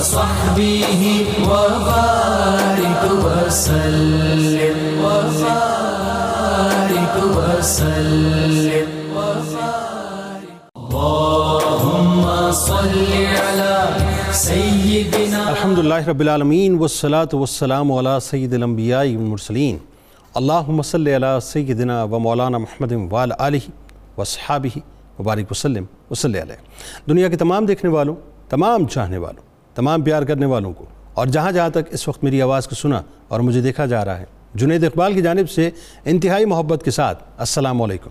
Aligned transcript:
وصحبه 0.00 1.02
وبارك 1.50 3.02
وسلم. 3.24 4.78
وبارك 5.04 7.14
وسلم. 7.36 8.88
اللهم 10.76 12.52
صل 12.52 13.08
على 13.44 13.74
سيدنا 14.32 15.50
الحمد 15.50 15.78
لله 15.78 16.08
رب 16.08 16.20
العالمين 16.20 16.78
والصلاة 16.78 17.28
والسلام 17.32 17.92
على 17.92 18.20
سيد 18.20 18.54
الأنبياء 18.54 19.16
والمرسلين 19.16 19.78
اللهم 20.36 20.82
صل 20.82 21.08
على 21.08 21.38
سيدنا 21.42 22.02
ومولانا 22.02 22.58
محمد 22.58 23.12
وعلى 23.12 23.36
آله 23.40 23.62
وصحابه 24.18 24.72
وبارک 25.18 25.50
وسلم، 25.50 25.84
وصلی 26.10 26.42
علیہ. 26.42 26.56
دنیا 27.08 27.28
کے 27.28 27.36
تمام 27.36 27.66
دیکھنے 27.66 27.90
والوں، 27.90 28.14
تمام 28.48 28.86
چاہنے 28.86 29.18
والوں 29.18 29.49
تمام 29.74 30.02
پیار 30.02 30.22
کرنے 30.22 30.46
والوں 30.46 30.72
کو۔ 30.72 30.84
اور 31.14 31.26
جہاں 31.26 31.52
جہاں 31.52 31.68
تک 31.68 31.78
اس 31.90 32.08
وقت 32.08 32.24
میری 32.24 32.42
آواز 32.42 32.68
کو 32.68 32.74
سنا 32.74 33.02
اور 33.28 33.40
مجھے 33.40 33.60
دیکھا 33.60 33.86
جا 33.86 34.04
رہا 34.04 34.18
ہے، 34.18 34.24
جنید 34.54 34.84
اقبال 34.84 35.14
کی 35.14 35.22
جانب 35.22 35.50
سے 35.50 35.70
انتہائی 36.04 36.44
محبت 36.44 36.82
کے 36.84 36.90
ساتھ 36.90 37.24
السلام 37.38 37.82
علیکم۔ 37.82 38.10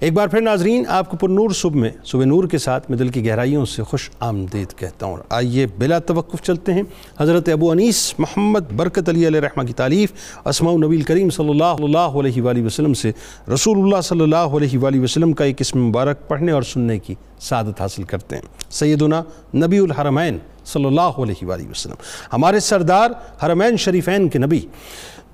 ایک 0.00 0.12
بار 0.12 0.26
پھر 0.26 0.40
ناظرین، 0.40 0.84
آپ 0.88 1.10
کو 1.10 1.16
پر 1.16 1.28
نور 1.28 1.50
صبح 1.50 1.80
میں، 1.80 1.90
صبح 2.04 2.24
نور 2.24 2.44
کے 2.44 2.58
ساتھ 2.58 2.90
میں 2.90 2.98
دل 2.98 3.08
کی 3.08 3.26
گہرائیوں 3.26 3.64
سے 3.64 3.82
خوش 3.82 4.10
آمدید 4.20 4.78
کہتا 4.78 5.06
ہوں۔ 5.06 5.16
آئیے 5.30 5.66
بلا 5.78 5.98
توقف 5.98 6.42
چلتے 6.42 6.74
ہیں۔ 6.74 6.82
حضرت 7.20 7.48
ابو 7.48 7.70
انیس 7.70 8.14
محمد 8.18 8.72
برکت 8.76 9.08
علی 9.08 9.26
علیہ 9.26 9.40
رحمہ 9.40 9.62
کی 9.62 9.72
تعلیف 9.72 10.12
اسماء 10.44 10.72
نبی 10.72 11.02
کریم 11.02 11.30
صلی 11.30 11.50
اللہ 11.50 11.64
اللہ 11.64 11.98
علیہ 11.98 12.42
وآلہ 12.42 12.64
وسلم 12.64 12.94
سے 12.94 13.12
رسول 13.54 13.78
اللہ 13.78 14.00
صلی 14.00 14.20
اللہ 14.20 14.36
علیہ 14.36 14.78
وآلہ 14.78 15.00
وسلم 15.00 15.32
کا 15.32 15.44
ایک 15.44 15.56
اسم 15.60 15.86
مبارک 15.86 16.28
پڑھنے 16.28 16.52
اور 16.52 16.62
سننے 16.62 16.98
کی 16.98 17.14
سعادت 17.40 17.80
حاصل 17.80 18.02
کرتے 18.02 18.36
ہیں۔ 18.36 18.42
سیدنا 18.70 19.22
نبی 19.54 19.78
الحرمین 19.78 20.38
صلی 20.64 20.84
اللہ 20.84 21.22
علیہ 21.22 21.46
وآلہ 21.46 21.68
وسلم۔ 21.70 22.02
ہمارے 22.32 22.60
سردار 22.60 23.10
حرمین 23.42 23.76
شریفین 23.76 24.28
کے 24.28 24.38
نبی، 24.38 24.60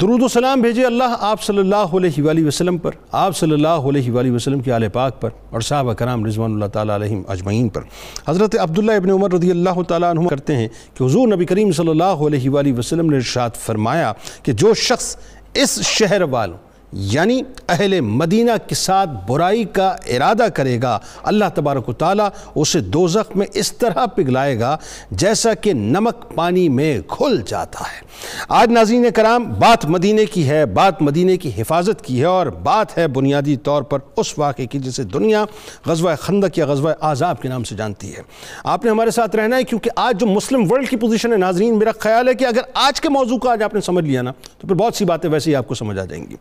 درود 0.00 0.22
و 0.22 0.28
سلام 0.28 0.60
بھیجے 0.60 0.84
اللہ 0.84 1.14
آپ 1.20 1.42
صلی 1.42 1.58
اللہ 1.58 1.94
علیہ 1.96 2.22
وآلہ 2.22 2.46
وسلم 2.46 2.78
پر، 2.78 2.94
آپ 3.12 3.36
صلی 3.36 3.52
اللہ 3.52 3.88
علیہ 3.88 4.10
وآلہ 4.12 4.30
وسلم 4.30 4.60
کے 4.60 4.72
آل 4.72 4.88
پاک 4.92 5.20
پر 5.20 5.30
اور 5.50 5.60
صحابہ 5.60 5.92
کرام 5.92 6.24
رضوان 6.26 6.52
اللہ 6.52 6.66
تعالیٰ 6.72 6.94
علیہم 6.94 7.22
اجمعین 7.28 7.68
پر۔ 7.68 7.82
حضرت 8.26 8.56
عبداللہ 8.60 8.92
ابن 8.92 9.10
عمر 9.10 9.32
رضی 9.32 9.50
اللہ 9.50 9.82
تعالیٰ 9.88 10.10
عنہ 10.10 10.28
کرتے 10.28 10.56
ہیں 10.56 10.68
کہ 10.94 11.04
حضور 11.04 11.28
نبی 11.28 11.44
کریم 11.44 11.72
صلی 11.72 11.90
اللہ 11.90 12.26
علیہ 12.26 12.50
وآلہ 12.50 12.78
وسلم 12.78 13.10
نے 13.10 13.16
ارشاد 13.16 13.56
فرمایا 13.64 14.12
کہ 14.42 14.52
جو 14.52 14.74
شخص 14.74 15.16
اس 15.54 15.80
شہر 15.86 16.22
والوں 16.30 16.56
یعنی 16.92 17.42
اہل 17.68 18.00
مدینہ 18.00 18.50
کے 18.68 18.74
ساتھ 18.74 19.10
برائی 19.28 19.64
کا 19.64 19.88
ارادہ 19.88 20.46
کرے 20.54 20.82
گا۔ 20.82 20.98
اللہ 21.22 21.44
تبارک 21.54 21.88
و 21.88 21.92
تعالیٰ 21.92 22.28
اسے 22.54 22.80
دوزخ 22.80 23.36
میں 23.36 23.46
اس 23.54 23.72
طرح 23.72 24.06
پگھلائے 24.06 24.60
گا 24.60 24.76
جیسا 25.10 25.54
کہ 25.54 25.72
نمک 25.72 26.34
پانی 26.34 26.68
میں 26.68 27.00
کھل 27.08 27.40
جاتا 27.46 27.80
ہے۔ 27.80 28.06
آج 28.48 28.72
ناظرین 28.72 29.06
کرام، 29.14 29.44
بات 29.44 29.86
مدینہ 29.86 30.20
کی 30.32 30.48
ہے، 30.48 30.66
بات 30.66 31.02
مدینہ 31.02 31.36
کی 31.36 31.50
حفاظت 31.56 32.04
کی 32.04 32.20
ہے 32.20 32.24
اور 32.24 32.46
بات 32.46 32.98
ہے 32.98 33.08
بنیادی 33.08 33.56
طور 33.56 33.82
پر 33.82 33.98
اس 34.16 34.38
واقعے 34.38 34.66
کی 34.66 34.78
جسے 34.78 35.02
دنیا 35.02 35.44
غزوہ 35.86 36.14
خندق 36.14 36.58
یا 36.58 36.66
غزوہ 36.66 36.92
عذاب 37.00 37.42
کے 37.42 37.48
نام 37.48 37.64
سے 37.64 37.74
جانتی 37.74 38.16
ہے۔ 38.16 38.22
آپ 38.64 38.84
نے 38.84 38.90
ہمارے 38.90 39.10
ساتھ 39.10 39.36
رہنا 39.36 39.56
ہے 39.56 39.62
کیونکہ 39.62 39.90
آج 39.96 40.20
جو 40.20 40.26
مسلم 40.26 40.72
ورلڈ 40.72 40.88
کی 40.88 40.96
پوزیشن 40.96 41.32
ہے 41.32 41.36
ناظرین، 41.36 41.78
میرا 41.78 41.90
خیال 41.98 42.28
ہے 42.28 42.34
کہ 42.34 42.44
اگر 42.44 42.60
آج 42.74 43.00
کے 43.00 43.08
موضوع 43.08 43.38
کو 43.38 43.48
آج 43.48 43.62
آپ 43.62 43.74
نے 43.74 43.80
سمجھ 43.80 44.04
لیا 44.04 44.22
نا، 44.22 44.32
تو 44.58 44.66
پھر 44.66 44.74
بہت 44.74 44.94
سی 44.94 45.04
باتیں 45.04 45.30
ویسے 45.30 45.50
ہی 45.50 45.56
آپ 45.56 45.68
کو 45.68 45.74
سمجھ 45.74 45.98
آ 45.98 46.04
جائیں 46.04 46.26
گی۔ 46.30 46.36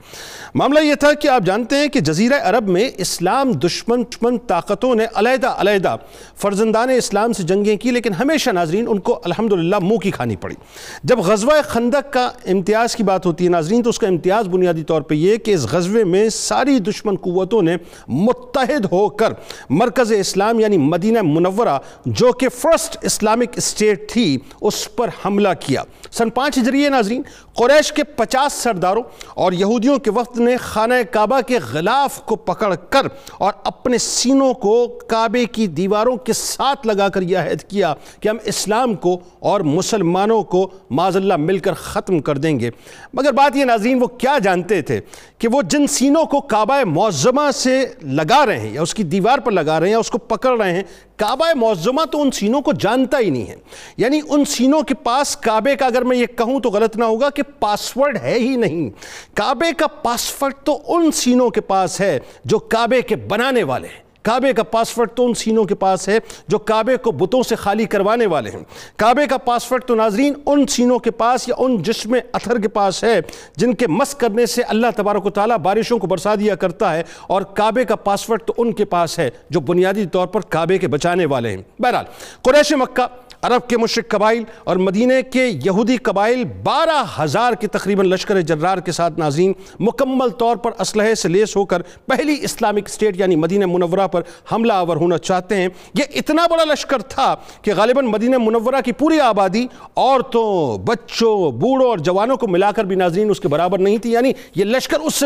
معاملہ 0.55 0.79
یہ 0.79 0.95
تھا 0.95 1.13
کہ 1.13 1.27
آپ 1.27 1.41
جانتے 1.45 1.75
ہیں 1.75 1.87
کہ 1.87 1.99
جزیرہ 1.99 2.39
عرب 2.43 2.67
میں 2.67 2.89
اسلام 2.97 3.51
دشمن 3.51 4.03
دشمن 4.03 4.37
طاقتوں 4.37 4.93
نے 4.95 5.05
علیحدہ 5.15 5.47
علیحدہ 5.47 5.95
فرزندان 6.41 6.89
اسلام 6.89 7.33
سے 7.33 7.43
جنگیں 7.43 7.77
کی، 7.77 7.91
لیکن 7.91 8.13
ہمیشہ 8.13 8.49
ناظرین 8.49 8.85
ان 8.89 8.99
کو 8.99 9.19
الحمدللہ 9.23 9.79
منہ 9.81 9.97
کی 9.97 10.11
کھانی 10.11 10.35
پڑی۔ 10.35 10.55
جب 11.03 11.19
غزوہ 11.19 11.61
خندق 11.67 12.11
کا 12.13 12.25
امتیاز 12.45 12.95
کی 12.95 13.03
بات 13.03 13.25
ہوتی 13.25 13.43
ہے 13.45 13.49
ناظرین، 13.49 13.83
تو 13.83 13.89
اس 13.89 13.99
کا 13.99 14.07
امتیاز 14.07 14.47
بنیادی 14.47 14.83
طور 14.83 15.01
پہ 15.01 15.15
یہ 15.15 15.37
کہ 15.37 15.53
اس 15.53 15.65
غزوے 15.71 16.03
میں 16.03 16.27
ساری 16.29 16.79
دشمن 16.79 17.15
قوتوں 17.15 17.61
نے 17.61 17.75
متحد 18.07 18.85
ہو 18.91 19.07
کر 19.09 19.33
مرکز 19.69 20.13
اسلام 20.17 20.59
یعنی 20.59 20.77
مدینہ 20.77 21.21
منورہ، 21.21 21.77
جو 22.05 22.31
کہ 22.31 22.49
فرسٹ 22.49 22.97
اسلامک 23.01 23.57
اسٹیٹ 23.57 24.09
تھی، 24.11 24.37
اس 24.61 24.87
پر 24.95 25.09
حملہ 25.25 25.49
کیا۔ 25.59 25.83
سن 26.11 26.29
پانچ 26.29 26.57
ہجریہ 26.57 26.89
ناظرین، 26.89 27.21
قریش 27.55 27.91
کے 27.91 28.03
پچاس 28.15 28.53
سرداروں 28.53 29.03
اور 29.35 29.51
یہودیوں 29.51 29.97
کے 29.97 30.11
وقت 30.11 30.24
نے 30.35 30.57
خانہ 30.57 30.93
کعبہ 31.11 31.41
کے 31.41 31.59
غلاف 31.71 32.21
کو 32.21 32.35
پکڑ 32.35 32.75
کر 32.75 33.07
اور 33.37 33.53
اپنے 33.63 33.97
سینوں 33.97 34.53
کو 34.53 34.87
کعبے 34.87 35.45
کی 35.45 35.67
دیواروں 35.67 36.17
کے 36.17 36.33
ساتھ 36.33 36.87
لگا 36.87 37.09
کر 37.09 37.21
یہ 37.21 37.37
عہد 37.37 37.61
کیا 37.61 37.93
کہ 38.19 38.29
ہم 38.29 38.37
اسلام 38.43 38.93
کو 38.93 39.19
اور 39.39 39.61
مسلمانوں 39.61 40.43
کو 40.43 40.69
معذ 40.89 41.15
اللہ 41.15 41.33
مل 41.37 41.57
کر 41.57 41.73
ختم 41.73 42.19
کر 42.19 42.37
دیں 42.37 42.59
گے۔ 42.59 42.69
مگر 43.13 43.31
بات 43.31 43.55
یہ 43.55 43.65
ناظرین، 43.65 44.01
وہ 44.01 44.07
کیا 44.07 44.37
جانتے 44.43 44.81
تھے 44.81 44.99
کہ 45.37 45.47
وہ 45.47 45.61
جن 45.61 45.87
سینوں 45.87 46.25
کو 46.25 46.41
کعبہ 46.41 46.83
معظمہ 46.85 47.51
سے 47.51 47.85
لگا 48.01 48.45
رہے 48.45 48.59
ہیں 48.59 48.73
یا 48.73 48.81
اس 48.81 48.93
کی 48.93 49.03
دیوار 49.03 49.39
پر 49.39 49.51
لگا 49.51 49.79
رہے 49.79 49.87
ہیں 49.87 49.91
یا 49.91 49.99
اس 49.99 50.11
کو 50.11 50.17
پکڑ 50.17 50.61
رہے 50.61 50.71
ہیں، 50.71 50.83
کعبہ 51.17 51.53
معظمہ 51.55 52.01
تو 52.11 52.21
ان 52.21 52.31
سینوں 52.31 52.61
کو 52.61 52.71
جانتا 52.73 53.19
ہی 53.19 53.29
نہیں 53.29 53.47
ہے۔ 53.47 53.55
یعنی 53.97 54.19
ان 54.29 54.45
سینوں 54.45 54.81
کے 54.81 54.93
پاس 54.93 55.37
کعبے 55.37 55.75
کا 55.75 55.85
اگر 55.85 56.01
میں 56.01 56.17
یہ 56.17 56.25
کہوں 56.25 56.59
تو 56.59 56.69
غلط 56.69 56.97
نہ 56.97 57.03
ہوگا 57.03 57.29
کہ 57.29 57.43
پاسورڈ 57.59 58.17
ہے 58.21 58.33
ہی 58.33 58.55
نہیں۔ 58.55 58.89
کعبے 59.33 59.71
کا 59.77 59.87
پاس 59.87 60.14
پاسورڈ 60.15 60.53
تو 60.63 60.79
ان 60.87 61.11
سینوں 61.11 61.49
کے 61.49 61.61
پاس 61.61 62.01
ہے 62.01 62.19
جو 62.45 62.59
کعبے 62.59 63.01
کے 63.01 63.15
بنانے 63.15 63.63
والے 63.63 63.87
ہیں۔ 63.87 64.03
کعبے 64.21 64.53
کا 64.53 64.63
پاسورڈ 64.63 65.09
تو 65.15 65.25
ان 65.25 65.33
سینوں 65.33 65.63
کے 65.63 65.75
پاس 65.75 66.07
ہے 66.09 66.19
جو 66.47 66.57
کعبے 66.57 66.97
کو 66.97 67.11
بتوں 67.11 67.43
سے 67.43 67.55
خالی 67.55 67.85
کروانے 67.85 68.25
والے 68.25 68.49
ہیں۔ 68.49 68.63
کعبے 68.95 69.27
کا 69.27 69.37
پاسورڈ 69.37 69.83
تو 69.83 69.95
ناظرین 69.95 70.33
ان 70.45 70.67
سینوں 70.67 70.99
کے 70.99 71.11
پاس 71.11 71.49
یا 71.49 71.55
ان 71.57 71.81
جسم 71.83 72.15
اتھر 72.33 72.59
کے 72.59 72.67
پاس 72.67 73.03
ہے 73.03 73.19
جن 73.55 73.73
کے 73.73 73.87
مس 73.87 74.15
کرنے 74.15 74.45
سے 74.45 74.61
اللہ 74.61 74.87
تبارک 74.95 75.25
و 75.25 75.29
تعالیٰ 75.29 75.57
بارشوں 75.57 75.99
کو 75.99 76.07
برسا 76.07 76.35
دیا 76.35 76.55
کرتا 76.55 76.95
ہے 76.95 77.03
اور 77.27 77.41
کعبے 77.41 77.85
کا 77.85 77.95
پاسورڈ 77.95 78.43
تو 78.43 78.53
ان 78.57 78.73
کے 78.73 78.85
پاس 78.85 79.19
ہے 79.19 79.29
جو 79.49 79.59
بنیادی 79.59 80.05
طور 80.05 80.27
پر 80.27 80.41
کعبے 80.41 80.77
کے 80.77 80.87
بچانے 80.87 81.25
والے 81.25 81.49
ہیں۔ 81.49 81.81
بہرحال 81.81 82.05
قریش 82.41 82.73
مکہ 82.73 83.07
عرب 83.45 83.69
کے 83.69 83.77
مشرق 83.77 84.11
قبائل 84.11 84.43
اور 84.63 84.77
مدینہ 84.77 85.13
کے 85.33 85.45
یہودی 85.45 85.97
قبائل 85.97 86.43
بارہ 86.63 87.23
ہزار 87.23 87.53
کے 87.53 87.67
تقریباً 87.67 88.05
لشکر 88.05 88.41
جرار 88.41 88.77
کے 88.77 88.91
ساتھ 88.91 89.19
ناظرین 89.19 89.53
مکمل 89.79 90.29
طور 90.29 90.55
پر 90.55 90.71
اسلحے 90.79 91.15
سے 91.15 91.29
لیس 91.29 91.55
ہو 91.55 91.65
کر 91.65 91.81
پہلی 91.81 92.35
اسلامک 92.41 92.81
اسٹیٹ 92.85 93.19
یعنی 93.19 93.35
مدینہ 93.35 93.65
منورہ 93.65 94.07
پر 94.07 94.21
حملہ 94.51 94.73
آور 94.73 94.97
ہونا 94.97 95.17
چاہتے 95.17 95.55
ہیں۔ 95.55 95.67
یہ 95.93 96.03
اتنا 96.15 96.47
بڑا 96.47 96.63
لشکر 96.63 97.01
تھا 97.01 97.35
کہ 97.61 97.71
غالباً 97.77 98.05
مدینہ 98.05 98.37
منورہ 98.37 98.81
کی 98.85 98.91
پوری 98.91 99.19
آبادی 99.19 99.67
عورتوں، 99.95 100.77
بچوں، 100.77 101.51
بوڑھوں 101.51 101.89
اور 101.89 101.97
جوانوں 101.97 102.37
کو 102.37 102.47
ملا 102.47 102.71
کر 102.71 102.83
بھی 102.83 102.95
ناظرین 102.95 103.29
اس 103.29 103.39
کے 103.39 103.47
برابر 103.47 103.79
نہیں 103.79 103.97
تھی۔ 103.97 104.11
یعنی 104.11 104.33
یہ 104.55 104.65
لشکر 104.65 104.99
اس 104.99 105.15
سے 105.15 105.25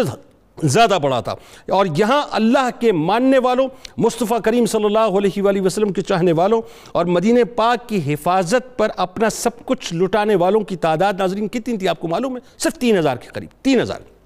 زیادہ 0.63 0.97
بڑا 1.01 1.19
تھا۔ 1.19 1.31
اور 1.71 1.85
یہاں 1.97 2.23
اللہ 2.31 2.69
کے 2.79 2.91
ماننے 2.91 3.39
والوں، 3.39 3.67
مصطفیٰ 3.97 4.41
کریم 4.41 4.65
صلی 4.65 4.85
اللہ 4.85 4.99
علیہ 4.99 5.41
وآلہ 5.41 5.61
وسلم 5.61 5.93
کے 5.93 6.01
چاہنے 6.01 6.31
والوں 6.31 6.61
اور 6.91 7.05
مدینہ 7.05 7.39
پاک 7.55 7.89
کی 7.89 8.13
حفاظت 8.13 8.77
پر 8.77 8.87
اپنا 8.97 9.29
سب 9.29 9.65
کچھ 9.65 9.93
لٹانے 9.93 10.35
والوں 10.35 10.61
کی 10.61 10.75
تعداد، 10.75 11.13
ناظرین، 11.17 11.47
کتنی 11.47 11.77
تھی 11.77 11.87
آپ 11.87 11.99
کو 11.99 12.07
معلوم 12.07 12.35
ہے؟ 12.35 12.41
صرف 12.57 12.73
تین 12.73 12.97
ہزار 12.97 13.15
کے 13.15 13.27
قریب، 13.27 13.49
تین 13.61 13.81
ہزار۔ 13.81 14.18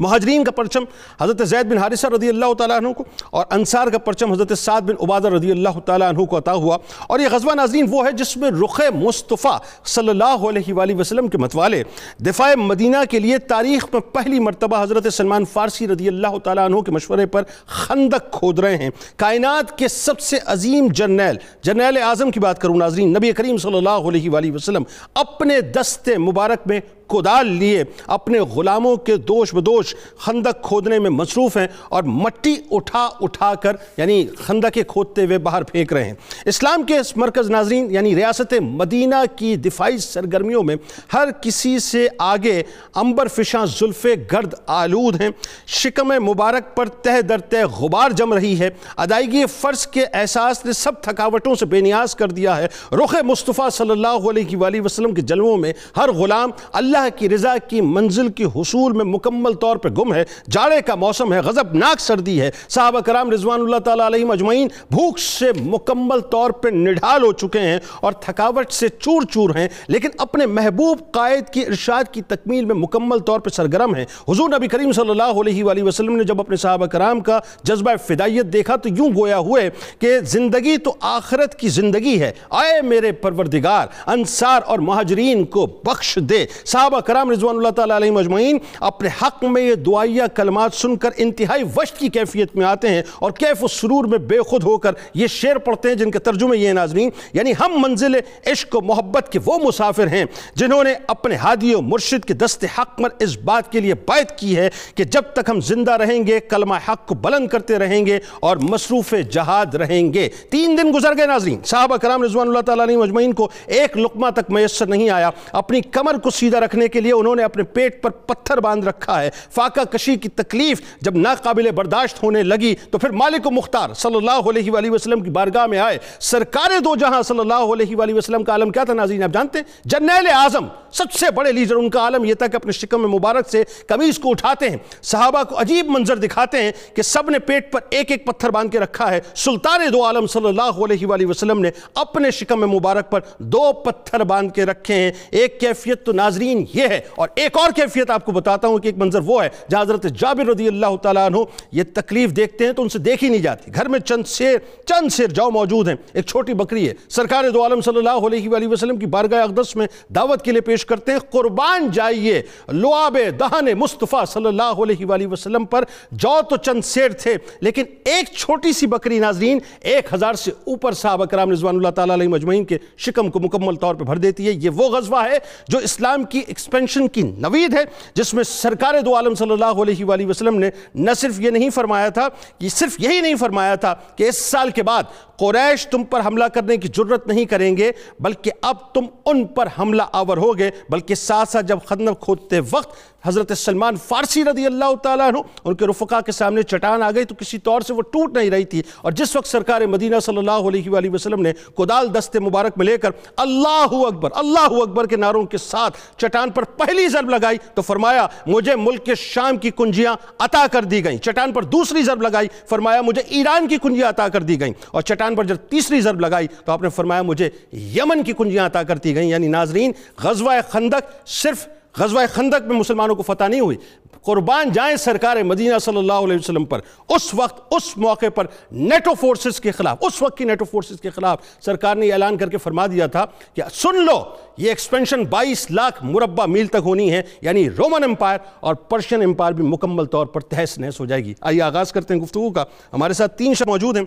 مہاجرین 0.00 0.44
کا 0.44 0.50
پرچم 0.52 0.84
حضرت 1.20 1.46
زید 1.48 1.70
بن 1.70 1.78
حارثہ 1.78 2.06
رضی 2.14 2.28
اللہ 2.28 2.52
تعالیٰ 2.58 2.76
عنہ 2.76 2.92
کو 2.92 3.04
اور 3.30 3.44
انصار 3.50 3.86
کا 3.86 3.98
پرچم 4.00 4.32
حضرت 4.32 4.58
سعد 4.58 4.80
بن 4.82 5.02
عبادہ 5.02 5.28
رضی 5.28 5.50
اللہ 5.50 5.78
تعالیٰ 5.86 6.08
عنہ 6.08 6.24
کو 6.24 6.38
عطا 6.38 6.54
ہوا 6.54 6.76
اور 7.06 7.20
یہ 7.20 7.28
غزوہ 7.32 7.54
ناظرین 7.54 7.86
وہ 7.90 8.04
ہے 8.06 8.12
جس 8.12 8.36
میں 8.36 8.50
رخ 8.62 8.80
مصطفیٰ 8.94 9.56
صلی 9.86 10.08
اللہ 10.08 10.48
علیہ 10.48 10.74
وآلہ 10.74 10.94
وسلم 10.94 11.28
کے 11.28 11.38
متوالے 11.38 11.82
دفاع 12.26 12.52
مدینہ 12.58 12.96
کے 13.10 13.18
لیے 13.18 13.38
تاریخ 13.48 13.84
میں 13.92 14.00
پہلی 14.12 14.38
مرتبہ 14.40 14.82
حضرت 14.82 15.12
سلمان 15.14 15.44
فارسی 15.52 15.88
رضی 15.88 16.08
اللہ 16.08 16.38
تعالیٰ 16.44 16.64
عنہ 16.64 16.80
کے 16.80 16.92
مشورے 16.92 17.26
پر 17.26 17.42
خندق 17.66 18.30
کھود 18.32 18.58
رہے 18.58 18.76
ہیں۔ 18.76 18.90
کائنات 19.16 19.76
کے 19.78 19.88
سب 19.88 20.20
سے 20.20 20.38
عظیم 20.46 20.86
جرنیل 20.92 21.36
جرنیل 21.62 21.96
اعظم 22.02 22.30
کی 22.30 22.40
بات 22.40 22.60
کروں 22.60 22.76
ناظرین، 22.76 23.12
نبی 23.12 23.32
کریم 23.32 23.56
صلی 23.58 23.76
اللہ 23.76 24.08
علیہ 24.08 24.30
وآلہ 24.30 24.52
وسلم 24.52 24.82
اپنے 25.14 25.60
دست 25.74 26.08
مبارک 26.18 26.66
میں 26.66 26.80
کدال 27.10 27.46
لیے 27.46 27.84
اپنے 28.06 28.40
غلاموں 28.40 28.96
کے 28.96 29.16
دوش 29.16 29.54
بدوش 29.54 29.94
خندق 30.18 30.62
کھودنے 30.62 30.98
میں 30.98 31.10
مصروف 31.10 31.56
ہیں 31.56 31.66
اور 31.88 32.02
مٹی 32.02 32.56
اٹھا 32.70 33.08
اٹھا 33.20 33.54
کر 33.54 33.76
یعنی 33.96 34.26
خندقیں 34.38 34.82
کھودتے 34.82 35.24
ہوئے 35.24 35.38
باہر 35.38 35.62
پھینک 35.62 35.92
رہے 35.92 36.04
ہیں۔ 36.04 36.14
اسلام 36.46 36.82
کے 36.82 36.98
اس 36.98 37.16
مرکز 37.16 37.50
ناظرین 37.50 37.90
یعنی 37.90 38.14
ریاست 38.16 38.54
مدینہ 38.60 39.14
کی 39.36 39.56
دفاعی 39.56 39.98
سرگرمیوں 39.98 40.62
میں 40.62 40.76
ہر 41.14 41.30
کسی 41.42 41.78
سے 41.78 42.06
آگے 42.18 42.62
امبر 42.94 43.28
فشاں 43.28 43.64
زلف 43.66 44.06
گرد 44.32 44.54
آلود 44.66 45.20
ہیں۔ 45.20 45.30
شکم 45.66 46.12
مبارک 46.18 46.76
پر 46.76 46.86
تہ 46.86 47.20
در 47.20 47.38
تہ 47.38 47.64
غبار 47.80 48.10
جم 48.10 48.32
رہی 48.32 48.58
ہے۔ 48.60 48.70
ادائیگی 48.96 49.44
فرض 49.46 49.86
کے 49.86 50.04
احساس 50.12 50.64
نے 50.64 50.72
سب 50.72 51.00
تھکاوٹوں 51.02 51.54
سے 51.54 51.66
بے 51.66 51.80
نیاز 51.80 52.14
کر 52.14 52.28
دیا 52.28 52.56
ہے۔ 52.56 52.66
رخ 52.92 53.14
مصطفیٰ 53.22 53.70
صلی 53.70 53.90
اللہ 53.90 54.28
علیہ 54.30 54.56
وآلہ 54.56 54.80
وسلم 54.80 55.14
کے 55.14 55.22
جلووں 55.22 55.56
میں 55.56 55.72
ہر 55.96 56.12
غلام 56.12 56.50
اللہ 56.72 56.99
اللہ 57.00 57.18
کی 57.18 57.28
رضا 57.28 57.56
کی 57.68 57.80
منزل 57.80 58.28
کی 58.28 58.44
حصول 58.44 58.92
میں 58.92 59.04
مکمل 59.04 59.52
طور 59.52 59.76
پہ 59.76 59.88
گم 59.88 60.12
ہے، 60.14 60.24
جاڑے 60.50 60.80
کا 60.86 60.94
موسم 60.94 61.32
ہے 61.32 61.38
غضبناک 61.38 62.00
سردی 62.00 62.40
ہے۔ 62.40 62.50
صحابہ 62.68 63.00
کرام 63.00 63.30
رضوان 63.30 63.60
اللہ 63.60 63.76
تعالیٰ 63.76 64.06
علیہ 64.06 64.24
مجمعین 64.24 64.68
بھوک 64.90 65.18
سے 65.18 65.50
مکمل 65.60 66.20
طور 66.30 66.50
پہ 66.50 66.68
نڈھال 66.68 67.22
ہو 67.22 67.32
چکے 67.32 67.60
ہیں 67.60 67.78
اور 68.00 68.12
تھکاوٹ 68.12 68.72
سے 68.72 68.88
چور 68.88 69.22
چور 69.30 69.54
ہیں، 69.56 69.68
لیکن 69.88 70.08
اپنے 70.18 70.46
محبوب 70.46 70.98
قائد 71.12 71.48
کی 71.48 71.62
ارشاد 71.62 72.12
کی 72.12 72.22
تکمیل 72.22 72.64
میں 72.64 72.74
مکمل 72.74 73.18
طور 73.18 73.40
پہ 73.40 73.50
سرگرم 73.50 73.94
ہیں۔ 73.94 74.04
حضور 74.28 74.48
نبی 74.48 74.68
کریم 74.68 74.92
صلی 74.92 75.10
اللہ 75.10 75.40
علیہ 75.40 75.64
وآلہ 75.64 75.82
وسلم 75.82 76.16
نے 76.16 76.24
جب 76.24 76.40
اپنے 76.40 76.56
صحابہ 76.56 76.86
کرام 76.86 77.20
کا 77.20 77.38
جذبہ 77.62 77.96
فدائیت 78.08 78.52
دیکھا 78.52 78.76
تو 78.76 78.88
یوں 78.88 79.08
گویا 79.16 79.38
ہوئے 79.38 79.68
کہ 79.98 80.18
زندگی 80.26 80.76
تو 80.76 80.94
آخرت 81.00 81.54
کی 81.54 81.68
زندگی 81.68 82.20
ہے۔ 82.20 82.32
آئے 82.50 82.80
میرے 82.82 83.12
پروردگار، 83.12 83.86
انصار 84.06 84.60
اور 84.66 84.78
مہاجرین 84.78 85.44
کو 85.44 85.66
بخش 85.84 86.18
دے۔ 86.30 86.44
صحابہ 86.64 86.89
کرام 86.98 87.30
رضوان 87.30 87.56
اللہ 87.56 87.68
تعالیٰ 87.68 87.96
علیہ 87.96 88.10
مجمعین 88.10 88.58
اپنے 88.80 89.08
حق 89.22 89.44
میں 89.44 89.62
یہ 89.62 89.74
دعائیہ 89.74 90.22
کلمات 90.34 90.74
سن 90.74 90.96
کر 90.96 91.10
انتہائی 91.16 91.62
وشت 91.76 91.98
کی 91.98 92.08
کیفیت 92.08 92.56
میں 92.56 92.66
آتے 92.66 92.88
ہیں 92.88 93.02
اور 93.18 93.30
کیف 93.30 93.64
و 93.64 93.68
سرور 93.68 94.04
میں 94.04 94.18
بے 94.18 94.38
خود 94.38 94.62
ہو 94.62 94.78
کر 94.78 94.92
یہ 95.14 95.26
شعر 95.26 95.56
پڑھتے 95.56 95.88
ہیں 95.88 95.96
جن 95.96 96.10
کے 96.10 96.18
ترجمے 96.18 96.58
یہ 96.58 96.72
ناظرین 96.72 97.10
یعنی 97.32 97.52
ہم 97.60 97.72
منزل 97.76 98.14
عشق 98.46 98.76
و 98.76 98.80
محبت 98.80 99.32
کے 99.32 99.38
وہ 99.44 99.58
مسافر 99.58 100.06
ہیں 100.06 100.24
جنہوں 100.56 100.84
نے 100.84 100.94
اپنے 101.06 101.34
ہادی 101.34 101.74
و 101.74 101.80
مرشد 101.80 102.24
کے 102.24 102.34
دست 102.34 102.64
حق 102.78 102.98
پر 102.98 103.08
اس 103.18 103.38
بات 103.38 103.72
کے 103.72 103.80
لیے 103.80 103.94
بیعت 103.94 104.38
کی 104.38 104.56
ہے 104.56 104.68
کہ 104.94 105.04
جب 105.04 105.22
تک 105.32 105.48
ہم 105.48 105.60
زندہ 105.60 105.92
رہیں 105.92 106.26
گے، 106.26 106.40
کلمہ 106.40 106.74
حق 106.88 107.06
کو 107.06 107.14
بلند 107.14 107.48
کرتے 107.48 107.78
رہیں 107.78 108.06
گے 108.06 108.18
اور 108.40 108.56
مصروف 108.56 109.14
جہاد 109.30 109.74
رہیں 109.74 110.12
گے۔ 110.14 110.28
تین 110.50 110.78
دن 110.78 110.92
گزر 110.94 111.16
گئے 111.16 111.26
ناظرین، 111.26 111.58
صحابہ 111.64 111.96
کرام 111.96 112.22
رضوان 112.22 112.48
اللہ 112.48 112.60
تعالیٰ 112.60 112.84
علیہ 112.84 112.96
مجمعین 112.96 113.32
کو 113.32 113.48
ایک 113.66 113.96
لقمہ 113.96 114.30
تک 114.30 114.50
میسر 114.50 114.86
نہیں 114.86 115.10
آیا، 115.10 115.30
اپنی 115.52 115.80
کمر 115.80 116.18
کو 116.18 116.30
سیدھا 116.30 116.60
رکھنے 116.60 116.79
رکھنے 116.80 116.88
کے 116.88 117.00
لیے 117.00 117.12
انہوں 117.12 117.36
نے 117.36 117.42
اپنے 117.42 117.62
پیٹ 117.62 118.02
پر 118.02 118.10
پتھر 118.10 118.60
باندھ 118.60 118.86
رکھا 118.86 119.22
ہے۔ 119.22 119.30
فاقہ 119.50 119.80
کشی 119.80 120.16
کی 120.16 120.28
تکلیف 120.28 120.80
جب 121.00 121.16
ناقابل 121.16 121.70
برداشت 121.70 122.22
ہونے 122.22 122.42
لگی 122.42 122.74
تو 122.90 122.98
پھر 122.98 123.10
مالک 123.10 123.46
و 123.46 123.50
مختار 123.50 123.94
صلی 123.94 124.16
اللہ 124.16 124.48
علیہ 124.50 124.70
وآلہ 124.70 124.90
وسلم 124.90 125.20
کی 125.20 125.30
بارگاہ 125.30 125.66
میں 125.66 125.78
آئے۔ 125.78 125.98
سرکار 126.20 126.78
دو 126.80 126.94
جہاں 126.96 127.22
صلی 127.22 127.38
اللہ 127.38 127.74
علیہ 127.74 127.96
وآلہ 127.96 128.14
وسلم 128.14 128.44
کا 128.44 128.52
عالم 128.52 128.70
کیا 128.70 128.84
تھا 128.84 128.94
ناظرین 128.94 129.22
آپ 129.22 129.30
جانتے؟ 129.32 129.58
ہیں 129.58 129.64
جنیل 129.84 130.26
اعظم، 130.32 130.66
سب 130.92 131.12
سے 131.12 131.30
بڑے 131.34 131.52
لیڈر 131.52 131.74
ان 131.74 131.90
کا 131.90 132.00
عالم 132.00 132.24
یہ 132.24 132.34
تھا 132.34 132.46
کہ 132.46 132.56
اپنے 132.56 132.72
شکم 132.72 133.06
مبارک 133.12 133.48
سے 133.48 133.62
قمیض 133.86 134.18
کو 134.18 134.30
اٹھاتے 134.30 134.70
ہیں۔ 134.70 134.76
صحابہ 135.02 135.42
کو 135.42 135.60
عجیب 135.60 135.86
منظر 135.88 136.16
دکھاتے 136.16 136.62
ہیں 136.62 136.72
کہ 136.94 137.02
سب 137.02 137.30
نے 137.30 137.38
پیٹ 137.38 137.72
پر 137.72 137.80
ایک 137.90 138.10
ایک 138.10 138.26
پتھر 138.26 138.50
باندھ 138.50 138.72
کے 138.72 138.80
رکھا 138.80 139.10
ہے۔ 139.10 139.20
سلطان 139.36 139.80
دو 139.92 140.04
عالم 140.04 140.26
صلی 140.26 140.48
اللہ 140.48 140.84
علیہ 140.84 141.06
وآلہ 141.06 141.26
وسلم 141.26 141.60
نے 141.60 141.70
اپنے 141.94 142.30
شکم 142.30 142.66
مبارک 142.70 143.10
پر 143.10 143.20
دو 143.38 143.72
پتھر 143.72 144.24
باندھ 144.24 144.54
کے 144.54 144.64
رکھے 144.64 144.94
ہیں۔ 144.94 145.12
ایک 145.30 145.60
کیفیت 145.60 146.06
تو 146.06 146.12
ناظرین 146.12 146.59
یہ 146.74 146.82
ہے۔ 146.82 147.00
اور 147.16 147.28
ایک 147.34 147.56
اور 147.56 147.70
کیفیت 147.76 148.10
آپ 148.10 148.24
کو 148.24 148.32
بتاتا 148.32 148.68
ہوں 148.68 148.78
کہ 148.78 148.88
ایک 148.88 148.98
منظر 148.98 149.20
وہ 149.26 149.44
ہے، 149.44 149.48
جہاں 149.70 149.82
حضرت 149.82 150.06
جابر 150.18 150.46
رضی 150.46 150.68
اللہ 150.68 150.96
تعالیٰ 151.02 151.26
عنہ 151.26 151.36
یہ 151.72 151.82
تکلیف 151.94 152.30
دیکھتے 152.30 152.66
ہیں 152.66 152.72
تو 152.72 152.82
ان 152.82 152.88
سے 152.88 152.98
دیکھی 152.98 153.28
نہیں 153.28 153.42
جاتی۔ 153.42 153.70
گھر 153.74 153.88
میں 153.88 153.98
چند 153.98 154.22
سیر 154.26 154.56
چند 154.86 155.08
سیر 155.12 155.26
جاؤ 155.26 155.50
موجود 155.50 155.88
ہیں۔ 155.88 155.96
ایک 156.12 156.26
چھوٹی 156.26 156.54
بکری 156.54 156.88
ہے۔ 156.88 156.94
سرکار 157.08 157.44
دو 157.54 157.62
عالم 157.62 157.80
صلی 157.80 157.98
اللہ 157.98 158.26
علیہ 158.26 158.48
وآلہ 158.48 158.66
وسلم 158.66 158.96
کی 158.96 159.06
بارگاہ 159.06 159.42
اقدس 159.42 159.76
میں 159.76 159.86
دعوت 160.08 160.42
کے 160.42 160.52
لیے 160.52 160.60
پیش 160.60 160.86
کرتے 160.86 161.12
ہیں۔ 161.12 161.18
قربان 161.18 161.90
جائیے 161.90 162.42
لعاب 162.72 163.18
دہن 163.40 163.78
مصطفیٰ 163.78 164.26
صلی 164.26 164.46
اللہ 164.46 164.62
علیہ 164.62 165.06
وآلہ 165.06 165.26
وسلم 165.26 165.64
پر۔ 165.64 165.84
جو 166.12 166.40
تو 166.50 166.56
چند 166.56 166.82
سیر 166.84 167.08
تھے، 167.08 167.34
لیکن 167.60 167.82
ایک 168.04 168.36
چھوٹی 168.36 168.72
سی 168.72 168.86
بکری 168.86 169.18
ناظرین 169.18 169.58
ایک 169.80 170.14
ہزار 170.14 170.34
سے 170.34 170.50
اوپر 170.50 170.92
صحابہ 170.92 171.24
کرام 171.24 171.50
رضوان 171.50 171.76
اللہ 171.76 171.88
تعالیٰ 171.88 172.16
علیہ 172.16 172.28
مجمعین 172.28 172.64
کے 172.64 172.78
شکم 172.98 173.30
کو 173.30 173.40
مکمل 173.40 173.74
طور 173.74 173.94
پر 173.94 174.04
بھر 174.04 174.16
دیتی 174.16 174.46
ہے۔ 174.46 174.52
یہ 174.52 174.70
وہ 174.70 174.88
غزوہ 174.88 175.24
ہے 175.24 175.38
جو 175.68 175.78
اسلام 175.78 176.24
کی 176.24 176.42
ایکسپینشن 176.50 177.08
کی 177.08 177.22
نوید 177.22 177.74
ہے، 177.74 177.84
جس 178.14 178.32
میں 178.34 178.44
سرکار 178.44 179.00
دو 179.04 179.14
عالم 179.16 179.34
صلی 179.34 179.52
اللہ 179.52 179.80
علیہ 179.82 180.04
وآلہ 180.04 180.26
وسلم 180.26 180.58
نے 180.58 180.70
نہ 180.94 181.10
صرف 181.16 181.40
یہ 181.40 181.50
نہیں 181.50 181.70
فرمایا 181.70 182.08
تھا 182.08 182.28
کہ 182.58 182.68
صرف 182.68 182.96
یہی 183.00 183.20
نہیں 183.20 183.34
فرمایا 183.40 183.74
تھا 183.74 183.94
کہ 184.16 184.28
اس 184.28 184.38
سال 184.40 184.70
کے 184.70 184.82
بعد 184.82 185.18
قریش 185.38 185.86
تم 185.88 186.02
پر 186.04 186.20
حملہ 186.24 186.44
کرنے 186.54 186.76
کی 186.76 186.88
جرت 186.88 187.26
نہیں 187.26 187.44
کریں 187.50 187.76
گے، 187.76 187.90
بلکہ 188.20 188.50
اب 188.62 188.92
تم 188.94 189.06
ان 189.26 189.44
پر 189.54 189.68
حملہ 189.78 190.02
آور 190.12 190.36
ہوگے، 190.36 190.70
بلکہ 190.90 191.14
ساتھ 191.14 191.50
ساتھ 191.50 191.66
جب 191.66 191.78
خندق 191.86 192.22
کھودتے 192.24 192.60
وقت 192.70 193.19
حضرت 193.24 193.58
سلمان 193.58 193.96
فارسی 193.96 194.44
رضی 194.44 194.66
اللہ 194.66 194.94
تعالیٰ 195.02 195.28
عنہ، 195.28 195.38
ان 195.64 195.74
کے 195.74 195.86
رفقا 195.86 196.20
کے 196.20 196.32
سامنے 196.32 196.62
چٹان 196.62 197.02
آ 197.02 197.10
گئی 197.10 197.24
تو 197.24 197.34
کسی 197.34 197.58
طور 197.58 197.80
سے 197.80 197.92
وہ 197.92 198.02
ٹوٹ 198.02 198.36
نہیں 198.36 198.50
رہی 198.50 198.64
تھی۔ 198.64 198.82
اور 199.02 199.12
جس 199.12 199.36
وقت 199.36 199.46
سرکار 199.46 199.80
مدینہ 199.80 200.16
صلی 200.22 200.36
اللہ 200.36 200.50
علیہ 200.50 200.90
وآلہ 200.90 201.10
وسلم 201.10 201.42
نے 201.42 201.52
کدال 201.78 202.14
دست 202.14 202.36
مبارک 202.36 202.72
میں 202.76 202.86
لے 202.86 202.98
کر 202.98 203.10
اللہ 203.36 203.88
اکبر 203.90 204.30
اللہ 204.34 204.82
اکبر 204.82 205.06
کے 205.06 205.16
نعروں 205.16 205.44
کے 205.44 205.58
ساتھ 205.58 205.98
چٹان 206.16 206.50
پر 206.50 206.62
پہلی 206.62 207.08
ضرب 207.08 207.30
لگائی 207.30 207.58
تو 207.74 207.82
فرمایا، 207.82 208.26
مجھے 208.46 208.76
ملک 208.76 209.04
کے 209.04 209.14
شام 209.14 209.56
کی 209.56 209.70
کنجیاں 209.70 210.16
عطا 210.38 210.66
کر 210.72 210.82
دی 210.82 211.04
گئیں۔ 211.04 211.18
چٹان 211.18 211.52
پر 211.52 211.62
دوسری 211.62 212.02
ضرب 212.02 212.22
لگائی، 212.22 212.48
فرمایا، 212.68 213.00
مجھے 213.00 213.22
ایران 213.26 213.68
کی 213.68 213.76
کنجیاں 213.82 214.08
عطا 214.08 214.28
کر 214.28 214.42
دی 214.42 214.60
گئیں۔ 214.60 214.72
اور 214.90 215.02
چٹان 215.02 215.34
پر 215.34 215.44
جب 215.44 215.56
تیسری 215.56 216.00
ضرب 216.00 216.20
لگائی 216.20 216.46
تو 216.64 216.72
آپ 216.72 216.82
نے 216.82 216.88
فرمایا، 216.88 217.22
مجھے 217.22 217.50
یمن 217.72 218.22
کی 218.22 218.32
کنجیاں 218.32 218.66
عطا 218.66 218.82
کر 218.82 218.96
دی 218.96 219.14
گئیں۔ 219.14 219.28
یعنی 219.28 219.48
ناظرین، 219.48 219.92
غزوہ 220.22 220.52
خندق 220.68 221.28
صرف 221.28 221.68
غزوہ 221.98 222.20
خندق 222.32 222.66
میں 222.66 222.76
مسلمانوں 222.76 223.14
کو 223.14 223.22
فتح 223.22 223.44
نہیں 223.44 223.60
ہوئی۔ 223.60 223.76
قربان 224.22 224.72
جائیں 224.72 224.96
سرکار 224.96 225.36
مدینہ 225.36 225.78
صلی 225.78 225.96
اللہ 225.96 226.12
علیہ 226.12 226.36
وسلم 226.36 226.64
پر۔ 226.64 226.80
اس 227.08 227.34
وقت، 227.34 227.66
اس 227.70 227.96
موقع 227.96 228.28
پر 228.34 228.46
نیٹو 228.72 229.14
فورسز 229.14 229.60
کے 229.60 229.72
خلاف، 229.72 229.98
اس 230.00 230.22
وقت 230.22 230.38
کی 230.38 230.44
نیٹو 230.44 230.64
فورسز 230.64 231.00
کے 231.00 231.10
خلاف 231.10 231.38
سرکار 231.60 231.96
نے 231.96 232.12
اعلان 232.12 232.36
کر 232.36 232.48
کے 232.48 232.58
فرما 232.58 232.86
دیا 232.86 233.06
تھا 233.06 233.24
کہ 233.54 233.62
سن 233.72 234.04
لو، 234.04 234.22
یہ 234.56 234.68
ایکسپینشن 234.68 235.24
بائیس 235.24 235.70
لاکھ 235.70 236.04
مربع 236.04 236.46
میل 236.46 236.66
تک 236.66 236.76
ہونی 236.84 237.12
ہے 237.12 237.22
یعنی 237.40 237.70
رومن 237.70 238.04
امپائر 238.04 238.38
اور 238.60 238.74
پرشین 238.74 239.22
امپائر 239.22 239.52
بھی 239.52 239.64
مکمل 239.64 240.04
طور 240.04 240.26
پر 240.26 240.40
تہس 240.40 240.78
نہس 240.78 241.00
ہو 241.00 241.06
جائے 241.06 241.24
گی۔ 241.24 241.34
آئیے 241.40 241.62
آغاز 241.62 241.92
کرتے 241.92 242.14
ہیں 242.14 242.20
گفتگو 242.20 242.50
کا۔ 242.50 242.64
ہمارے 242.92 243.12
ساتھ 243.12 243.38
تین 243.38 243.54
شخص 243.54 243.68
موجود 243.68 243.96
ہیں۔ 243.96 244.04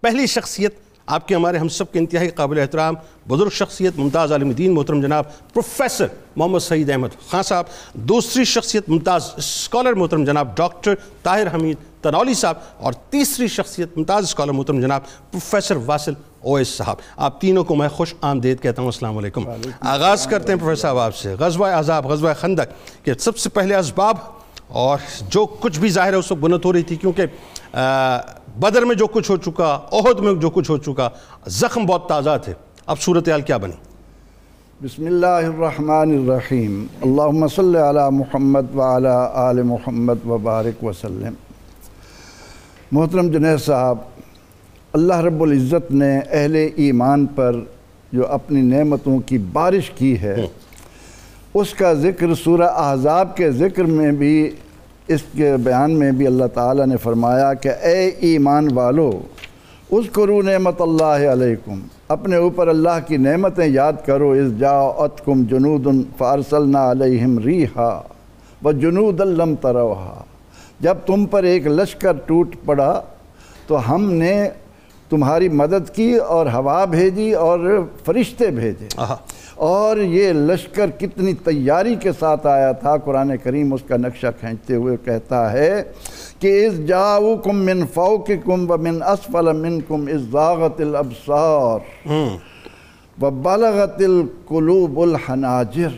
پہلی 0.00 0.26
شخصیت 0.26 0.74
آپ 1.12 1.28
کے 1.28 1.34
ہمارے 1.34 1.58
ہم 1.58 1.68
سب 1.68 1.92
کے 1.92 1.98
انتہائی 1.98 2.28
قابل 2.28 2.58
احترام 2.58 2.94
بزرگ 3.28 3.48
شخصیت 3.48 3.92
ممتاز 3.96 4.32
عالم 4.32 4.50
دین 4.50 4.74
محترم 4.74 5.00
جناب 5.00 5.24
پروفیسر 5.54 6.06
محمد 6.36 6.58
سعید 6.58 6.90
احمد 6.90 7.08
خان 7.30 7.42
صاحب 7.42 7.64
دوسری 7.94 8.44
شخصیت 8.44 8.88
ممتاز 8.88 9.30
اسکالر 9.36 9.92
محترم 9.92 10.24
جناب 10.24 10.56
ڈاکٹر 10.56 10.94
طاہر 11.22 11.54
حمید 11.54 11.76
تنولی 12.02 12.34
صاحب 12.34 12.54
اور 12.76 12.92
تیسری 12.92 13.48
شخصیت 13.48 13.96
ممتاز 13.96 14.24
اسکالر 14.24 14.52
محترم 14.52 14.80
جناب 14.80 15.00
پروفیسر 15.30 15.76
واصل 15.76 16.12
اویس 16.44 16.68
صاحب۔ 16.68 16.96
آپ 17.16 17.40
تینوں 17.40 17.64
کو 17.64 17.74
میں 17.74 17.88
خوش 17.88 18.14
آمدید 18.20 18.62
کہتا 18.62 18.82
ہوں۔ 18.82 18.88
السلام 18.88 19.18
علیکم۔ 19.18 19.44
آغاز 19.80 20.26
کرتے 20.26 20.52
ہیں 20.52 20.60
پروفیسر 20.60 20.82
صاحب 20.82 20.98
آپ 20.98 21.16
سے۔ 21.16 21.34
غزوہ 21.38 21.66
عذاب 21.66 22.06
غزوہ 22.06 22.32
خندق 22.40 23.04
کہ 23.04 23.14
سب 23.14 23.38
سے 23.38 23.48
پہلے 23.48 23.76
اسباب 23.76 24.16
اور 24.68 24.98
جو 25.28 25.46
کچھ 25.46 25.80
بھی 25.80 25.88
ظاہر 25.88 26.12
ہے 26.12 26.18
اس 26.18 26.32
وقت 26.32 26.40
بنت 26.40 26.64
ہو 26.64 26.72
رہی 26.72 26.82
تھی 26.82 26.96
کیونکہ 26.96 27.26
بدر 28.60 28.82
میں 28.82 28.94
جو 28.94 29.06
کچھ 29.06 29.30
ہو 29.30 29.36
چکا 29.36 29.80
عہد 29.92 30.18
میں 30.18 30.34
جو 30.34 30.50
کچھ 30.50 30.70
ہو 30.70 30.76
چکا 30.76 31.08
زخم 31.46 31.86
بہت 31.86 32.08
تازہ 32.08 32.36
تھے۔ 32.44 32.52
اب 32.86 33.00
صورتحال 33.00 33.40
کیا 33.40 33.56
بنی؟ 33.56 33.76
بسم 34.82 35.06
اللہ 35.06 35.26
الرحمن 35.26 36.10
الرحیم۔ 36.18 36.86
اللہم 37.02 37.48
صلی 37.48 37.78
علی 37.78 38.16
محمد 38.16 38.74
وعلی 38.74 39.26
آل 39.32 39.62
محمد 39.62 40.26
وبارک 40.26 40.84
وسلم۔ 40.84 41.34
محترم 42.92 43.28
جنید 43.28 43.60
صاحب 43.60 43.98
اللہ 44.92 45.14
رب 45.14 45.42
العزت 45.42 45.90
نے 45.90 46.18
اہل 46.18 46.68
ایمان 46.76 47.26
پر 47.26 47.60
جو 48.12 48.26
اپنی 48.26 48.60
نعمتوں 48.60 49.18
کی 49.18 49.38
بارش 49.38 49.90
کی 49.90 50.20
ہے 50.20 50.46
اس 51.54 51.74
کا 51.74 51.92
ذکر 51.94 52.34
سورہ 52.34 52.68
احزاب 52.74 53.36
کے 53.36 53.50
ذکر 53.50 53.84
میں 53.84 54.12
بھی 54.12 54.50
اس 55.08 55.20
کے 55.36 55.56
بیان 55.56 55.90
میں 55.90 56.12
بھی 56.12 56.26
اللہ 56.26 56.44
تعالیٰ 56.54 56.86
نے 56.86 56.96
فرمایا 56.96 57.54
کہ 57.54 57.68
اے 57.68 58.08
ایمان 58.08 58.68
والو 58.74 59.20
اس 59.90 60.04
کرو 60.12 60.42
نعمت 60.42 60.80
اللہ 60.80 61.32
علیکم۔ 61.32 61.80
اپنے 62.08 62.36
اوپر 62.36 62.68
اللہ 62.68 62.98
کی 63.06 63.16
نعمتیں 63.16 63.66
یاد 63.66 63.92
کرو۔ 64.06 64.30
اس 64.30 64.58
جاؤتکم 64.58 65.42
جنود 65.42 65.86
فارسلنا 66.18 66.90
علیہم 66.90 67.38
ریحا 67.38 68.00
و 68.64 68.72
جنود 68.72 69.20
لم 69.20 69.54
تروہا۔ 69.54 70.24
جب 70.80 70.94
تم 71.06 71.26
پر 71.26 71.42
ایک 71.42 71.66
لشکر 71.66 72.12
ٹوٹ 72.26 72.56
پڑا 72.64 73.02
تو 73.66 73.94
ہم 73.94 74.12
نے 74.12 74.48
تمہاری 75.10 75.48
مدد 75.48 75.90
کی 75.94 76.16
اور 76.16 76.46
ہوا 76.46 76.84
بھیجی 76.84 77.32
اور 77.32 77.86
فرشتے 78.04 78.50
بھیجے۔ 78.50 78.88
آہا۔ 78.96 79.16
اور 79.66 79.96
یہ 79.96 80.32
لشکر 80.32 80.90
کتنی 80.90 81.32
تیاری 81.34 81.94
کے 81.94 82.10
ساتھ 82.18 82.46
آیا 82.46 82.72
تھا 82.72 82.96
قرآن 82.96 83.36
کریم 83.36 83.72
اس 83.72 83.80
کا 83.88 83.96
نقشہ 83.96 84.26
کھینچتے 84.40 84.74
ہوئے 84.74 84.96
کہتا 85.04 85.52
ہے 85.52 85.82
کہ 86.38 86.66
اس 86.66 86.86
جاؤکم 86.86 87.64
من 87.66 87.86
فوقکم 87.94 88.70
و 88.70 88.76
من 88.76 89.02
اسفل 89.02 89.52
منکم 89.52 90.06
اس 90.06 90.20
زاغت 90.32 90.80
الابصار 90.80 91.78
و 93.22 93.30
بلغت 93.30 94.02
القلوب 94.02 95.00
الحناجر۔ 95.00 95.96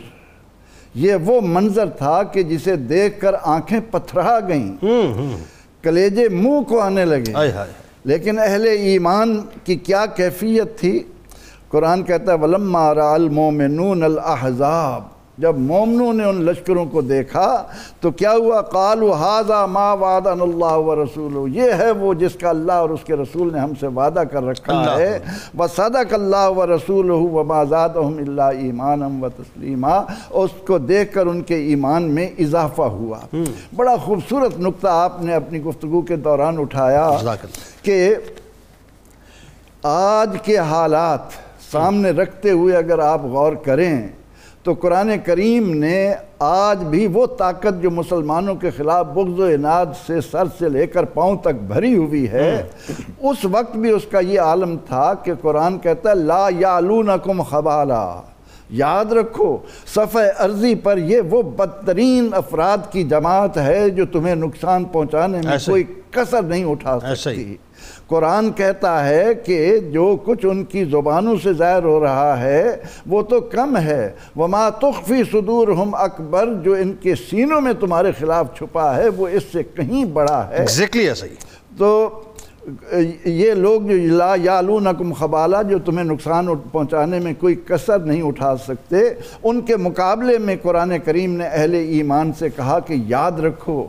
یہ 0.95 1.15
وہ 1.25 1.41
منظر 1.41 1.89
تھا 1.89 2.23
کہ 2.23 2.43
جسے 2.43 2.77
دیکھ 2.77 3.21
کر 3.21 3.35
آنکھیں 3.43 3.81
پتھرا 3.91 4.39
گئیں۔ 4.49 4.77
کلیجے 5.83 6.29
منہ 6.29 6.61
کو 6.69 6.81
آنے 6.81 7.05
لگے۔ 7.05 7.33
لیکن 8.05 8.39
اہل 8.39 8.67
ایمان 8.67 9.41
کی 9.65 9.77
کیا 9.77 10.07
کیفیت 10.07 10.79
تھی؟ 10.79 11.03
قرآن 11.75 12.03
کہتا 12.03 12.33
ہے 12.33 12.39
وَلَمَّا 12.39 12.95
رَأَ 12.95 13.03
الْمُؤْمِنُونَ 13.03 14.05
الْأَحْزَابِ 14.05 15.05
جب 15.39 15.59
مومنوں 15.59 16.13
نے 16.13 16.25
ان 16.25 16.45
لشکروں 16.45 16.87
کو 16.87 17.01
دیکھا 17.01 17.63
تو 18.01 18.11
کیا 18.11 18.33
ہوا؟ 18.33 18.61
قالوا 18.61 19.17
هَذَا 19.17 19.67
مَا 19.67 19.93
وَعَدَنَ 19.93 20.43
اللَّهُ 20.43 20.85
وَرَسُولُهُ۔ 20.85 21.49
یہ 21.49 21.73
ہے 21.73 21.91
وہ 21.91 22.15
جس 22.15 22.35
کا 22.35 22.49
اللہ 22.49 22.73
اور 22.73 22.91
اس 22.91 23.01
کے 23.05 23.17
رسول 23.17 23.53
نے 23.53 23.59
ہم 23.59 23.73
سے 23.81 23.87
وعدہ 23.87 24.23
کر 24.33 24.43
رکھا 24.43 24.81
اللہ 24.81 24.91
ہے۔ 24.91 25.19
وَصَدَقَ 25.59 26.15
اللَّهُ 26.15 26.57
وَرَسُولُهُ 26.57 27.31
وَمَا 27.33 27.65
زَادَهُمْ 27.65 28.21
إِلَّا 28.21 28.51
إِيمَانًا 28.51 29.07
وَتَسْلِيمًا۔ 29.07 30.05
اس 30.31 30.51
کو 30.67 30.79
دیکھ 30.79 31.15
کر 31.15 31.27
ان 31.27 31.43
کے 31.43 31.55
ایمان 31.55 32.03
میں 32.03 32.29
اضافہ 32.39 32.83
ہوا۔ 32.83 33.19
بڑا 33.77 33.97
خوبصورت 33.97 34.59
نقطہ 34.59 34.89
آپ 34.89 35.23
نے 35.23 35.35
اپنی 35.35 35.63
گفتگو 35.63 36.01
کے 36.01 36.17
دوران 36.17 36.59
اٹھایا 36.59 37.07
اللہ۔ 37.07 37.31
کہ 37.83 38.15
آج 39.83 40.37
کے 40.43 40.59
حالات 40.59 41.44
سامنے 41.75 42.11
رکھتے 42.11 42.51
ہوئے 42.51 42.77
اگر 42.77 42.99
آپ 42.99 43.25
غور 43.25 43.53
کریں 43.53 44.09
تو 44.63 44.73
قرآن 44.73 45.11
کریم 45.25 45.73
نے 45.79 46.15
آج 46.39 46.85
بھی 46.85 47.07
وہ 47.07 47.27
طاقت 47.27 47.83
جو 47.83 47.91
مسلمانوں 47.91 48.55
کے 48.55 48.71
خلاف 48.71 49.07
بغض 49.07 49.41
و 49.41 49.45
اناد 49.45 49.87
سے 50.07 50.21
سر 50.21 50.45
سے 50.59 50.69
لے 50.69 50.87
کر 50.87 51.05
پاؤں 51.05 51.37
تک 51.37 51.63
بھری 51.69 51.97
ہوئی 51.97 52.29
ہے 52.29 52.51
اس 53.21 53.45
وقت 53.51 53.77
بھی 53.77 53.91
اس 53.91 54.07
کا 54.11 54.21
یہ 54.21 54.41
عالم 54.41 54.77
تھا 54.87 55.15
کہ 55.15 55.33
قرآن 55.43 55.79
کہتا 55.79 56.11
ہے 56.11 56.15
لا 56.15 56.47
یعلونکم 56.59 57.43
خبالا۔ 57.43 58.05
یاد 58.71 59.13
رکھو 59.13 59.57
صفحہ 59.95 60.21
عرضی 60.39 60.75
پر 60.75 60.99
یہ 60.99 61.21
وہ 61.31 61.43
بدترین 61.43 62.29
افراد 62.33 62.93
کی 62.93 63.03
جماعت 63.05 63.57
ہے 63.57 63.89
جو 63.91 64.07
تمہیں 64.07 64.35
نقصان 64.35 64.85
پہنچانے 64.85 65.41
میں 65.45 65.57
کوئی 65.67 65.85
کسر 66.11 66.43
نہیں 66.43 66.65
اٹھا۔ 66.65 66.99
سکتی۔ 67.17 67.57
قرآن 68.09 68.53
کہتا 68.53 69.09
ہے 69.09 69.35
کہ 69.35 69.79
جو 69.79 70.17
کچھ 70.25 70.47
ان 70.47 70.65
کی 70.65 70.85
زبانوں 70.85 71.37
سے 71.43 71.53
ظاہر 71.53 71.83
ہو 71.83 72.01
رہا 72.01 72.41
ہے 72.41 72.77
وہ 73.07 73.23
تو 73.23 73.41
کم 73.41 73.77
ہے۔ 73.77 74.11
وما 74.37 74.69
تخفی 74.71 75.23
صدورہم 75.33 75.95
اکبر 75.95 76.53
جو 76.65 76.75
ان 76.75 76.93
کے 76.93 77.15
سینوں 77.15 77.61
میں 77.61 77.73
تمہارے 77.81 78.13
خلاف 78.19 78.55
چھپا 78.59 78.97
ہے 78.97 79.09
وہ 79.09 79.29
اس 79.29 79.43
سے 79.53 79.63
کہیں 79.63 80.05
بڑا 80.05 80.49
ہے۔ 80.49 80.57
ایگزیکٹلی 80.57 81.09
ایسا 81.09 81.27
ہی 81.27 81.35
تو 81.79 82.23
یہ 83.25 83.53
لوگ 83.53 83.83
جو 83.83 83.97
لا 84.17 84.35
یالونکم 84.43 85.13
خبالہ 85.13 85.57
جو 85.69 85.79
تمہیں 85.79 86.05
نقصان 86.05 86.47
پہنچانے 86.73 87.19
میں 87.21 87.33
کوئی 87.41 87.55
کسر 87.69 87.99
نہیں 87.99 88.23
اٹھا 88.23 88.57
سکتے 88.57 88.97
ان 89.43 89.61
کے 89.61 89.77
مقابلے 89.77 90.39
میں 90.39 90.57
قرآن 90.63 90.99
کریم 91.05 91.35
نے 91.37 91.47
اہل 91.47 91.75
ایمان 91.75 92.33
سے 92.39 92.49
کہا 92.57 92.79
کہ 92.79 92.95
یاد 93.07 93.33
رکھو 93.33 93.87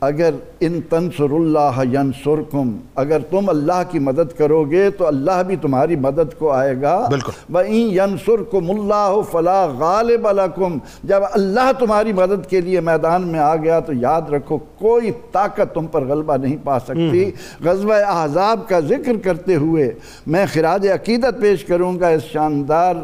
اگر 0.00 0.30
ان 0.60 0.80
تنصر 0.88 1.30
اللہ 1.30 1.80
ینصرکم 1.92 2.76
اگر 2.94 3.18
تم 3.30 3.48
اللہ 3.48 3.82
کی 3.90 3.98
مدد 3.98 4.38
کرو 4.38 4.64
گے 4.64 4.90
تو 4.90 5.06
اللہ 5.06 5.42
بھی 5.46 5.56
تمہاری 5.56 5.96
مدد 5.96 6.38
کو 6.38 6.50
آئے 6.50 6.74
گا۔ 6.82 7.06
بالکل۔ 7.10 7.54
وَإِن 7.54 7.90
يَنصُرْكُمُ 7.92 8.70
اللَّهُ 8.70 9.22
فَلَا 9.30 9.66
غَالِبَ 9.78 10.32
لَكُمْ 10.32 10.78
جب 11.04 11.22
اللہ 11.30 11.72
تمہاری 11.78 12.12
مدد 12.12 12.46
کے 12.46 12.60
لیے 12.60 12.80
میدان 12.80 13.28
میں 13.28 13.40
آ 13.40 13.56
گیا 13.56 13.80
تو 13.80 13.92
یاد 13.92 14.22
رکھو 14.22 14.58
کوئی 14.58 15.10
طاقت 15.32 15.74
تم 15.74 15.86
پر 15.86 16.04
غلبہ 16.04 16.36
نہیں 16.36 16.56
پا 16.64 16.78
سکتی۔ 16.78 17.30
غزوہ 17.64 17.94
احزاب 17.94 18.68
کا 18.68 18.80
ذکر 18.80 19.16
کرتے 19.24 19.56
ہوئے 19.56 19.94
میں 20.26 20.46
خراج 20.52 20.88
عقیدت 20.88 21.40
پیش 21.40 21.64
کروں 21.64 22.00
گا 22.00 22.08
اس 22.08 22.22
شاندار 22.22 22.94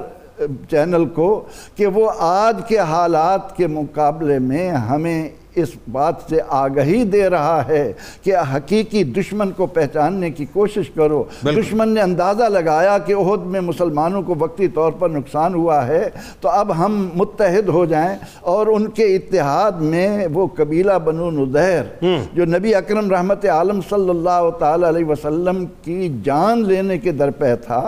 چینل 0.70 1.04
کو 1.04 1.44
کہ 1.76 1.86
وہ 1.86 2.10
آج 2.18 2.60
کے 2.68 2.78
حالات 2.78 3.56
کے 3.56 3.66
مقابلے 3.66 4.38
میں 4.38 4.70
ہمیں 4.70 5.28
اس 5.62 5.68
بات 5.92 6.14
سے 6.28 6.38
آگہی 6.48 7.02
دے 7.04 7.28
رہا 7.30 7.62
ہے 7.68 7.92
کہ 8.22 8.36
حقیقی 8.54 9.02
دشمن 9.16 9.50
کو 9.56 9.66
پہچاننے 9.66 10.30
کی 10.30 10.44
کوشش 10.52 10.90
کرو۔ 10.96 11.22
دشمن 11.44 11.88
نے 11.94 12.00
اندازہ 12.00 12.48
لگایا 12.48 12.96
کہ 13.06 13.14
عہد 13.14 13.46
میں 13.52 13.60
مسلمانوں 13.60 14.22
کو 14.22 14.34
وقتی 14.38 14.68
طور 14.74 14.92
پر 14.98 15.08
نقصان 15.10 15.54
ہوا 15.54 15.86
ہے 15.86 16.08
تو 16.40 16.48
اب 16.48 16.76
ہم 16.78 17.08
متحد 17.14 17.68
ہو 17.68 17.84
جائیں 17.86 18.16
اور 18.52 18.66
ان 18.66 18.88
کے 18.90 19.04
اتحاد 19.16 19.80
میں 19.80 20.26
وہ 20.32 20.46
قبیلہ 20.56 20.98
بنو 21.04 21.30
نظیر 21.30 22.06
جو 22.34 22.44
نبی 22.56 22.74
اکرم 22.74 23.10
رحمت 23.10 23.44
عالم 23.56 23.80
صلی 23.90 24.10
اللہ 24.10 24.48
تعالی 24.58 24.88
علیہ 24.88 25.04
وسلم 25.04 25.64
کی 25.82 26.08
جان 26.24 26.64
لینے 26.68 26.98
کے 26.98 27.12
درپے 27.12 27.54
تھا 27.66 27.80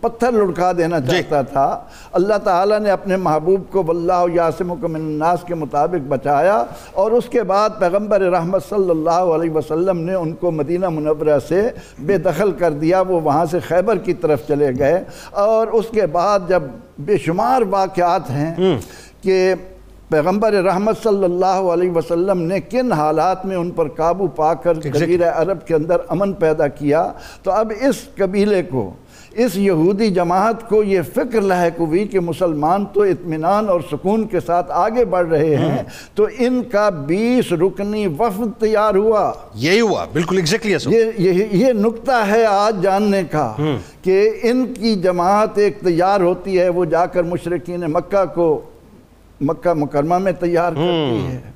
پتھر 0.00 0.32
لڑکا 0.32 0.72
دینا 0.78 1.00
چاہتا 1.00 1.42
تھا۔ 1.42 1.66
اللہ 2.12 2.38
تعالیٰ 2.44 2.78
نے 2.80 2.90
اپنے 2.90 3.16
محبوب 3.16 3.70
کو 3.70 3.82
واللہ 3.82 4.24
یاسمکم 4.34 4.92
من 4.92 5.00
الناس 5.00 5.44
کے 5.46 5.54
مطابق 5.54 6.06
بچایا 6.08 6.62
اور 6.92 7.11
اس 7.12 7.28
کے 7.28 7.42
بعد 7.42 7.70
پیغمبر 7.78 8.20
رحمت 8.20 8.62
صلی 8.68 8.90
اللہ 8.90 9.10
علیہ 9.10 9.50
وسلم 9.50 9.98
نے 9.98 10.14
ان 10.14 10.32
کو 10.32 10.50
مدینہ 10.50 10.88
منورہ 10.88 11.38
سے 11.48 11.68
بے 11.98 12.18
دخل 12.18 12.52
کر 12.52 12.70
دیا 12.70 13.00
وہ 13.00 13.20
وہاں 13.20 13.44
سے 13.46 13.58
خیبر 13.60 13.96
کی 13.96 14.14
طرف 14.14 14.48
چلے 14.48 14.70
گئے۔ 14.78 15.04
اور 15.30 15.66
اس 15.66 15.84
کے 15.90 16.06
بعد 16.06 16.38
جب 16.48 16.62
بے 16.98 17.18
شمار 17.18 17.62
واقعات 17.70 18.30
ہیں 18.30 18.78
کہ 19.22 19.54
پیغمبر 20.08 20.52
رحمت 20.52 21.02
صلی 21.02 21.24
اللہ 21.24 21.46
علیہ 21.46 21.90
وسلم 21.90 22.42
نے 22.42 22.60
کن 22.60 22.92
حالات 22.92 23.46
میں 23.46 23.56
ان 23.56 23.70
پر 23.70 23.88
قابو 23.88 24.26
پا 24.26 24.54
کر 24.54 24.74
جزیرہ 24.74 25.30
عرب 25.30 25.66
کے 25.66 25.74
اندر 25.74 25.96
امن 26.08 26.32
پیدا 26.32 26.68
کیا 26.68 27.12
تو 27.42 27.50
اب 27.50 27.72
اس 27.80 27.94
قبیلے 28.16 28.62
کو 28.62 28.90
اس 29.34 29.56
یہودی 29.56 30.10
جماعت 30.10 30.68
کو 30.68 30.82
یہ 30.82 31.02
فکر 31.14 31.40
لاحق 31.40 31.80
ہوئی 31.80 32.06
کہ 32.08 32.20
مسلمان 32.20 32.84
تو 32.92 33.02
اطمینان 33.02 33.68
اور 33.68 33.80
سکون 33.92 34.26
کے 34.26 34.40
ساتھ 34.40 34.70
آگے 34.70 35.04
بڑھ 35.04 35.28
رہے 35.28 35.56
ہیں 35.56 35.82
تو 36.14 36.26
ان 36.38 36.62
کا 36.62 36.88
بیس 36.88 37.52
رکنی 37.52 38.06
وفد 38.06 38.60
تیار 38.60 38.94
ہوا۔ 38.94 39.32
یہی 39.54 39.80
ہوا 39.80 40.06
بالکل 40.12 40.36
ایگزیکٹلی 40.36 40.72
ایسا 40.72 40.90
یہ 40.90 41.04
یہ 41.18 41.44
یہ 41.52 41.72
نقطہ 41.72 42.24
ہے 42.26 42.44
آج 42.44 42.82
جاننے 42.82 43.22
کا 43.30 43.54
کہ 44.02 44.30
ان 44.42 44.74
کی 44.74 44.94
جماعت 44.94 45.58
ایک 45.58 45.80
تیار 45.80 46.20
ہوتی 46.20 46.58
ہے 46.58 46.68
وہ 46.68 46.84
جا 46.84 47.06
کر 47.06 47.22
مشرقین 47.22 47.80
مکہ 47.80 48.24
کو 48.34 48.60
مکہ 49.40 49.72
مکرمہ 49.74 50.18
میں 50.18 50.32
تیار 50.32 50.72
کرتی 50.72 51.26
ہے۔ 51.26 51.51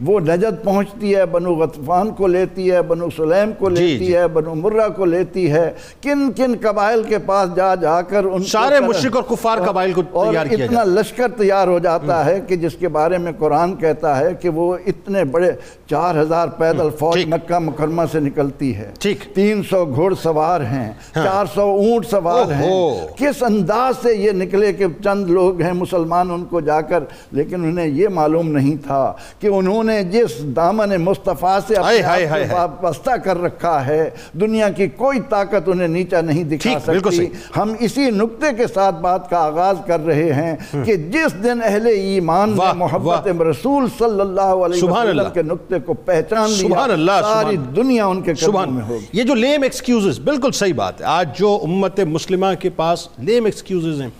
وہ 0.00 0.20
نجد 0.20 0.64
پہنچتی 0.64 1.14
ہے 1.16 1.26
بنو 1.26 1.54
غطفان 1.54 2.10
کو 2.10 2.26
لیتی 2.26 2.70
ہے 2.72 2.82
بنو 2.82 3.08
سلیم 3.16 3.52
کو 3.58 3.70
جی، 3.70 3.86
لیتی 3.86 4.06
جی۔ 4.06 4.16
ہے 4.16 4.26
بنو 4.28 4.54
مرہ 4.54 4.88
کو 4.88 5.04
لیتی 5.04 5.50
ہے 5.52 5.72
کن 6.02 6.32
کن 6.32 6.54
قبائل 6.62 7.02
کے 7.02 7.18
پاس 7.18 7.56
جا 7.56 7.74
جا 7.74 8.02
کر 8.02 8.24
ان 8.24 8.44
سارے 8.44 8.80
مشرک 8.80 9.16
اور 9.16 9.22
کفار 9.22 9.58
قبائل 9.58 9.92
کو 9.92 10.02
تیار 10.02 10.46
کیا 10.46 10.64
اتنا 10.64 10.84
لشکر 10.84 11.28
تیار 11.36 11.68
ہو 11.68 11.78
جاتا 11.78 12.24
ہے 12.24 12.40
کہ 12.48 12.56
جس 12.56 12.72
کے 12.80 12.88
بارے 12.88 13.18
میں 13.18 13.32
قرآن 13.38 13.76
کہتا 13.76 14.18
ہے 14.18 14.34
کہ 14.34 14.48
وہ 14.48 14.76
اتنے 14.86 15.24
بڑے 15.24 15.52
چار 15.90 16.20
ہزار 16.22 16.48
پیدل 16.48 16.88
فوج۔ 16.98 17.24
مکہ 17.26 17.58
مکرمہ 17.58 18.02
سے 18.12 18.20
نکلتی 18.20 18.76
ہے۔ 18.76 18.90
تین 19.34 19.62
سو 19.62 19.84
گھوڑ 19.86 20.14
سوار 20.14 20.60
ہیں 20.60 20.92
چار 21.14 21.46
سو 21.54 21.62
اونٹ 21.62 22.06
سوار 22.06 22.52
ہیں۔ 22.52 22.70
کس 23.16 23.42
انداز 23.42 23.94
سے 24.02 24.14
یہ 24.14 24.32
نکلے 24.32 24.72
کہ 24.72 24.86
چند 25.04 25.30
لوگ 25.30 25.60
ہیں 25.60 25.72
مسلمان 25.72 26.30
ان 26.30 26.44
کو 26.44 26.60
جا 26.60 26.80
کر 26.80 27.02
لیکن 27.32 27.64
انہیں 27.64 27.86
یہ 27.86 28.08
معلوم 28.08 28.50
نہیں 28.52 28.76
تھا 28.86 29.12
کہ 29.40 29.46
انہوں 29.46 29.84
نے 29.86 30.02
جس 30.02 30.56
دامن 30.56 30.96
مصطفیٰ 30.96 31.58
سے 31.66 31.74
اپنے 31.74 32.02
آپ 32.26 32.48
کو 32.48 32.54
وابستہ 32.54 33.10
کر 33.10 33.42
رکھا 33.42 33.86
ہے 33.86 34.10
دنیا 34.40 34.68
کی 34.68 34.86
کوئی 34.86 35.20
طاقت 35.28 35.68
انہیں 35.68 35.88
نیچا 35.88 36.20
نہیں 36.20 36.44
دکھا 36.44 36.78
سکتی۔ 36.80 37.26
ہم 37.56 37.72
اسی 37.80 38.10
نقطے 38.10 38.46
کے 38.56 38.66
ساتھ 38.66 38.94
بات 38.94 39.30
کا 39.30 39.38
آغاز 39.38 39.76
کر 39.86 40.00
رہے 40.06 40.32
ہیں 40.32 40.56
کہ 40.84 40.96
جس 40.96 41.42
دن 41.42 41.58
اہل 41.64 41.86
ایمان 41.86 42.50
نے 42.50 42.72
محبت 42.76 43.26
رسول 43.42 43.86
صلی 43.98 44.20
اللہ 44.20 44.40
علیہ 44.40 44.84
وسلم۔ 44.84 45.32
کے 45.34 45.42
نقطے 45.42 45.78
کو 45.86 45.94
پہچان 45.94 46.50
لیا 46.50 46.86
ساری 47.22 47.56
دنیا 47.76 48.06
ان 48.06 48.20
کے 48.22 48.34
قدموں 48.34 48.66
میں 48.66 48.82
ہوگی۔ 48.82 49.04
یہ 49.12 49.22
جو 49.22 49.34
لیم 49.34 49.62
ایکسکیوزز 49.62 50.18
بالکل 50.20 50.52
صحیح 50.52 50.74
بات 50.74 51.00
ہے۔ 51.00 51.06
آج 51.06 51.38
جو 51.38 51.58
امت 51.62 52.00
مسلمہ 52.00 52.46
کے 52.60 52.70
پاس 52.70 53.08
لیم 53.18 53.44
ایکسکیوزز 53.44 54.00
ہیں 54.00 54.10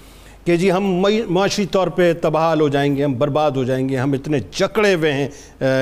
کہ 0.47 0.57
جی 0.57 0.71
ہم 0.73 0.85
معاشی 1.29 1.65
طور 1.67 1.89
پہ 1.89 2.13
تباہل 2.23 2.61
ہو 2.61 2.69
جائیں 2.69 2.95
گے، 2.97 3.05
ہم 3.05 3.13
برباد 3.19 3.51
ہو 3.51 3.63
جائیں 3.65 3.89
گے، 3.89 3.97
ہم 3.97 4.13
اتنے 4.13 4.39
جکڑے 4.53 4.95
ہوئے 4.95 5.13
ہیں 5.13 5.29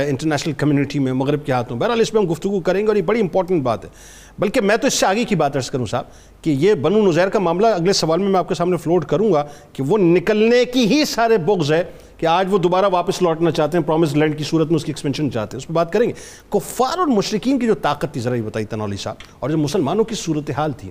انٹرنیشنل 0.09 0.53
کمیونٹی 0.53 0.99
میں، 0.99 1.13
مغرب 1.13 1.45
کے 1.47 1.53
ہاتھوں 1.53 1.77
بہرحال 1.79 2.01
اس 2.01 2.13
پہ 2.13 2.19
ہم 2.19 2.31
گفتگو 2.31 2.61
کریں 2.61 2.81
گے 2.83 2.87
اور 2.87 2.97
یہ 2.97 3.03
بڑی 3.03 3.21
امپورٹنٹ 3.21 3.63
بات 3.63 3.85
ہے۔ 3.85 3.91
بلکہ 4.39 4.61
میں 4.61 4.77
تو 4.77 4.87
اس 4.87 4.95
سے 4.95 5.07
آگے 5.07 5.25
کی 5.25 5.35
بات 5.35 5.57
عرض 5.57 5.71
کروں 5.71 5.87
صاحب 5.87 6.05
کہ 6.45 6.51
یہ 6.51 6.75
بنو 6.75 7.03
نظیر 7.09 7.29
کا 7.29 7.39
معاملہ 7.39 7.67
اگلے 7.67 7.93
سوال 7.93 8.21
میں 8.21 8.29
میں 8.29 8.39
آپ 8.39 8.49
کے 8.49 8.55
سامنے 8.55 8.77
فلوٹ 8.77 9.05
کروں 9.05 9.33
گا 9.33 9.45
کہ 9.73 9.83
وہ 9.83 9.99
نکلنے 9.99 10.65
کی 10.65 10.87
ہی 10.87 11.05
سارے 11.05 11.39
بغض 11.47 11.73
ہے 11.73 11.83
کہ 12.19 12.27
آج 12.27 12.47
وہ 12.51 12.59
دوبارہ 12.59 12.87
واپس 12.93 13.23
لوٹنا 13.23 13.51
چاہتے 13.51 13.79
ہیں 13.79 13.85
پرومس 13.85 14.15
لینڈ 14.17 14.39
کی 14.39 14.45
صورت 14.45 14.69
میں 14.69 14.77
اس 14.77 14.85
کی 14.85 14.91
ایکسپینشن 14.91 15.31
چاہتے 15.33 15.57
ہیں۔ 15.57 15.63
اس 15.63 15.69
پہ 15.69 15.73
بات 15.73 15.93
کریں 15.93 16.09
گے۔ 16.09 16.13
کفار 16.51 16.99
اور 16.99 17.07
مشرقین 17.07 17.59
کی 17.59 17.67
جو 17.67 17.75
طاقت 17.75 18.13
تھی، 18.13 18.21
ذرا 18.21 18.35
یہ 18.35 18.43
بتائی 18.43 18.65
تنولی 18.65 18.97
صاحب، 18.97 19.17
اور 19.39 19.51
جو 19.51 19.59
مسلمانوں 19.59 20.05
کی 20.05 20.15
صورتحال 20.15 20.73
تھی 20.73 20.91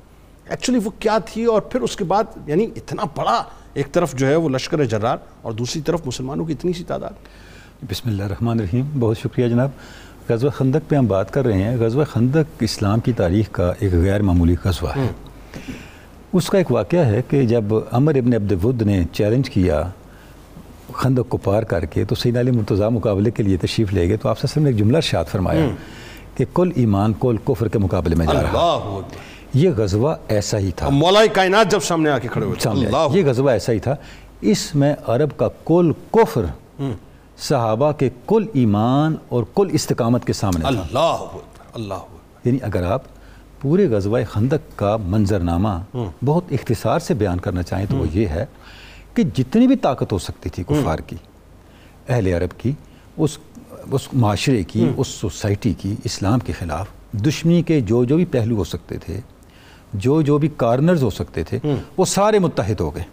ایکچولی 0.53 0.79
وہ 0.83 0.89
کیا 1.00 1.17
تھی 1.17 1.45
اور 1.45 1.62
پھر 1.62 1.81
اس 1.81 1.95
کے 1.95 2.03
بعد 2.03 2.24
یعنی 2.45 2.67
اتنا 2.75 3.03
بڑا 3.15 3.43
ایک 3.74 3.91
طرف 3.91 4.15
جو 4.15 4.27
ہے 4.27 4.36
وہ 4.36 4.50
لشکر 4.50 4.83
جرار 4.83 5.17
اور 5.41 5.51
دوسری 5.51 5.81
طرف 5.81 6.01
مسلمانوں 6.05 6.45
کی 6.45 6.53
اتنی 6.53 6.74
سی 6.74 6.83
تعداد۔ 6.83 7.10
بسم 7.89 8.10
اللہ 8.10 8.24
الرحمن 8.24 8.60
الرحیم 8.60 8.86
بہت 9.00 9.17
شکریہ 9.17 9.48
جناب۔ 9.48 9.69
غزوہ 10.29 10.50
خندق 10.50 10.89
پہ 10.89 10.95
ہم 10.95 11.05
بات 11.05 11.33
کر 11.33 11.45
رہے 11.45 11.63
ہیں۔ 11.63 11.77
غزوہ 11.77 12.03
خندق 12.03 12.57
اسلام 12.60 13.00
کی 13.00 13.13
تاریخ 13.13 13.45
کا 13.51 13.74
ایک 13.79 13.93
غیر 13.93 14.22
معمولی 14.22 14.55
غزوہ 14.63 14.89
ہے۔ 14.95 15.07
اس 16.33 16.50
کا 16.50 16.57
ایک 16.57 16.72
واقعہ 16.72 17.05
ہے 17.05 17.22
کہ 17.27 17.45
جب 17.45 17.63
عمر 17.91 18.15
ابن 18.15 18.33
عبد 18.33 18.65
ود 18.65 18.81
نے 18.81 19.03
چیلنج 19.12 19.50
کیا 19.50 19.83
خندق 20.93 21.29
کو 21.29 21.38
پار 21.38 21.63
کر 21.63 21.86
کے 21.86 22.05
تو 22.05 22.15
سید 22.15 22.38
علی 22.38 22.51
مرتضیٰ 22.51 22.91
مقابلے 22.91 23.31
کے 23.31 23.43
لیے 23.43 23.57
تشریف 23.57 23.93
لے 23.93 24.07
گئے۔ 24.07 24.17
تو 24.17 24.29
آپ 24.29 24.57
نے 24.57 24.69
ایک 24.69 24.77
جملہ 24.77 24.98
ارشاد 24.98 25.25
فرمایا 25.31 25.67
کہ 26.36 26.45
کل 26.53 26.72
ایمان 26.75 27.13
کل 27.19 27.36
کفر 27.45 27.67
کے 27.67 27.79
مقابلے 27.79 28.15
میں 28.15 28.25
جا 28.25 28.41
رہا۔ 28.41 28.48
اکبر۔ 28.48 29.33
یہ 29.53 29.69
غزوہ 29.77 30.15
ایسا 30.27 30.57
ہی 30.57 30.72
تھا۔ 30.75 30.89
مولا 30.89 31.19
کائنات 31.33 31.72
جب 31.72 31.79
سامنے 31.79 32.10
آ 32.10 32.19
کے 32.19 32.27
کھڑے 32.27 32.45
ہوئے 32.45 32.60
سامنے۔ 32.60 32.86
اللہ۔ 32.86 33.17
یہ 33.17 33.25
غزوہ 33.25 33.50
ایسا 33.50 33.72
ہی 33.72 33.79
تھا۔ 33.79 33.95
اس 34.41 34.75
میں 34.75 34.95
عرب 35.07 35.38
کا 35.38 35.48
کل 35.65 35.91
کفر 36.12 36.45
صحابہ 37.38 37.91
کے 37.91 38.10
کل 38.27 38.45
ایمان 38.53 39.15
اور 39.29 39.43
کل 39.55 39.67
استقامت 39.72 40.25
کے 40.25 40.33
سامنے 40.33 40.65
اللہ 40.65 41.25
اللہ 41.74 41.93
یعنی 42.45 42.57
اگر 42.62 42.83
آپ 42.83 43.01
پورے 43.62 43.89
غزوہ 43.89 44.19
خندق 44.31 44.77
کا 44.77 44.98
منظرنامہ 44.98 45.98
بہت 46.25 46.43
اختصار 46.51 47.00
سے 47.00 47.13
بیان 47.13 47.39
کرنا 47.39 47.63
چاہیں 47.63 47.86
تو 47.89 47.98
وہ 47.98 48.05
یہ 48.13 48.27
ہے 48.27 48.45
کہ 49.13 49.24
جتنی 49.24 49.67
بھی 49.67 49.75
طاقت 49.75 50.12
ہو 50.12 50.17
سکتی 50.17 50.50
تھی 50.50 50.63
کفار 50.63 51.00
کی 51.00 51.15
اہل 52.10 52.27
عرب 52.27 52.60
کی 52.60 52.72
اس 53.17 53.38
اس 53.91 54.01
معاشرے 54.13 54.63
کی 54.63 54.89
اس 54.98 55.07
سوسائٹی 55.07 55.74
کی 55.74 55.95
اسلام 56.03 56.39
کے 56.39 56.53
خلاف 56.53 56.88
دشمنی 57.25 57.62
کے 57.62 57.81
جو 57.81 58.03
جو 58.03 58.15
بھی 58.15 58.25
پہلو 58.25 58.55
ہو 58.55 58.63
سکتے 58.63 58.98
تھے 58.98 59.19
جو 59.94 60.22
جو 60.22 60.38
بھی 60.38 60.50
کارنرز 60.58 61.04
ہو 61.04 61.10
سکتے 61.10 61.44
تھے 61.44 61.60
وہ 61.98 62.06
سارے 62.06 62.40
متحد 62.40 62.80
ہو 62.80 62.96
گئے۔ 62.96 63.04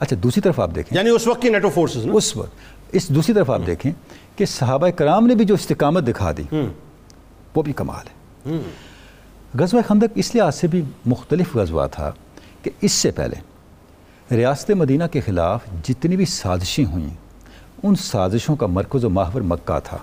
اچھا 0.00 0.16
دوسری 0.22 0.40
طرف 0.42 0.60
آپ 0.60 0.70
دیکھیں۔ 0.74 0.98
یعنی 0.98 1.10
اس 1.10 1.26
وقت 1.26 1.42
کی 1.42 1.48
نیٹو 1.48 1.70
فورسز 1.70 2.06
اس 2.12 2.36
وقت 2.36 2.50
اس 2.92 3.08
دوسری 3.08 3.34
طرف 3.34 3.50
آپ 3.50 3.60
دیکھیں 3.66 3.92
کہ 4.36 4.44
صحابہ 4.44 4.88
کرام 4.88 5.26
نے 5.26 5.34
بھی 5.34 5.44
جو 5.44 5.54
استقامت 5.54 6.06
دکھا 6.08 6.32
دی 6.32 6.42
وہ 7.54 7.62
بھی 7.62 7.72
کمال 7.72 8.06
ہے۔ 8.06 8.58
غزوہ 9.58 9.80
خندق 9.88 10.04
اس 10.14 10.34
لحاظ 10.34 10.54
سے 10.54 10.66
بھی 10.66 10.82
مختلف 11.06 11.56
غزوہ 11.56 11.86
تھا 11.86 12.12
کہ 12.62 12.70
اس 12.80 12.92
سے 12.92 13.10
پہلے 13.10 13.36
ریاست 14.34 14.70
مدینہ 14.70 15.04
کے 15.12 15.20
خلاف 15.20 15.60
جتنی 15.88 16.16
بھی 16.16 16.24
سازشیں 16.24 16.84
ہوئیں 16.84 17.10
ان 17.82 17.94
سازشوں 17.94 18.56
کا 18.56 18.66
مرکز 18.66 19.04
و 19.04 19.10
محور 19.10 19.40
مکہ 19.40 19.78
تھا۔ 19.84 19.98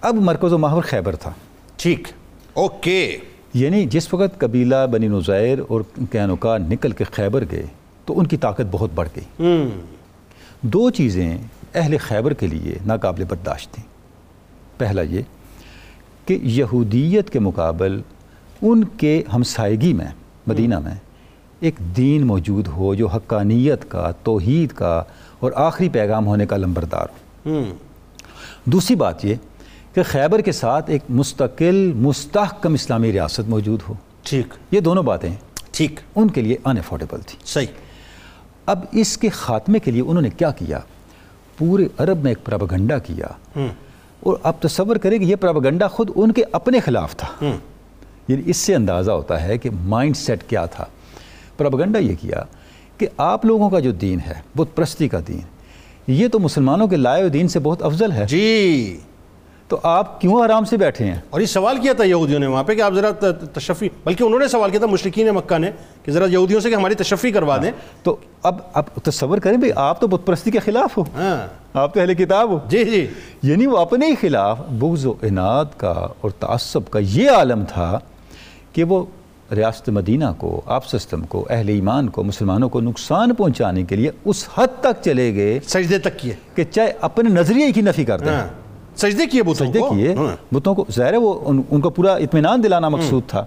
اب 0.00 0.14
مرکز 0.14 0.52
و 0.52 0.58
محور 0.58 0.82
خیبر 0.82 1.16
تھا۔ 1.16 1.32
ٹھیک۔ 1.76 2.08
اوکے۔ 2.54 3.18
یعنی 3.54 3.84
جس 3.84 4.14
وقت 4.14 4.38
قبیلہ 4.40 4.86
بنی 4.90 5.08
نزیر 5.08 5.58
اور 5.68 5.80
کینوکا 6.12 6.58
نکل 6.58 6.92
کے 6.92 7.04
خیبر 7.04 7.44
گئے 7.50 7.66
تو 8.04 8.18
ان 8.18 8.26
کی 8.26 8.36
طاقت 8.36 8.66
بہت 8.70 8.90
بڑھ 8.94 9.08
گئی۔ 9.16 9.66
دو 10.62 10.90
چیزیں 10.90 11.38
اہل 11.74 11.96
خیبر 12.00 12.32
کے 12.32 12.46
لیے 12.46 12.74
ناقابل 12.86 13.24
برداشت 13.24 13.72
تھیں۔ 13.74 13.84
پہلا 14.78 15.02
یہ 15.02 15.22
کہ 16.26 16.38
یہودیت 16.42 17.30
کے 17.30 17.38
مقابل 17.38 18.00
ان 18.62 18.84
کے 18.84 19.22
ہمسائیگی 19.34 19.92
میں 19.92 20.06
مدینہ 20.46 20.78
میں 20.78 20.94
ایک 21.60 21.74
دین 21.96 22.26
موجود 22.26 22.68
ہو 22.68 22.94
جو 22.94 23.06
حقانیت 23.06 23.90
کا 23.90 24.10
توحید 24.22 24.72
کا 24.72 25.02
اور 25.38 25.52
آخری 25.54 25.88
پیغام 25.88 26.26
ہونے 26.26 26.46
کا 26.46 26.56
لمبردار 26.56 27.06
ہو۔ 27.46 27.62
دوسری 28.64 28.96
بات 28.96 29.24
یہ 29.24 29.34
کہ 29.94 30.02
خیبر 30.02 30.40
کے 30.40 30.52
ساتھ 30.52 30.90
ایک 30.90 31.02
مستقل 31.08 31.92
مستحکم 31.94 32.74
اسلامی 32.74 33.12
ریاست 33.12 33.40
موجود 33.40 33.80
ہو۔ 33.88 33.94
ٹھیک۔ 34.22 34.54
یہ 34.70 34.80
دونوں 34.80 35.02
باتیں 35.02 35.30
ٹھیک۔ 35.72 36.00
ان 36.16 36.30
کے 36.30 36.40
لیے 36.40 36.56
انافورڈیبل 36.64 37.20
تھی۔ 37.26 37.38
صحیح۔ 37.44 37.66
اب 38.66 38.78
اس 38.92 39.18
کے 39.18 39.28
خاتمے 39.28 39.78
کے 39.78 39.90
لیے 39.90 40.02
انہوں 40.02 40.22
نے 40.22 40.30
کیا 40.30 40.50
کیا؟ 40.50 40.78
پورے 41.58 41.88
عرب 41.98 42.22
میں 42.22 42.30
ایک 42.30 42.46
پراپگنڈا 42.46 42.98
کیا۔ 42.98 43.26
اور 44.20 44.36
آپ 44.42 44.62
تصور 44.62 44.96
کریں 44.96 45.18
کہ 45.18 45.24
یہ 45.24 45.36
پراپگنڈا 45.36 45.88
خود 45.88 46.10
ان 46.14 46.32
کے 46.32 46.42
اپنے 46.52 46.80
خلاف 46.80 47.16
تھا۔ 47.16 47.44
یعنی 48.28 48.42
اس 48.46 48.56
سے 48.56 48.74
اندازہ 48.74 49.10
ہوتا 49.10 49.42
ہے 49.42 49.58
کہ 49.58 49.70
مائنڈ 49.70 50.16
سیٹ 50.16 50.42
کیا 50.48 50.66
تھا۔ 50.66 50.84
پراپگنڈا 51.56 51.98
یہ 51.98 52.14
کیا 52.20 52.42
کہ 52.98 53.06
آپ 53.16 53.44
لوگوں 53.44 53.70
کا 53.70 53.78
جو 53.78 53.92
دین 53.92 54.20
ہے 54.20 54.34
بت 54.56 54.76
پرستی 54.76 55.08
کا 55.08 55.20
دین 55.28 55.40
یہ 56.06 56.28
تو 56.28 56.38
مسلمانوں 56.38 56.88
کے 56.88 56.96
لائے 56.96 57.28
دین 57.28 57.48
سے 57.48 57.58
بہت 57.58 57.82
افضل 57.82 58.12
ہے۔ 58.12 58.26
جی۔ 58.28 58.98
تو 59.68 59.78
آپ 59.82 60.20
کیوں 60.20 60.42
آرام 60.42 60.64
سے 60.64 60.76
بیٹھے 60.76 61.04
ہیں؟ 61.04 61.18
اور 61.30 61.40
یہ 61.40 61.46
سوال 61.46 61.78
کیا 61.78 61.92
تھا 61.92 62.04
یہودیوں 62.04 62.38
نے 62.40 62.46
وہاں 62.46 62.64
پہ 62.64 62.74
کہ 62.74 62.80
آپ 62.80 62.92
ذرا 62.92 63.10
تشفی 63.52 63.88
بلکہ 64.04 64.24
انہوں 64.24 64.40
نے 64.40 64.48
سوال 64.48 64.70
کیا 64.70 64.78
تھا 64.78 64.86
مشرقین 64.86 65.28
مکہ 65.28 65.58
نے 65.58 65.70
کہ 66.02 66.12
ذرا 66.12 66.24
یہودیوں 66.24 66.60
سے 66.60 66.70
کہ 66.70 66.74
ہماری 66.74 66.94
تشفی 66.94 67.30
کروا 67.30 67.56
دیں۔ 67.56 67.70
تو 68.02 68.16
اب 68.42 68.56
اب 68.72 68.82
تصور 69.02 69.38
کریں 69.38 69.56
بھائی 69.56 69.72
آپ 69.76 70.00
تو 70.00 70.06
بت 70.06 70.26
پرستی 70.26 70.50
کے 70.50 70.58
خلاف 70.58 70.98
ہو۔ 70.98 71.02
ہاں۔ 71.02 71.46
آپ 71.74 71.94
تو 71.94 72.00
اہل 72.00 72.14
کتاب 72.14 72.50
ہو۔ 72.50 72.58
جی 72.68 72.84
جی۔ 72.84 73.06
یعنی 73.42 73.66
وہ 73.66 73.76
اپنے 73.78 74.06
ہی 74.06 74.14
خلاف 74.20 74.60
بغض 74.70 75.06
و 75.06 75.12
عناد 75.22 75.64
کا 75.76 76.06
اور 76.20 76.30
تعصب 76.30 76.90
کا 76.90 76.98
یہ 77.02 77.30
عالم 77.30 77.64
تھا 77.68 77.98
کہ 78.72 78.84
وہ 78.84 79.04
ریاست 79.56 79.88
مدینہ 79.88 80.24
کو 80.38 80.60
آپ 80.66 80.88
سسٹم 80.88 81.22
کو 81.22 81.46
اہل 81.50 81.68
ایمان 81.68 82.08
کو 82.08 82.24
مسلمانوں 82.24 82.68
کو 82.68 82.80
نقصان 82.80 83.34
پہنچانے 83.34 83.82
کے 83.82 83.96
لیے 83.96 84.10
اس 84.24 84.48
حد 84.54 84.80
تک 84.80 85.04
چلے 85.04 85.34
گئے 85.34 85.60
سجدے 85.66 85.98
تک 85.98 86.18
کیے۔ 86.18 86.34
کہ 86.54 86.64
چاہے 86.64 86.92
اپنے 87.00 87.30
نظریے 87.30 87.72
کی 87.72 87.80
نفی 87.80 88.04
کر 88.04 88.18
دیں۔ 88.18 88.32
ہاں۔ 88.32 88.46
سجدے 88.98 89.26
کیے 89.26 89.42
بتوں 89.42 89.54
سجدے 89.54 89.78
کو 89.78 89.90
کیے۔ 89.90 90.14
بتوں 90.52 90.74
کو 90.74 90.84
ظاہر 90.92 91.12
ہے 91.12 91.18
وہ 91.18 91.40
ان, 91.44 91.62
ان 91.70 91.80
کو 91.80 91.90
پورا 91.90 92.14
اطمینان 92.14 92.62
دلانا 92.62 92.88
مقصود 92.88 93.22
تھا 93.26 93.44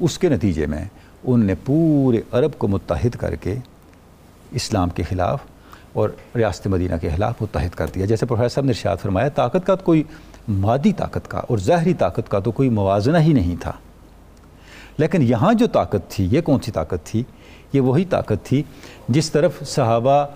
اس 0.00 0.18
کے 0.18 0.28
نتیجے 0.28 0.66
میں 0.66 0.84
ان 1.24 1.46
نے 1.46 1.54
پورے 1.64 2.20
عرب 2.32 2.58
کو 2.58 2.68
متحد 2.68 3.16
کر 3.16 3.34
کے 3.34 3.54
اسلام 4.50 4.88
کے 4.88 5.02
خلاف 5.02 5.38
اور 5.92 6.10
ریاست 6.36 6.66
مدینہ 6.66 6.94
کے 7.00 7.10
خلاف 7.16 7.34
متحد 7.40 7.74
کر 7.74 7.86
دیا 7.94 8.06
جیسے 8.06 8.26
پروفیسر 8.26 8.48
صاحب 8.48 8.64
نے 8.64 8.70
ارشاد 8.70 8.96
فرمایا 9.02 9.28
طاقت 9.28 9.66
کا 9.66 9.74
تو 9.74 9.84
کوئی 9.84 10.02
مادی 10.48 10.92
طاقت 10.92 11.30
کا 11.30 11.38
اور 11.38 11.58
ظاہری 11.58 11.94
طاقت 11.94 12.30
کا 12.30 12.38
تو 12.38 12.50
کوئی 12.50 12.68
موازنہ 12.68 13.18
ہی 13.18 13.32
نہیں 13.32 13.56
تھا 13.60 13.72
لیکن 14.98 15.22
یہاں 15.22 15.54
جو 15.54 15.66
طاقت 15.66 16.10
تھی 16.10 16.28
یہ 16.30 16.40
کون 16.40 16.60
سی 16.60 16.72
طاقت 16.72 17.06
تھی 17.06 17.22
یہ 17.72 17.80
وہی 17.80 18.04
طاقت 18.04 18.44
تھی 18.44 18.62
جس 19.08 19.30
طرف 19.30 19.62
صحابہ 19.66 20.26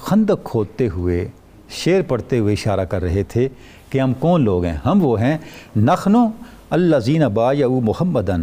خندق 0.00 0.44
کھودتے 0.44 0.88
ہوئے 0.88 1.28
شعر 1.70 2.02
پڑھتے 2.02 2.38
ہوئے 2.38 2.52
اشارہ 2.52 2.84
کر 2.84 3.02
رہے 3.02 3.22
تھے 3.22 3.48
کہ 3.90 4.00
ہم 4.00 4.14
کون 4.14 4.44
لوگ 4.44 4.64
ہیں؟ 4.64 4.76
ہم 4.84 5.06
وہ 5.06 5.20
ہیں۔ 5.20 5.38
نخنو 5.76 6.28
اللہ 6.70 6.96
زین 6.96 7.22
با 7.34 7.52
یو 7.52 7.80
محمدن 7.80 8.42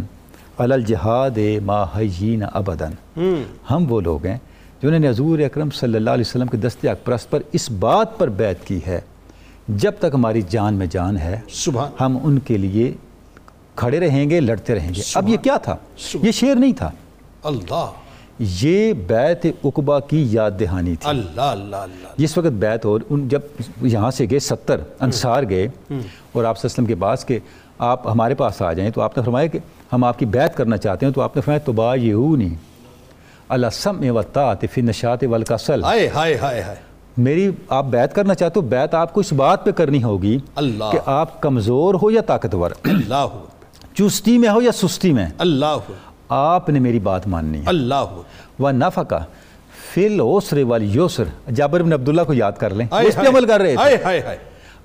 الجہاد 0.58 1.38
ما 1.62 1.82
حجین 1.82 2.42
ابدن 2.52 3.20
ہم۔ 3.70 3.84
وہ 3.88 4.00
لوگ 4.00 4.26
ہیں 4.26 4.38
جنہوں 4.82 4.98
نے 4.98 5.08
حضور 5.08 5.38
اکرم 5.38 5.70
صلی 5.70 5.96
اللہ 5.96 6.10
علیہ 6.10 6.24
وسلم 6.28 6.46
کے 6.46 6.56
دست 6.56 6.86
اکپرس 6.86 7.30
پر 7.30 7.42
اس 7.52 7.70
بات 7.70 8.18
پر 8.18 8.28
بیعت 8.28 8.66
کی 8.66 8.80
ہے۔ 8.86 9.00
جب 9.68 9.92
تک 9.98 10.06
ہماری 10.14 10.42
جان 10.48 10.74
میں 10.74 10.86
جان 10.86 11.16
ہے 11.16 11.40
سبحان۔ 11.50 11.90
ہم 12.00 12.18
ان 12.22 12.38
کے 12.38 12.56
لیے 12.56 12.94
کھڑے 13.76 14.00
رہیں 14.00 14.30
گے 14.30 14.40
لڑتے 14.40 14.74
رہیں 14.74 14.94
گے۔ 14.94 15.02
اب 15.14 15.28
یہ 15.28 15.36
کیا 15.36 15.56
تھا؟ 15.56 15.76
یہ 16.14 16.30
شعر 16.30 16.54
نہیں 16.54 16.72
تھا۔ 16.72 16.90
اللہ۔ 17.44 17.90
یہ 18.38 18.92
بیت 18.92 19.46
عقبہ 19.64 19.98
کی 19.98 20.26
یاد 20.30 20.50
دہانی 20.60 20.96
تھی۔ 20.96 21.10
اللہ 21.10 21.40
اللہ 21.40 21.76
اللہ 21.76 22.06
جس 22.16 22.38
وقت 22.38 22.46
بیت 22.46 22.86
اور 22.86 23.00
ان 23.10 23.28
جب 23.28 23.40
یہاں 23.82 24.10
سے 24.10 24.26
گئے 24.30 24.38
ستر 24.38 24.80
انصار 25.00 25.42
گئے 25.50 25.64
اور 25.64 25.92
آپ 25.92 25.92
صلی 25.92 26.40
اللہ 26.40 26.44
علیہ 26.44 26.64
وسلم 26.64 26.86
کے 26.86 26.94
پاس 26.94 27.24
کہ 27.24 27.38
آپ 27.78 28.08
ہمارے 28.08 28.34
پاس 28.34 28.62
آ 28.62 28.72
جائیں 28.72 28.90
تو 28.90 29.00
آپ 29.00 29.18
نے 29.18 29.24
فرمایا 29.24 29.46
کہ 29.46 29.58
ہم 29.92 30.04
آپ 30.04 30.18
کی 30.18 30.26
بیعت 30.26 30.56
کرنا 30.56 30.76
چاہتے 30.76 31.06
ہیں 31.06 31.12
تو 31.12 31.20
آپ 31.20 31.36
نے 31.36 31.42
فرمایا 31.42 31.58
توبا 31.58 31.94
یہونی 31.94 32.48
اللہ 33.48 33.66
سم 33.72 34.16
و 34.16 34.22
طاعت 34.22 34.64
فی 34.72 34.80
نشاط 34.80 35.24
والکسل۔ 35.30 35.84
ہائے 35.84 36.08
ہائے 36.08 36.38
ہائے 36.38 36.62
ہائے۔ 36.62 36.76
میری 37.16 37.50
آپ 37.68 37.84
بیعت 37.84 38.14
کرنا 38.14 38.34
چاہتے 38.34 38.60
ہو 38.60 38.64
بیعت 38.64 38.94
آپ 38.94 39.14
کو 39.14 39.20
اس 39.20 39.32
بات 39.32 39.64
پہ 39.64 39.70
کرنی 39.70 40.02
ہوگی 40.02 40.38
اللہ۔ 40.56 40.84
کہ 40.92 40.98
آپ 41.06 41.40
کمزور 41.42 41.94
ہو 42.02 42.10
یا 42.10 42.20
طاقتور۔ 42.20 42.70
اللہ۔ 42.84 43.26
چستی 43.94 44.38
میں 44.38 44.48
ہو 44.48 44.62
یا 44.62 44.72
سستی 44.72 45.12
میں؟ 45.12 45.26
اللہ۔ 45.38 45.76
آپ 46.28 46.68
نے 46.68 46.78
میری 46.78 46.98
بات 46.98 47.26
ماننی 47.26 47.58
ہے۔ 47.58 47.64
اللہ۔ 47.66 48.04
وہ 48.58 48.70
نفقہ 48.70 49.24
فل 49.94 50.20
اوسر 50.20 50.62
والی 50.62 50.86
یوسر 50.86 51.50
جابر 51.54 51.82
بن 51.82 51.92
عبداللہ 51.92 52.22
کو 52.22 52.34
یاد 52.34 52.52
کر 52.52 52.74
لیں۔ 52.74 52.86
اس 52.90 53.14
پہ 53.14 53.28
عمل 53.28 53.46
کر 53.46 53.60
رہے 53.60 53.76
تھے۔ 53.76 54.18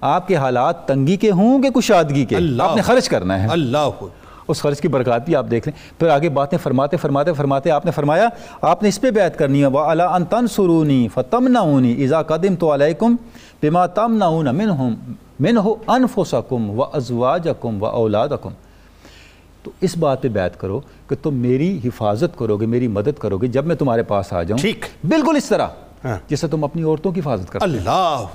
آپ 0.01 0.27
کے 0.27 0.35
حالات 0.35 0.87
تنگی 0.87 1.15
کے 1.17 1.31
ہوں 1.31 1.61
کہ 1.61 1.69
کشادگی 1.69 2.25
کے؟ 2.25 2.35
آپ 2.59 2.75
نے 2.75 2.81
خرچ 2.81 3.09
کرنا 3.09 3.43
ہے۔ 3.43 3.47
اللہ۔ 3.51 4.03
اس 4.47 4.61
خرچ 4.61 4.81
کی 4.81 4.87
برکات 4.87 5.25
بھی 5.25 5.35
آپ 5.35 5.45
دیکھ 5.51 5.67
لیں۔ 5.67 5.99
پھر 5.99 6.07
آگے 6.07 6.29
باتیں 6.29 6.57
فرماتے 6.57 6.97
فرماتے 6.97 7.33
فرماتے 7.33 7.71
آپ 7.71 7.85
نے 7.85 7.91
فرمایا 7.91 8.27
آپ 8.61 8.83
نے 8.83 8.89
اس 8.89 9.01
پہ 9.01 9.11
بیعت 9.11 9.37
کرنی 9.37 9.61
ہے۔ 9.61 9.65
وہ 9.65 9.79
اللہ 9.79 10.03
ان 10.03 10.25
تن 10.25 10.47
سرونی 10.47 11.07
فتم 11.13 11.47
نونی 11.47 11.91
ایزا 11.91 12.21
قدم 12.21 12.55
تو 12.55 12.73
علیکم 12.73 13.15
بما 13.63 13.85
تم 13.85 14.13
نون 14.13 14.55
من 14.55 14.69
ہوں 14.69 14.95
من 15.39 15.57
ہو 15.57 15.75
انفسکم 15.87 16.79
و 16.79 16.83
ازواجکم 16.83 17.83
و 17.83 17.85
اولادکم 17.85 18.49
تو 19.63 19.71
اس 19.81 19.97
بات 19.97 20.21
پہ 20.21 20.27
بیعت 20.27 20.59
کرو 20.59 20.79
کہ 21.07 21.15
تم 21.23 21.33
میری 21.33 21.79
حفاظت 21.85 22.37
کرو 22.37 22.57
گے 22.57 22.65
میری 22.65 22.87
مدد 22.87 23.19
کرو 23.19 23.37
گے 23.37 23.47
جب 23.47 23.65
میں 23.65 23.75
تمہارے 23.75 24.03
پاس 24.03 24.33
آ 24.33 24.43
جاؤں۔ 24.43 24.65
بالکل 25.07 25.35
اس 25.37 25.45
طرح۔ 25.45 25.67
ہاں۔ 26.05 26.17
جیسے 26.27 26.47
تم 26.47 26.63
اپنی 26.63 26.83
عورتوں 26.83 27.11
کی 27.11 27.19
حفاظت 27.19 27.49
کرتے 27.49 27.65
اللہ 27.65 28.25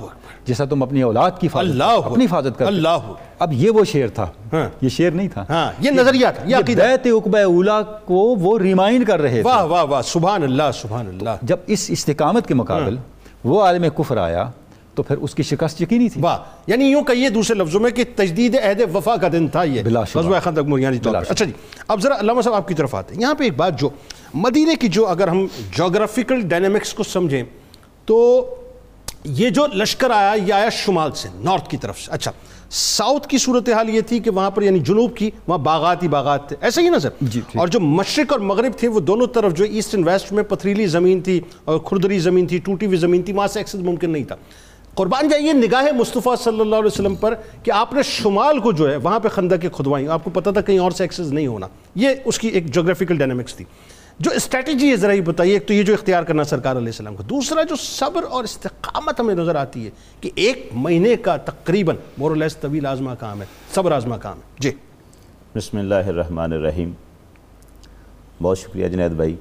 جیسا 0.44 0.64
تم 0.64 0.82
اپنی 0.82 1.02
اولاد 1.02 1.30
کی 1.40 1.46
حفاظت 1.46 1.70
اللہ۔ 1.70 1.84
اپنی 1.84 2.24
حفاظت 2.24 2.58
کرتے 2.58 2.64
اللہ۔ 2.64 3.12
اب 3.38 3.52
یہ 3.52 3.70
وہ 3.70 3.84
شعر 3.84 4.08
تھا۔ 4.08 4.28
ہاں۔ 4.52 4.68
یہ 4.80 4.88
شعر 4.88 5.10
نہیں 5.10 5.28
تھا۔ 5.28 5.44
ہاں 5.48 5.72
یہ 5.80 5.90
نظریہ 5.90 6.26
تھا 6.36 6.42
یہ 6.44 6.56
بیت 6.66 7.06
عقبہ 7.06 7.38
اولا 7.38 7.82
کو 7.82 8.14
وہ 8.14 8.58
ریمائنڈ 8.58 9.06
کر 9.06 9.20
رہے 9.20 9.32
تھے۔ 9.32 9.42
واہ 9.42 9.64
واہ 9.64 9.84
واہ 9.84 10.02
سبحان 10.02 10.42
اللہ 10.42 10.62
سبحان 10.74 11.06
اللہ۔ 11.06 11.30
جب 11.42 11.56
اس 11.66 11.86
استقامت 11.88 12.46
کے 12.46 12.54
مقابل 12.54 12.96
وہ 13.44 13.62
عالم 13.62 13.84
کفر 13.96 14.16
آیا 14.16 14.50
تو 14.96 15.02
پھر 15.02 15.16
اس 15.16 15.34
کی 15.34 15.42
شکست 15.42 15.82
یقینی 15.82 16.08
تھی؟ 16.08 16.20
واہ 16.20 16.38
یعنی 16.66 16.84
یوں 16.84 17.02
کہیے 17.02 17.28
دوسرے 17.28 17.58
لفظوں 17.58 17.80
میں 17.80 17.90
کہ 17.90 18.04
تجدید 18.16 18.56
عہد 18.62 18.96
وفا 18.96 19.16
کا 19.16 19.28
دن 19.32 19.48
تھا 19.48 19.62
یہ۔ 19.64 19.82
بلا۔ 19.82 20.00
غزوہ 20.14 20.40
خندق 20.40 21.02
طور 21.02 21.14
پر۔ 21.14 21.24
اچھا 21.28 21.44
جی 21.44 21.52
اب 21.88 22.02
ذرا 22.02 22.14
علامہ 22.20 22.40
صاحب 22.40 22.54
آپ 22.54 22.68
کی 22.68 22.74
طرف 22.74 22.94
آتے 22.94 23.14
ہیں۔ 23.14 23.22
یہاں 23.22 23.34
پہ 23.34 23.44
ایک 23.44 23.56
بات 23.56 23.80
جو 23.80 23.88
مدینے 24.34 24.74
کی 24.74 24.88
جو 24.88 25.06
اگر 25.06 25.28
ہم 25.28 25.46
جغرافیکل 25.76 26.40
ڈائنامکس 26.40 26.94
کو 26.94 27.02
سمجھیں 27.02 27.42
تو 28.04 28.46
یہ 29.24 29.50
جو 29.50 29.66
لشکر 29.74 30.10
آیا 30.10 30.34
یہ 30.46 30.52
آیا 30.52 30.68
شمال 30.68 31.10
سے 31.12 31.28
نارتھ 31.34 31.70
کی 31.70 31.76
طرف 31.76 32.00
سے۔ 32.00 32.10
اچھا 32.10 32.30
ساؤتھ 32.70 33.28
کی 33.28 33.38
صورتحال 33.38 33.90
یہ 33.90 34.00
تھی 34.00 34.18
کہ 34.18 34.30
وہاں 34.30 34.50
پر 34.50 34.62
یعنی 34.62 34.78
جنوب 34.78 35.16
کی 35.16 35.30
وہاں 35.48 35.58
باغات 35.58 36.02
ہی 36.02 36.08
باغات 36.08 36.48
تھے۔ 36.48 36.56
ایسا 36.60 36.80
ہی 36.80 36.88
نا 36.88 36.98
سر 36.98 37.08
جی،۔ 37.22 37.40
اور 37.54 37.68
جو 37.68 37.80
مشرق 37.80 38.32
اور 38.32 38.40
مغرب 38.40 38.72
تھے 38.76 38.88
وہ 38.88 39.00
دونوں 39.00 39.26
طرف 39.26 39.54
جو 39.54 39.64
ایسٹ 39.64 39.94
اینڈ 39.94 40.08
ویسٹ 40.08 40.32
میں 40.32 40.42
پتھریلی 40.42 40.86
زمین 40.86 41.20
تھی 41.20 41.40
اور 41.64 41.78
کھردری 41.78 42.18
زمین 42.18 42.46
تھی 42.46 42.58
ٹوٹی 42.58 42.86
ہوئی 42.86 42.98
زمین 42.98 43.22
تھی 43.22 43.32
وہاں 43.32 43.48
سے 43.48 43.60
ایکسس 43.60 43.74
ممکن 43.74 44.10
نہیں 44.10 44.24
تھا۔ 44.24 44.36
قربان 44.96 45.28
جائیے 45.28 45.52
نگاہ 45.52 45.92
مصطفیٰ 45.92 46.36
صلی 46.36 46.60
اللہ 46.60 46.76
علیہ 46.76 46.86
وسلم 46.86 47.14
پر 47.14 47.34
کہ 47.62 47.70
آپ 47.70 47.92
نے 47.92 48.02
شمال 48.02 48.58
کو 48.58 48.72
جو 48.72 48.90
ہے 48.90 48.96
وہاں 48.96 49.20
پہ 49.20 49.28
خندق 49.28 49.62
کے 49.62 49.68
کھدوائیں 49.72 50.08
آپ 50.08 50.24
کو 50.24 50.30
پتہ 50.30 50.50
تھا 50.50 50.60
کہیں 50.60 50.78
اور 50.78 50.90
سے 50.90 51.04
ایکسس 51.04 51.32
نہیں 51.32 51.46
ہونا۔ 51.46 51.66
یہ 51.94 52.08
اس 52.24 52.38
کی 52.38 52.48
ایک 52.48 52.74
جغرافیکل 52.74 53.18
ڈائنامکس 53.18 53.54
تھی۔ 53.54 53.64
جو 54.20 54.30
اسٹریٹجی 54.30 54.90
ہے 54.90 54.96
ذرا 54.96 55.12
یہ 55.12 55.20
بتائیے، 55.20 55.54
ایک 55.54 55.66
تو 55.66 55.74
یہ 55.74 55.82
جو 55.82 55.92
اختیار 55.92 56.22
کرنا 56.22 56.44
سرکار 56.44 56.76
علیہ 56.76 56.86
السلام 56.86 57.16
کو۔ 57.16 57.22
دوسرا 57.22 57.62
جو 57.62 57.76
صبر 57.76 58.22
اور 58.30 58.44
استقامت 58.44 59.20
ہمیں 59.20 59.34
نظر 59.34 59.54
آتی 59.54 59.84
ہے 59.84 59.90
کہ 60.20 60.30
ایک 60.34 60.68
مہینے 60.72 61.16
کا 61.16 61.36
تقریباً 61.36 61.96
مورلیس 62.18 62.56
طویل 62.56 62.86
آزما 62.86 63.14
کام 63.14 63.40
ہے، 63.40 63.46
صبر 63.74 63.92
آزما 63.92 64.16
کام 64.16 64.36
ہے۔ 64.36 64.42
جی۔ 64.58 64.70
بسم 65.56 65.78
اللہ 65.78 65.94
الرحمن 65.94 66.52
الرحیم۔ 66.52 66.90
بہت 68.42 68.58
شکریہ 68.58 68.88
جنید 68.88 69.10
بھائی۔ 69.10 69.36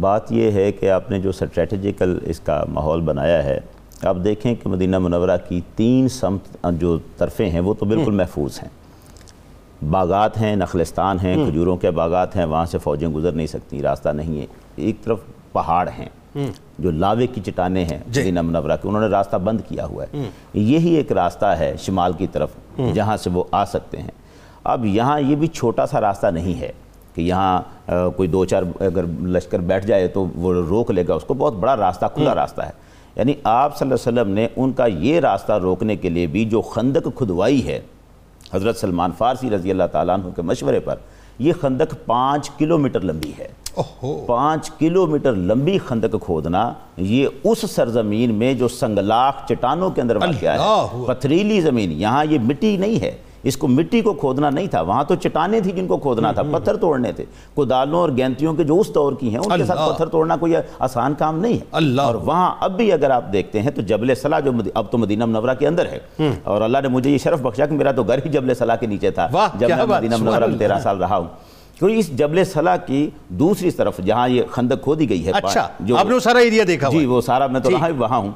بات 0.00 0.32
یہ 0.32 0.50
ہے 0.50 0.72
کہ 0.72 0.90
آپ 0.90 1.10
نے 1.10 1.20
جو 1.20 1.32
سٹریٹجیکل 1.32 2.18
اس 2.22 2.40
کا 2.40 2.64
ماحول 2.68 3.00
بنایا 3.00 3.44
ہے 3.44 3.60
آپ 4.06 4.16
دیکھیں 4.24 4.54
کہ 4.54 4.68
مدینہ 4.68 4.98
منورہ 4.98 5.36
کی 5.48 5.60
تین 5.76 6.08
سمت 6.08 6.66
جو 6.80 6.98
طرفیں 7.18 7.50
ہیں 7.50 7.60
وہ 7.60 7.74
تو 7.74 7.86
بالکل 7.86 8.14
محفوظ 8.14 8.58
ہیں۔ 8.62 8.68
باغات 9.90 10.36
ہیں 10.40 10.54
نخلستان 10.56 11.18
ہیں 11.20 11.34
کھجوروں 11.44 11.76
کے 11.76 11.90
باغات 11.90 12.36
ہیں 12.36 12.44
وہاں 12.44 12.64
سے 12.66 12.78
فوجیں 12.78 13.08
گزر 13.08 13.32
نہیں 13.32 13.46
سکتی 13.46 13.82
راستہ 13.82 14.08
نہیں 14.08 14.40
ہے۔ 14.40 14.46
ایک 14.76 15.02
طرف 15.04 15.18
پہاڑ 15.52 15.88
ہیں 15.98 16.08
جو 16.78 16.90
لاوے 16.90 17.26
کی 17.26 17.40
چٹانیں 17.46 17.84
ہیں 17.84 17.98
جی۔ 18.06 18.20
مدینہ 18.20 18.42
منورہ 18.42 18.76
کی 18.82 18.88
انہوں 18.88 19.02
نے 19.02 19.08
راستہ 19.08 19.36
بند 19.36 19.60
کیا 19.68 19.86
ہوا 19.86 20.04
ہے۔ 20.04 20.28
یہی 20.54 20.94
ایک 20.94 21.12
راستہ 21.12 21.46
ہے 21.58 21.74
شمال 21.78 22.12
کی 22.12 22.26
طرف 22.26 22.50
جہاں 22.94 23.16
سے 23.16 23.30
وہ 23.30 23.44
آ 23.50 23.64
سکتے 23.64 24.02
ہیں۔ 24.02 24.10
اب 24.64 24.84
یہااں 24.84 25.20
یہ 25.20 25.36
بھی 25.36 25.46
چھوٹا 25.46 25.86
سا 25.86 26.00
راستہ 26.00 26.26
نہیں 26.26 26.60
ہے 26.60 26.72
کہ 27.14 27.20
یہاں 27.20 27.60
کوئی 28.16 28.28
دو 28.28 28.44
چار 28.44 28.62
اگر 28.80 29.04
لشکر 29.22 29.58
بیٹھ 29.58 29.86
جائے 29.86 30.08
تو 30.08 30.26
وہ 30.34 30.52
روک 30.68 30.90
لے 30.90 31.04
گا 31.08 31.14
اس 31.14 31.24
کو 31.24 31.34
بہت 31.34 31.54
بڑا 31.54 31.76
راستہ 31.76 32.06
کھلا 32.14 32.34
راستہ 32.34 32.62
ہے۔ 32.62 32.80
یعنی 33.16 33.34
آپ 33.44 33.78
صلی 33.78 33.92
اللہ 33.92 34.08
علیہ 34.08 34.20
وسلم 34.20 34.34
نے 34.34 34.46
ان 34.56 34.72
کا 34.72 34.86
یہ 34.86 35.20
راستہ 35.20 35.52
روکنے 35.52 35.96
کے 35.96 36.08
لیے 36.08 36.26
بھی 36.26 36.44
جو 36.44 36.60
خندق 36.60 37.08
کھدوائی 37.16 37.66
ہے 37.66 37.80
حضرت 38.54 38.76
سلمان 38.76 39.10
فارسی 39.18 39.50
رضی 39.50 39.70
اللہ 39.70 39.84
تعالیٰ 39.92 40.14
عنہ 40.14 40.28
کے 40.36 40.42
مشورے 40.42 40.80
پر 40.80 40.96
یہ 41.38 41.52
خندق 41.60 41.94
پانچ 42.06 42.50
کلومیٹر 42.50 43.00
لمبی 43.00 43.32
ہے۔ 43.38 43.48
اوہو۔ 43.74 44.24
پانچ 44.26 44.70
کلومیٹر 44.70 45.32
لمبی 45.32 45.78
خندق 45.78 46.14
کھودنا 46.22 46.72
یہ 46.96 47.26
اس 47.44 47.64
سرزمین 47.70 48.34
میں 48.34 48.54
جو 48.54 48.68
سنگلاخ 48.68 49.34
چٹانوں 49.48 49.90
کے 49.90 50.00
اندر 50.00 50.16
واقع 50.16 50.46
ہے 50.46 50.56
پتھریلی 51.06 51.60
زمین 51.60 51.92
یہاں 51.92 52.24
یہ 52.24 52.38
مٹی 52.38 52.76
نہیں 52.76 53.00
ہے۔ 53.00 53.16
اس 53.42 53.56
کو 53.56 53.68
مٹی 53.68 54.00
کو 54.00 54.12
کھودنا 54.12 54.50
نہیں 54.50 54.66
تھا 54.66 54.80
وہاں 54.80 55.04
تو 55.04 55.14
چٹانیں 55.14 55.60
تھیں 55.60 55.76
جن 55.76 55.86
کو 55.86 55.96
کھودنا 55.96 56.32
تھا 56.32 56.42
پتھر 56.42 56.76
توڑنے 56.76 57.12
تھے۔ 57.12 57.24
کدالوں 57.56 58.00
اور 58.00 58.08
گینتیوں 58.16 58.54
کے 58.54 58.64
جو 58.64 58.80
اس 58.80 58.94
دور 58.94 59.12
کی 59.12 59.30
ہیں 59.30 59.38
ان 59.38 59.58
کے 59.58 59.64
ساتھ 59.64 59.80
پتھر 59.94 60.06
توڑنا 60.06 60.36
کوئی 60.36 60.54
آسان 60.78 61.14
کام 61.18 61.38
نہیں 61.40 61.52
ہے۔ 61.52 61.58
اللہ۔ 61.72 62.02
اور 62.02 62.14
وہاں 62.14 62.54
اب 62.60 62.76
بھی 62.76 62.92
اگر 62.92 63.10
آپ 63.10 63.32
دیکھتے 63.32 63.62
ہیں 63.62 63.70
تو 63.70 63.82
جبل 63.82 64.14
صلاح 64.14 64.40
جو 64.40 64.50
اب 64.74 64.86
تو 64.90 64.98
مدینہ 64.98 65.24
منورہ 65.24 65.54
کے 65.58 65.66
اندر 65.66 65.86
ہے۔ 65.86 65.98
اور 66.44 66.62
اللہ 66.62 66.78
نے 66.82 66.88
مجھے 66.88 67.10
یہ 67.10 67.18
شرف 67.18 67.40
بخشا 67.42 67.66
کہ 67.66 67.74
میرا 67.74 67.92
تو 67.92 68.02
گھر 68.02 68.18
ہی 68.24 68.30
جبل 68.30 68.54
صلاح 68.54 68.76
کے 68.76 68.86
نیچے 68.86 69.10
تھا۔ 69.10 69.28
جب 69.54 69.68
میں 69.68 69.86
مدینہ 69.86 70.16
منورہ 70.16 70.46
میں۔ 70.46 70.58
تیرہ 70.58 70.78
سال 70.78 70.98
رہا 70.98 71.16
ہوں۔ 71.16 71.26
کیونکہ 71.78 71.98
اس 71.98 72.18
جبل 72.18 72.44
صلاح 72.44 72.76
کی 72.76 73.10
دوسری 73.28 73.70
طرف 73.70 74.00
جہاں 74.04 74.28
یہ 74.28 74.42
خندق 74.50 74.82
کھودی 74.82 75.08
گئی 75.08 75.26
ہے 75.26 75.32
اچھا 75.34 75.68
جو 75.80 75.96
آپ 75.96 76.06
نے 76.06 76.14
وہ 76.14 76.20
سارا 76.20 76.38
ایریا 76.38 76.64
دیکھا 76.66 76.88
ہوا 76.88 77.00
جی۔ 77.00 77.06
وہ 77.06 77.20
سارا 77.20 77.46
میں 77.46 77.60
تو۔ 77.60 77.70
رہا 77.70 77.88
وہاں 77.98 78.18
ہوں۔ 78.18 78.30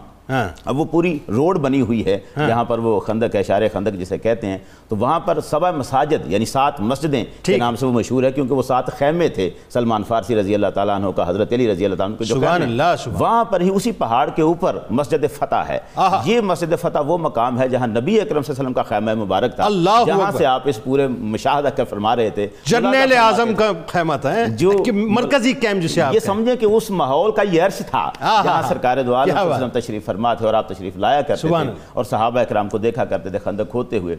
اب 0.64 0.80
وہ 0.80 0.84
پوری 0.84 1.18
روڈ 1.28 1.58
بنی 1.58 1.80
ہوئی 1.80 2.04
ہے 2.04 2.18
جہاں 2.36 2.64
پر 2.64 2.78
وہ 2.78 3.00
خندق 3.00 3.34
ہے 3.34 3.40
اشار 3.40 3.62
خندق 3.72 4.00
جسے 4.00 4.18
کہتے 4.18 4.46
ہیں۔ 4.46 4.58
تو 4.88 4.96
وہاں 4.96 5.20
پر 5.20 5.40
سبع 5.40 5.70
مساجد 5.70 6.26
یعنی 6.26 6.44
سات 6.44 6.80
مسجدیں 6.80 7.24
کے۔ 7.42 7.56
نام 7.56 7.76
سے 7.76 7.86
وہ 7.86 7.92
مشہور 7.92 8.22
ہے 8.22 8.32
کیونکہ 8.32 8.54
وہ 8.54 8.62
سات 8.62 8.86
خیمے 8.98 9.28
تھے۔ 9.28 9.50
سلمان 9.70 10.02
فارسی 10.04 10.36
رضی 10.36 10.54
اللہ 10.54 10.66
تعالیٰ 10.74 10.94
عنہ 10.96 11.06
کا 11.16 11.28
حضرت 11.28 11.52
علی 11.52 11.72
رضی 11.72 11.84
اللہ 11.84 11.96
تعالیٰ 11.96 12.16
عنہ 12.16 12.24
جو 12.24 12.34
سبحان 12.34 12.62
اللہ، 12.62 12.94
سبحان۔ 12.98 13.22
وہاں 13.22 13.44
پر 13.44 13.60
ہی 13.60 13.70
اسی 13.74 13.92
پہاڑ 13.92 14.30
کے 14.30 14.42
اوپر 14.42 14.78
مسجد 14.90 15.24
فتح 15.38 15.62
ہے۔ 15.68 15.78
یہ 16.24 16.40
مسجد 16.40 16.74
فتح 16.82 16.98
وہ 17.06 17.18
مقام 17.18 17.60
ہے 17.60 17.68
جہاں 17.68 17.86
نبی 17.86 18.20
اکرم 18.20 18.42
صلی 18.42 18.54
اللہ 18.58 18.60
علیہ 18.60 18.60
وسلم 18.60 18.72
کا 18.72 18.82
خیمہ 18.82 19.14
مبارک 19.14 19.56
تھا۔ 19.56 19.64
اللہ 19.64 20.04
جہاں۔ 20.06 20.32
سے 20.38 20.46
آپ 20.46 20.62
اس 20.64 20.84
پورے 20.84 21.06
مشاہدہ 21.06 21.68
کر 21.68 21.84
فرما 21.84 22.16
رہے 22.16 22.30
تھے۔ 22.30 22.48
جرنیل 22.64 23.12
اعظم 23.16 23.54
کا 23.54 23.72
خیمہ 23.86 24.14
تھا 24.20 24.34
جو 24.44 24.72
مرکزی 24.92 25.52
کیمپ 25.52 25.82
جسے 25.82 26.00
یہ۔ 26.12 26.18
سمجھیں 26.18 26.56
کہ 26.56 26.66
اس 26.66 26.90
ماحول 26.90 27.32
کا 27.32 27.42
یہ 27.42 27.62
عرش 27.62 27.78
تھا 27.78 28.10
جہاں۔ 28.44 28.62
سرکار 28.68 28.96
دو 29.06 29.14
عالم 29.14 29.68
تشریف 29.68 30.04
فرما 30.04 30.15
تھے 30.16 30.46
اور 30.46 30.54
آپ 30.54 30.68
تشریف 30.68 30.96
لایا 30.96 31.22
کرتے 31.22 31.48
تھے۔ 31.48 31.70
اور 31.92 32.04
صحابہ 32.04 32.40
اکرام 32.40 32.68
کو 32.68 32.78
دیکھا 32.78 33.04
کرتے 33.04 33.30
تھے 33.30 33.38
خندق 33.38 33.70
کھودتے 33.70 33.98
ہوئے 33.98 34.16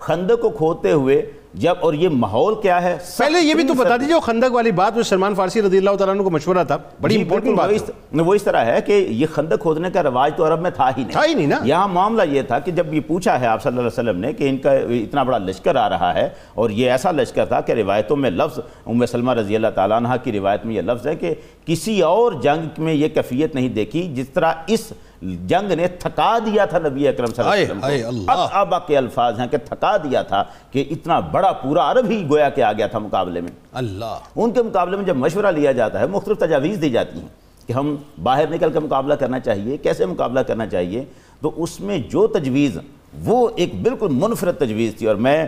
خندق 0.00 0.40
کو 0.40 0.50
کھودتے 0.50 0.92
ہوئے 0.92 1.22
جب 1.56 1.74
اور 1.80 1.94
یہ 1.94 2.08
ماحول 2.12 2.54
کیا 2.62 2.82
ہے؟ 2.82 2.96
پہلے 3.18 3.40
یہ 3.40 3.54
بھی 3.54 3.62
تو 3.64 3.74
بتا 3.74 3.96
دیجیے 3.96 4.14
وہ 4.14 4.20
خندق 4.20 4.54
والی 4.54 4.70
بات 4.72 4.96
وہ 4.96 5.02
سلمان 5.02 5.34
فارسی 5.34 5.62
رضی 5.62 5.78
اللہ 5.78 5.94
تعالیٰ 5.98 6.14
عنہ 6.14 6.22
کو 6.22 6.30
مشورہ 6.30 6.64
تھا 6.64 6.76
بڑی 7.00 7.14
جی، 7.14 7.20
امپورٹنٹ 7.20 7.56
بات 7.56 7.90
وہ 8.20 8.34
اس 8.34 8.42
طرح 8.42 8.64
ہے 8.64 8.80
کہ 8.86 8.92
یہ 9.10 9.26
خندق 9.32 9.60
کھودنے 9.62 9.90
کا 9.90 10.02
رواج 10.02 10.32
تو 10.36 10.46
عرب 10.46 10.60
میں 10.60 10.70
تھا 10.70 10.88
ہی 10.88 11.02
نہیں۔ 11.02 11.12
تھا 11.12 11.24
ہی 11.24 11.34
نہیں 11.34 11.46
نا۔ 11.46 11.58
یہاں 11.64 11.88
معاملہ 11.88 12.22
یہ 12.30 12.42
تھا 12.42 12.58
کہ 12.58 12.72
جب 12.72 12.92
یہ 12.94 13.00
پوچھا 13.06 13.38
ہے 13.40 13.46
آپ 13.46 13.62
صلی 13.62 13.68
اللہ 13.68 13.80
علیہ 13.80 13.86
وسلم 13.92 14.20
نے 14.20 14.32
کہ 14.32 14.48
ان 14.48 14.58
کا 14.58 14.72
اتنا 14.72 15.22
بڑا 15.22 15.38
لشکر 15.38 15.76
آ 15.76 15.88
رہا 15.88 16.12
ہے 16.14 16.28
اور 16.54 16.70
یہ 16.70 16.90
ایسا 16.90 17.10
لشکر 17.12 17.44
تھا 17.44 17.60
کہ 17.60 17.72
روایتوں 17.72 18.16
میں 18.16 18.30
لفظ 18.32 18.58
ام 18.86 19.06
سلمہ 19.06 19.32
رضی 19.32 19.56
اللہ 19.56 19.74
تعالیٰ 19.74 19.96
عنہ 19.96 20.14
کی 20.24 20.32
روایت 20.32 20.66
میں 20.66 20.74
یہ 20.74 20.82
لفظ 20.82 21.06
ہے 21.06 21.14
کہ 21.16 21.34
کسی 21.66 22.00
اور 22.02 22.32
جنگ 22.42 22.82
میں 22.82 22.94
یہ 22.94 23.08
کیفیت 23.08 23.54
نہیں 23.54 23.68
دیکھی 23.70 24.02
جس 24.14 24.28
طرح 24.28 24.52
اس 24.66 24.92
جنگ 25.22 25.72
نے 25.72 25.88
تھکا 25.88 26.38
دیا 26.46 26.64
تھا 26.64 26.78
نبی 26.78 27.08
اکرم 27.08 27.26
صلی 27.26 27.38
اللہ 27.38 27.54
علیہ 27.54 27.64
وسلم 27.64 27.84
آئے، 27.84 28.02
کو 28.02 28.08
اللہ۔ 28.08 28.30
اب 28.30 28.38
آبا 28.52 28.78
کے 28.78 28.98
الفاظ 28.98 29.40
ہیں 29.40 29.46
کہ 29.46 29.56
تھکا 29.56 29.96
دیا 29.96 30.22
تھا 30.22 30.44
کہ 30.70 30.84
اتنا 30.90 31.20
بڑا 31.20 31.52
پورا 31.52 31.90
عرب 31.90 32.10
ہی 32.10 32.26
گویا 32.30 32.48
کہ 32.48 32.62
آ 32.62 32.72
گیا 32.72 32.86
تھا 32.86 32.98
مقابلے 32.98 33.40
میں۔ 33.40 33.50
اللہ۔ 33.72 34.18
ان 34.36 34.50
کے 34.50 34.62
مقابلے 34.62 34.96
میں 34.96 35.04
جب 35.04 35.16
مشورہ 35.16 35.46
لیا 35.46 35.72
جاتا 35.72 36.00
ہے 36.00 36.06
مختلف 36.06 36.38
تجاویز 36.38 36.82
دی 36.82 36.90
جاتی 36.90 37.20
ہیں 37.20 37.28
کہ 37.66 37.72
ہم 37.72 37.96
باہر 38.22 38.50
نکل 38.50 38.72
کے 38.72 38.78
مقابلہ 38.78 39.14
کرنا 39.14 39.40
چاہیے 39.40 39.76
کیسے 39.76 40.06
مقابلہ 40.06 40.40
کرنا 40.40 40.66
چاہیے؟ 40.66 41.04
تو 41.40 41.50
اس 41.56 41.80
میں 41.80 41.98
جو 41.98 42.26
تجویز 42.26 42.78
وہ 43.24 43.48
ایک 43.56 43.82
بالکل 43.82 44.08
منفرد 44.10 44.56
تجویز 44.56 44.94
تھی۔ 44.98 45.06
اور 45.06 45.16
میں 45.16 45.46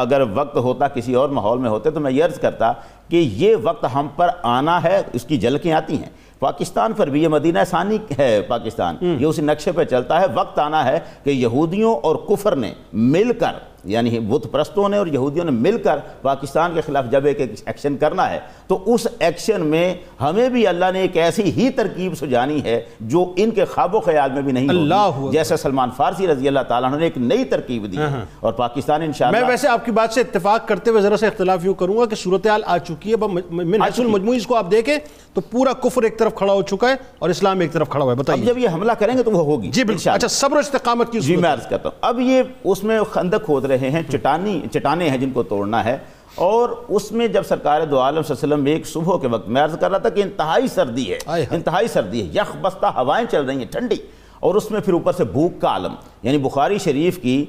اگر 0.00 0.22
وقت 0.34 0.56
ہوتا 0.56 0.88
کسی 0.88 1.14
اور 1.14 1.28
ماحول 1.28 1.58
میں 1.58 1.70
ہوتے 1.70 1.90
تو 1.90 2.00
میں 2.00 2.12
یہ 2.12 2.24
عرض 2.24 2.38
کرتا 2.38 2.72
کہ 3.08 3.16
یہ 3.16 3.56
وقت 3.62 3.86
ہم 3.94 4.08
پر 4.16 4.28
آنا 4.42 4.82
ہے 4.82 5.02
اس 5.12 5.24
کی 5.24 5.38
جھلکیں 5.38 5.72
آتی 5.72 5.98
ہیں۔ 5.98 6.10
پاکستان 6.44 6.92
پر 6.92 7.06
بھی 7.10 7.22
یہ 7.22 7.28
مدینہ 7.28 7.58
ثانی 7.70 7.98
ہے 8.18 8.40
پاکستان، 8.48 8.96
یہ 9.00 9.26
اسی 9.26 9.42
نقشے 9.42 9.72
پہ 9.72 9.84
چلتا 9.84 10.20
ہے، 10.20 10.26
وقت 10.34 10.58
آنا 10.58 10.84
ہے 10.84 10.98
کہ 11.24 11.30
یہودیوں 11.30 11.94
اور 11.96 12.16
کفر 12.28 12.56
نے 12.56 12.72
مل 12.92 13.32
کر 13.40 13.58
یعنی 13.84 14.18
بت 14.20 14.46
پرستوں 14.52 14.88
نے 14.88 14.96
اور 14.96 15.06
یہودیوں 15.06 15.44
نے 15.44 15.50
مل 15.50 15.78
کر 15.78 15.98
پاکستان 16.22 16.74
کے 16.74 16.80
خلاف 16.80 17.04
جب 17.10 17.24
ایک 17.24 17.40
ایکشن 17.40 17.96
کرنا 17.96 18.30
ہے 18.30 18.38
تو 18.66 18.82
اس 18.86 19.06
ایکشن 19.18 19.66
میں 19.66 19.94
ہمیں 20.20 20.48
بھی 20.48 20.66
اللہ 20.66 20.84
نے 20.92 21.00
ایک 21.00 21.16
ایسی 21.16 21.42
ہی 21.42 21.70
ترکیب 21.70 22.14
سجانی 22.14 22.62
ہے 22.64 22.80
جو 23.00 23.32
ان 23.36 23.50
کے 23.50 23.64
خواب 23.64 23.94
و 23.94 24.00
خیال 24.00 24.32
میں 24.32 24.42
بھی 24.42 24.52
نہیں 24.52 24.68
اللہ۔ 24.68 25.28
جیسے 25.32 25.56
سلمان 25.56 25.90
فارسی 25.96 26.26
رضی 26.26 26.48
اللہ 26.48 26.60
تعالیٰ 26.68 26.90
نے 26.90 27.04
ایک 27.04 27.18
نئی 27.18 27.44
ترکیب 27.44 27.92
دی 27.92 27.98
ہے 27.98 28.24
اور 28.40 28.52
پاکستان 28.52 29.00
میں 29.00 29.06
انشاءاللہ 29.06 29.46
ویسے 29.48 29.68
آپ 29.68 29.84
کی 29.84 29.90
بات 29.90 30.12
سے 30.12 30.20
اتفاق 30.20 30.68
کرتے 30.68 30.90
ہوئے 30.90 31.02
ذرا 31.02 31.16
سے 31.16 31.26
اختلاف 31.26 31.64
یوں 31.64 31.74
کروں 31.74 31.96
گا 31.98 32.06
کہ 32.06 32.16
صورتحال 32.16 32.62
آ 32.66 32.78
چکی 32.78 33.12
ہے 33.12 33.16
من 33.50 33.82
حیث 33.82 34.00
المجموعی 34.00 34.36
اس 34.36 34.46
کو 34.46 34.56
آپ 34.56 34.70
دیکھیں 34.70 34.98
تو 35.34 35.40
پورا 35.40 35.72
کفر 35.72 36.02
ایک 36.02 36.18
طرف 36.18 36.34
کھڑا 36.34 36.52
ہو 36.52 36.62
چکا 36.62 36.88
ہے 36.88 36.94
اور 37.18 37.30
اسلام 37.30 37.60
ایک 37.60 37.72
طرف 37.72 37.88
کھڑا 37.88 38.04
ہوا 38.04 38.12
ہے۔ 38.12 38.16
اب 38.18 38.24
بتائیے۔ 38.24 38.44
جب 38.44 38.58
یہ 38.58 38.68
حملہ 38.68 38.92
کریں 38.92 39.18
گے 39.18 39.22
تو 39.22 39.30
وہ 39.30 39.44
ہوگی 39.44 39.70
جی 39.70 39.84
بالکل۔ 39.84 40.10
اچھا 40.10 40.28
صبر 40.28 40.56
و 40.56 40.58
استقامت 40.58 41.12
کی 41.12 41.20
جی 41.20 41.36
میں 41.36 41.52
عرض 41.52 41.66
کرتا 41.66 41.88
ہوں۔ 41.88 41.98
اب 42.00 42.20
یہ 42.20 42.42
اس 42.64 42.84
میں 42.84 43.00
خندق 43.12 43.44
کھود 43.44 43.64
رہے 43.64 43.73
رہے 43.74 43.90
ہیں 43.90 44.02
چٹانی 44.12 44.60
چٹانے 44.72 45.10
ہیں 45.10 45.18
جن 45.18 45.30
کو 45.30 45.42
توڑنا 45.42 45.84
ہے 45.84 45.96
اور 46.34 46.68
اس 46.88 47.12
میں 47.12 47.26
جب 47.28 47.42
سرکار 47.48 47.82
دو 47.82 48.00
عالم 48.00 48.22
صلی 48.22 48.34
اللہ 48.34 48.44
علیہ 48.44 48.54
وسلم 48.54 48.74
ایک 48.74 48.86
صبح 48.86 49.18
کے 49.18 49.26
وقت 49.26 49.48
میں 49.48 49.62
عرض 49.62 49.78
کر 49.78 49.90
رہا 49.90 49.98
تھا 49.98 50.08
کہ 50.08 50.22
انتہائی 50.22 50.68
سردی 50.68 51.12
ہے۔ 51.12 51.18
انتہائی 51.50 51.88
سردی 51.88 52.22
ہے 52.22 52.32
یخ 52.34 52.56
بستہ 52.60 52.86
ہوائیں 52.86 53.26
چل 53.30 53.44
رہی 53.44 53.56
ہیں 53.56 53.66
ٹھنڈی 53.70 53.96
اور 54.44 54.54
اس 54.54 54.70
میں 54.70 54.80
پھر 54.80 54.92
اوپر 54.92 55.12
سے 55.12 55.24
بھوک 55.24 55.60
کا 55.60 55.68
عالم 55.68 55.94
یعنی 56.22 56.38
بخاری 56.38 56.78
شریف 56.78 57.18
کی 57.22 57.44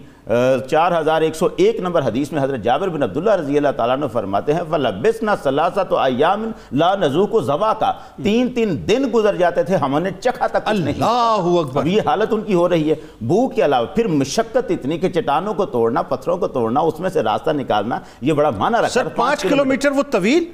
چار 0.70 0.92
ہزار 1.00 1.22
ایک 1.22 1.36
سو 1.36 1.48
ایک 1.56 1.80
نمبر 1.80 2.02
حدیث 2.02 2.32
میں 2.32 2.44
حضرت 2.44 2.60
جابر 2.60 2.88
بن 2.88 3.04
عبداللہ 3.04 3.32
رضی 3.32 3.58
اللہ 3.58 3.72
تعالیٰ 3.78 3.98
نے 3.98 4.06
فرماتے 4.12 4.54
ہیں 4.54 4.62
فَلَبِسْنَا 4.70 5.36
سَلَاسَةُ 5.44 6.06
أَيَّامٍ 6.06 6.52
لَا 6.72 6.96
نَزُوقُ 6.96 7.42
زَوَاقَ 7.44 7.86
تین 8.24 8.54
تین 8.54 8.76
دن 8.88 9.10
گزر 9.14 9.36
جاتے 9.36 9.64
تھے 9.64 9.76
ہم 9.76 10.00
نے 10.00 10.10
چکھا 10.20 10.48
تک 10.48 10.66
کچھ 10.66 10.80
نہیں۔ 10.80 10.94
اللہ 10.94 11.60
اکبر۔ 11.60 11.86
یہ 11.86 12.02
حالت 12.06 12.34
ان 12.34 12.42
کی 12.42 12.54
ہو 12.54 12.70
رہی 12.70 12.90
ہے۔ 12.90 12.96
بھوک 13.22 13.56
کے 13.56 13.66
علاوہ 13.66 13.86
پھر 13.96 14.08
مشقت 14.08 14.72
اتنی 14.72 14.98
کہ 14.98 15.10
چٹانوں 15.10 15.54
کو 15.54 15.66
توڑنا 15.66 16.02
پتھروں 16.02 16.38
کو 16.38 16.48
توڑنا 16.48 16.80
اس 16.80 17.00
میں 17.00 17.10
سے 17.10 17.24
راستہ 17.24 17.52
نکالنا 17.52 18.00
یہ 18.22 18.34
بڑا 18.34 18.50
معنی 18.50 18.76
رکھتا 18.76 18.90
سر 18.90 19.08
پانچ 19.08 19.42
کلومیٹر 19.42 19.92
وہ 19.92 20.04
طویل 20.12 20.46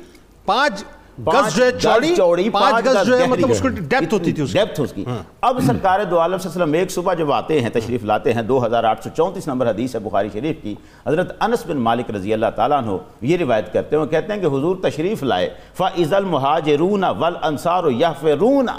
پانچ 0.45 0.83
گز 1.27 1.55
جو 1.55 1.63
ہے 1.63 1.71
چوڑی 1.73 2.13
چوڑی 2.15 2.49
پانچ 2.49 2.85
گز 2.85 3.05
جو 3.07 3.17
ہے 3.19 3.25
مطلب 3.27 3.51
اس 3.51 3.61
کو 3.61 3.67
ڈیپتھ 3.67 4.13
ہوتی 4.13 4.31
تھی 4.31 4.45
ڈیپتھ 4.53 4.79
اس 4.81 4.93
کی۔ 4.93 5.03
اب 5.41 5.59
سرکار 5.65 6.03
دو 6.03 6.19
عالم 6.19 6.37
صلی 6.37 6.49
اللہ 6.49 6.53
علیہ 6.53 6.61
وسلم 6.61 6.73
ایک 6.73 6.91
صبح 6.91 7.13
جب 7.13 7.31
آتے 7.31 7.59
ہیں 7.61 7.69
تشریف 7.69 8.03
لاتے 8.03 8.33
ہیں 8.33 8.41
دو 8.43 8.65
ہزار 8.65 8.83
آٹھ 8.83 9.03
سو 9.03 9.09
چونتیس 9.17 9.47
نمبر 9.47 9.69
حدیث 9.69 9.95
ہے 9.95 9.99
بخاری 9.99 10.29
شریف 10.33 10.61
کی 10.63 10.75
حضرت 11.07 11.31
انس 11.39 11.65
بن 11.67 11.77
مالک 11.79 12.11
رضی 12.11 12.33
اللہ 12.33 12.55
تعالیٰ 12.55 12.77
عنہ 12.77 12.97
یہ 13.21 13.37
روایت 13.37 13.73
کرتے 13.73 13.95
ہیں 13.95 14.03
وہ 14.03 14.09
کہتے 14.09 14.33
ہیں 14.33 14.39
کہ 14.41 14.47
حضور 14.47 14.75
تشریف 14.83 15.23
لائے 15.23 15.49
فَإِذَا 15.75 16.17
الْمُحَاجِرُونَ 16.17 17.05
وَالْأَنصَارُ 17.19 17.91
يَحْفِرُونَ 17.93 18.69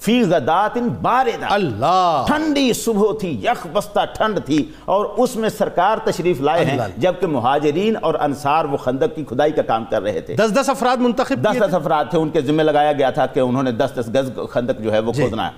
فی 0.00 0.22
غدات 0.22 0.78
باردہ 1.02 1.46
اللہ۔ 1.48 2.24
ٹھنڈی 2.26 2.72
صبح 2.72 3.18
تھی 3.20 3.44
یخ 3.44 3.66
بستہ 3.72 4.00
ٹھنڈ 4.16 4.38
تھی 4.46 4.70
اور 4.84 5.04
اس 5.04 5.36
میں 5.36 5.48
سرکار 5.48 5.98
تشریف 6.04 6.40
لائے 6.40 6.64
ہیں۔ 6.64 6.78
جبکہ 6.96 7.26
مہاجرین 7.26 7.96
اور 8.02 8.14
انصار 8.20 8.64
وہ 8.64 8.76
خندق 8.76 9.16
کی 9.16 9.24
کھدائی 9.24 9.52
کا 9.52 9.62
کام 9.62 9.84
کر 9.84 10.02
رہے 10.02 10.20
تھے۔ 10.20 10.36
دس 10.36 10.60
دس 10.60 10.68
افراد 10.68 10.96
منتخب 10.96 11.44
دس 11.44 11.58
دس 11.68 11.74
افراد 11.74 12.04
تھے 12.10 12.18
ان 12.18 12.30
کے 12.30 12.40
ذمہ 12.40 12.62
لگایا 12.62 12.92
گیا 12.92 13.10
تھا 13.10 13.26
کہ 13.26 13.40
انہوں 13.40 13.62
نے 13.62 13.72
دس 13.72 13.90
دس 14.00 14.08
گز 14.08 14.38
خندق 14.50 14.80
جو 14.80 14.92
ہے 14.92 14.98
وہ 14.98 15.12
جی۔ 15.12 15.22
کھودنا 15.22 15.46
ہے۔ 15.46 15.52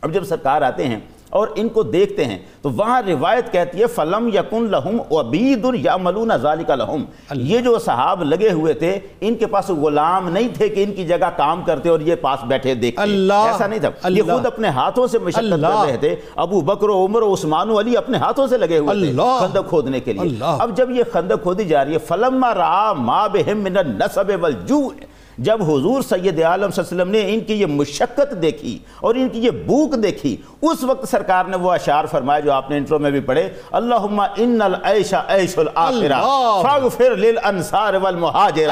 اب 0.00 0.12
جب 0.14 0.24
سرکار 0.24 0.62
آتے 0.62 0.88
ہیں 0.88 1.00
اور 1.32 1.48
ان 1.54 1.68
کو 1.68 1.82
دیکھتے 1.82 2.24
ہیں۔ 2.24 2.38
تو 2.62 2.70
وہاں 2.70 3.02
روایت 3.06 3.52
کہتی 3.52 3.80
ہے 3.80 3.86
فلم 3.86 4.28
یکن 4.28 4.64
لہم 4.70 5.16
عبید 5.16 5.66
یعملون 5.84 6.30
ذالک 6.42 6.70
لہم 6.70 7.04
یہ 7.34 7.58
جو 7.58 7.78
صحاب 7.78 8.22
لگے 8.22 8.50
ہوئے 8.50 8.72
تھے 8.72 8.98
ان 9.20 9.34
کے 9.34 9.46
پاس 9.46 9.70
غلام 9.70 10.28
نہیں 10.28 10.48
تھے 10.54 10.68
کہ 10.68 10.84
ان 10.84 10.92
کی 10.92 11.06
جگہ 11.06 11.30
کام 11.36 11.62
کرتے 11.62 11.88
اور 11.88 12.00
یہ 12.00 12.14
پاس 12.14 12.38
بیٹھے 12.44 12.74
دیکھتے۔ 12.74 13.02
اللہ۔ 13.02 13.32
ایسا 13.32 13.66
نہیں 13.66 13.80
تھا۔ 13.80 13.88
یہ 13.88 14.22
خود 14.34 14.46
اپنے 14.46 14.68
ہاتھوں 14.68 15.06
سے 15.06 15.18
مشقت 15.18 15.40
کر 15.62 15.86
رہے 15.86 15.96
تھے۔ 15.96 16.16
ابو 16.36 16.60
بکر 16.60 16.88
و 16.88 17.06
عمر 17.06 17.22
و 17.22 17.34
عثمان 17.34 17.70
و 17.70 17.80
علی 17.80 17.96
اپنے 17.96 18.18
ہاتھوں 18.18 18.46
سے 18.46 18.58
لگے 18.58 18.78
ہوئے 18.78 18.94
تھے 19.00 19.12
خندق 19.40 19.68
کھودنے 19.68 20.00
کے 20.00 20.12
لیے۔ 20.12 20.22
اب 20.58 20.76
جب 20.76 20.90
یہ 20.90 21.02
خندق 21.12 21.42
کھودی 21.42 21.64
جا 21.64 21.84
رہی 21.84 21.92
ہے 21.92 21.98
فلما 21.98 22.54
را 22.54 22.92
ما 22.92 23.26
بہم 23.26 23.58
من 23.58 23.76
النصب 23.76 24.32
والجوع۔ 24.40 24.90
جب 25.38 25.62
حضور 25.62 26.02
سید 26.02 26.40
عالم 26.42 26.70
صلی 26.70 26.82
اللہ 26.82 27.02
علیہ 27.02 27.02
وسلم 27.02 27.10
نے 27.10 27.34
ان 27.34 27.40
کی 27.40 27.54
یہ 27.54 27.66
مشقت 27.66 28.42
دیکھی 28.42 28.78
اور 29.00 29.14
ان 29.14 29.28
کی 29.28 29.38
یہ 29.38 29.50
بھوک 29.50 29.94
دیکھی 30.02 30.36
اس 30.62 30.82
وقت 30.84 31.08
سرکار 31.08 31.44
نے 31.44 31.56
وہ 31.56 31.72
اشعار 31.72 32.04
فرمایا 32.04 32.40
جو 32.40 32.52
آپ 32.52 32.70
نے 32.70 32.76
انٹرو 32.76 32.98
میں 32.98 33.10
بھی 33.10 33.20
پڑھے 33.20 33.48
اللہم 33.70 34.20
ان 34.36 34.62
العیش 34.62 35.14
عیش 35.28 35.58
الاخرہ 35.58 36.20
فاغفر 36.62 37.16
للانصار 37.16 37.94
والمہاجرہ۔ 37.94 38.70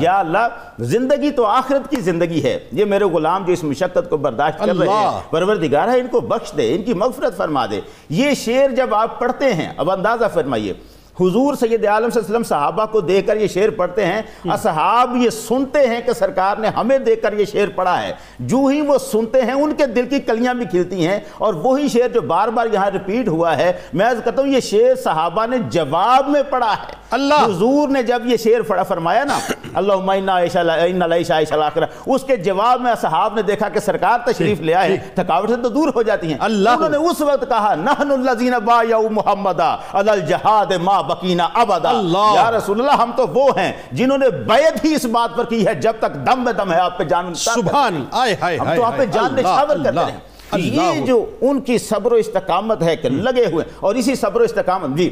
یا 0.00 0.18
اللہ 0.18 0.48
زندگی 0.78 1.30
تو 1.30 1.44
آخرت 1.46 1.90
کی 1.90 2.00
زندگی 2.00 2.42
ہے 2.44 2.58
یہ 2.72 2.84
میرے 2.84 3.04
غلام 3.04 3.44
جو 3.44 3.52
اس 3.52 3.64
مشقت 3.64 4.10
کو 4.10 4.16
برداشت 4.16 4.58
کر 4.58 4.74
رہے 4.78 4.88
ہیں 4.88 5.30
پروردگار 5.30 5.88
ہے 5.88 6.00
ان 6.00 6.06
کو 6.06 6.20
بخش 6.20 6.52
دے 6.56 6.74
ان 6.74 6.82
کی 6.82 6.94
مغفرت 6.94 7.36
فرما 7.36 7.66
دے۔ 7.66 7.80
یہ 8.08 8.34
شعر 8.34 8.70
جب 8.70 8.94
آپ 8.94 9.18
پڑھتے 9.18 9.52
ہیں 9.54 9.72
اب 9.76 9.90
اندازہ 9.90 10.24
فرمائیے 10.34 10.72
حضور 11.20 11.54
سید 11.54 11.86
عالم 11.86 12.10
صلی 12.10 12.18
اللہ 12.18 12.28
علیہ 12.28 12.34
وسلم 12.34 12.42
صحابہ 12.42 12.86
کو 12.86 13.00
دیکھ 13.00 13.26
کر 13.26 13.36
یہ 13.36 13.46
شعر 13.46 13.68
پڑھتے 13.68 14.06
ہیں، 14.06 14.22
اصحاب 14.44 15.16
یہ 15.16 15.30
سنتے 15.30 15.86
ہیں 15.86 16.00
کہ 16.06 16.12
سرکار 16.12 16.56
نے 16.56 16.68
ہمیں 16.68 16.98
دیکھ 16.98 17.22
کر 17.22 17.32
یہ 17.32 17.44
شعر 17.44 17.68
پڑھا 17.74 18.02
ہے۔ 18.02 18.12
جو 18.38 18.66
ہی 18.66 18.80
وہ 18.80 18.98
سنتے 18.98 19.42
ہیں، 19.42 19.52
ان 19.52 19.74
کے 19.74 19.86
دل 19.86 20.06
کی 20.06 20.18
کلیاں 20.18 20.54
بھی 20.54 20.64
کھلتی 20.64 21.06
ہیں۔ 21.06 21.20
اور 21.38 21.54
وہی 21.54 21.88
شعر 21.88 22.08
جو 22.08 22.20
بار 22.20 22.48
بار 22.48 22.66
یہاں 22.72 22.90
ریپیٹ 22.90 23.28
ہوا 23.28 23.56
ہے، 23.56 23.72
میں 23.92 24.06
عرض 24.06 24.22
کرتا 24.24 24.42
ہوں، 24.42 24.48
یہ 24.48 24.60
شعر 24.60 24.94
صحابہ 24.94 25.46
نے 25.46 25.56
جواب 25.58 26.28
میں 26.28 26.42
پڑھا 26.50 26.72
ہے۔ 26.72 27.01
اللہ. 27.12 27.44
حضور 27.44 27.88
نے 27.88 28.02
جب 28.02 28.26
یہ 28.26 28.36
شعر 28.36 28.62
فڑا 28.62 28.82
فرمایا 28.82 29.24
نا 29.24 29.38
اللہم 29.74 30.10
انا 30.10 30.38
عیش 30.40 30.56
ان 30.56 31.02
علیش 31.02 31.30
عیش 31.30 31.52
الاخرہ 31.52 31.84
اس 32.06 32.22
کے 32.22 32.36
جواب 32.36 32.80
میں 32.80 32.92
اصحاب 32.92 33.34
نے 33.34 33.42
دیکھا 33.42 33.68
کہ 33.68 33.80
سرکار 33.80 34.18
تشریف 34.26 34.60
لے 34.60 34.74
آئے 34.74 34.96
تھکاوٹ 35.14 35.50
سے 35.50 35.56
تو 35.56 35.68
دور 35.68 35.88
ہو 35.94 36.02
جاتی 36.02 36.26
ہیں۔ 36.26 36.36
اللہ۔ 36.40 36.70
انہوں 36.70 36.88
نے 36.88 36.96
اس 36.96 37.20
وقت 37.20 37.48
کہا 37.48 37.74
نحن 37.74 38.10
الذین 38.10 38.54
بایعوا 38.64 39.08
محمدا 39.10 39.76
علی 39.92 40.10
الجہاد 40.10 40.72
ما 40.82 41.00
بقینا 41.00 41.48
ابدا۔ 41.54 41.88
اللہ۔ 41.88 42.32
یا 42.34 42.50
رسول 42.50 42.80
اللہ 42.80 43.02
ہم 43.02 43.10
تو 43.16 43.26
وہ 43.26 43.48
ہیں 43.56 43.72
جنہوں 43.92 44.18
نے 44.18 44.28
بیعت 44.30 44.84
ہی 44.84 44.94
اس 44.94 45.04
بات 45.04 45.36
پر 45.36 45.44
کی 45.44 45.66
ہے 45.66 45.74
جب 45.74 45.92
تک 45.98 46.14
دم 46.26 46.44
میں 46.44 46.52
دم 46.52 46.72
ہے 46.72 46.80
آپ 46.80 46.98
پہ 46.98 47.04
جان 47.04 47.34
سبحان 47.34 48.04
آئے 48.12 48.36
ہائے 48.42 48.58
ہم 48.58 48.74
تو 48.76 48.84
آپ 48.84 48.96
پہ 48.98 49.04
جان 49.04 49.34
نشاور 49.34 49.76
کرتے 49.84 50.12
ہیں۔ 50.12 50.18
یہ 50.52 51.04
جو 51.06 51.24
ان 51.40 51.60
کی 51.60 51.78
صبر 51.78 52.12
و 52.12 52.14
استقامت 52.14 52.82
ہے 52.82 52.96
کہ 52.96 53.08
لگے 53.08 53.46
ہوئے 53.52 53.64
اور 53.80 53.94
اسی 53.94 54.14
صبر 54.14 54.40
و 54.40 54.44
استقامت 54.44 54.96
جی 54.96 55.08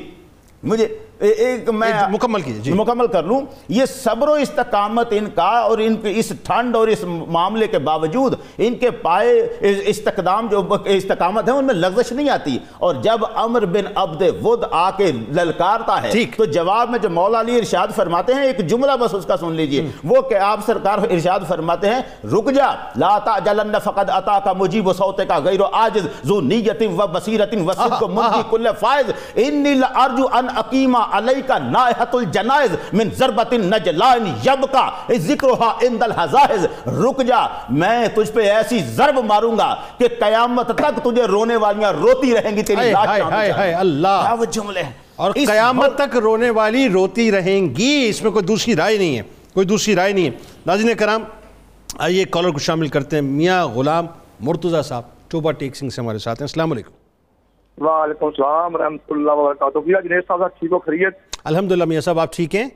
مجھے 0.63 0.87
ایک 1.21 1.69
میں 1.69 1.93
مکمل 2.11 2.41
کیجیے 2.41 2.61
جی۔ 2.63 2.73
مکمل 2.73 3.07
کر 3.07 3.23
لوں۔ 3.23 3.41
یہ 3.69 3.85
صبر 3.85 4.29
و 4.29 4.33
استقامت 4.33 5.07
ان 5.11 5.27
کا 5.35 5.43
اور 5.43 5.79
ان 5.79 5.97
کے 5.97 6.13
اس 6.17 6.33
ٹھنڈ 6.45 6.77
اور 6.77 6.89
اس 6.89 7.05
معاملے 7.29 7.67
کے 7.67 7.79
باوجود 7.79 8.35
ان 8.59 8.75
کے 8.75 8.91
پائے 8.91 9.41
استقدام 9.87 10.47
جو 10.47 10.63
استقامت 10.85 11.49
ہے 11.49 11.53
ان 11.53 11.65
میں 11.65 11.75
لغزش 11.75 12.13
نہیں 12.13 12.29
آتی۔ 12.29 12.59
اور 12.79 12.95
جب 12.95 13.21
عمر 13.35 13.65
بن 13.65 13.85
عبد 13.95 14.23
ود 14.43 14.65
آ 14.71 14.91
کے 14.91 15.13
للکارتا 15.13 16.03
ہے 16.03 16.11
تو 16.37 16.45
جواب 16.45 16.91
میں 16.91 16.99
جو 16.99 17.11
مولا 17.11 17.41
علی 17.41 17.57
ارشاد 17.59 17.89
فرماتے 17.97 18.35
ہیں 18.35 18.43
ایک 18.43 18.69
جملہ 18.69 18.93
بس 19.01 19.15
اس 19.15 19.27
کا 19.27 19.37
سن 19.37 19.53
لیجیے۔ 19.53 19.89
وہ 20.05 20.23
کہ 20.23 20.35
آپ 20.35 20.61
سرکار 20.67 20.99
ارشاد 20.99 21.41
فرماتے 21.49 21.91
ہیں 21.91 22.01
رک 22.27 22.53
جا 22.53 22.75
لا 22.97 23.19
تعجلن 23.19 23.79
فقد 23.85 24.11
عطا 24.11 24.39
کا 24.39 24.53
مجیب 24.53 24.93
صوت 24.97 25.21
کا 25.29 25.39
غیر 25.45 25.63
عاجز 25.63 26.07
ذو 26.27 26.41
نیت 26.41 26.83
و 26.99 27.07
بصیرت 27.07 27.55
و 27.67 27.73
صدق 27.73 28.03
منجی 28.15 28.43
کل 28.51 28.67
فائز۔ 28.81 29.11
انی 29.35 29.75
لارجو 29.75 30.27
ان 30.33 30.47
اقیما 30.57 30.99
علیکا 31.12 31.59
نائحت 31.59 32.14
الجنائز 32.14 32.70
من 32.92 33.09
ضربت 33.18 33.53
نجلائن 33.53 34.27
یبکا 34.46 34.88
ذکرہا 35.16 35.68
اند 35.81 36.03
الحزائز 36.03 36.66
رک 36.87 37.23
جا 37.23 37.40
میں 37.70 38.09
تجھ 38.09 38.31
پہ 38.31 38.40
ایسی 38.40 38.79
ضرب 38.79 39.18
ماروں 39.25 39.59
گا 39.59 39.75
کہ 39.99 40.09
قیامت 40.20 40.68
تک 40.68 41.01
تجھے 41.05 41.23
رونے 41.23 41.57
والیاں 41.57 41.92
روتی 41.92 42.35
رہیں 42.35 42.57
گی 42.57 42.62
تیری 42.62 42.90
لاش 42.90 43.09
ہائے 43.20 43.51
ہائے 43.51 43.75
اللہ۔ 43.75 44.20
کیا 44.23 44.35
وہ 44.35 44.44
جملے 44.44 44.83
ہیں؟ 44.83 44.92
اور 45.16 45.33
قیامت 45.46 45.94
تک 45.94 46.16
رونے 46.16 46.51
والی 46.51 46.88
روتی 46.88 47.33
رہیں 47.33 47.61
گی 47.77 48.07
اس 48.09 48.23
میں 48.23 48.31
کوئی 48.31 48.44
دوسری 48.44 48.77
رائے 48.77 48.99
نہیں 48.99 49.16
ہے 49.16 49.23
کوئی 49.55 49.66
دوسری 49.66 49.96
رائے 49.96 50.12
نہیں 50.12 50.25
ہے۔ 50.25 50.31
ناظرین 50.66 50.96
کرام 50.96 51.25
آئیے 51.99 52.25
کالر 52.25 52.51
کو 52.51 52.59
شامل 52.59 52.88
کرتے 52.88 53.16
ہیں۔ 53.16 53.23
میاں 53.23 53.66
غلام 53.66 54.07
مرتضی 54.40 54.83
صاحب 54.88 55.03
ٹوبا 55.29 55.53
ٹیک 55.53 55.77
سنگھ 55.77 55.92
سے 55.92 56.01
ہمارے 56.01 56.18
ساتھ 56.18 56.42
ہیں۔ 56.42 56.44
السلام 56.44 56.73
علیکم۔ 56.73 57.00
وعلیکم 57.79 58.27
السلام 58.27 58.75
ورحمۃ 58.75 59.11
اللہ 59.11 59.33
وبرکاتہ۔ 59.33 59.79
بھیا 59.79 60.01
جنید 60.01 60.23
صاحب 60.29 60.39
صاحب 60.39 60.59
ٹھیک 60.59 60.73
ہو؟ 60.73 60.79
خیریت؟ 60.79 61.15
الحمدللہ 61.45 61.85
میاں 61.85 62.01
صاحب 62.01 62.19
آپ 62.19 62.33
ٹھیک 62.33 62.55
ہیں؟ 62.55 62.69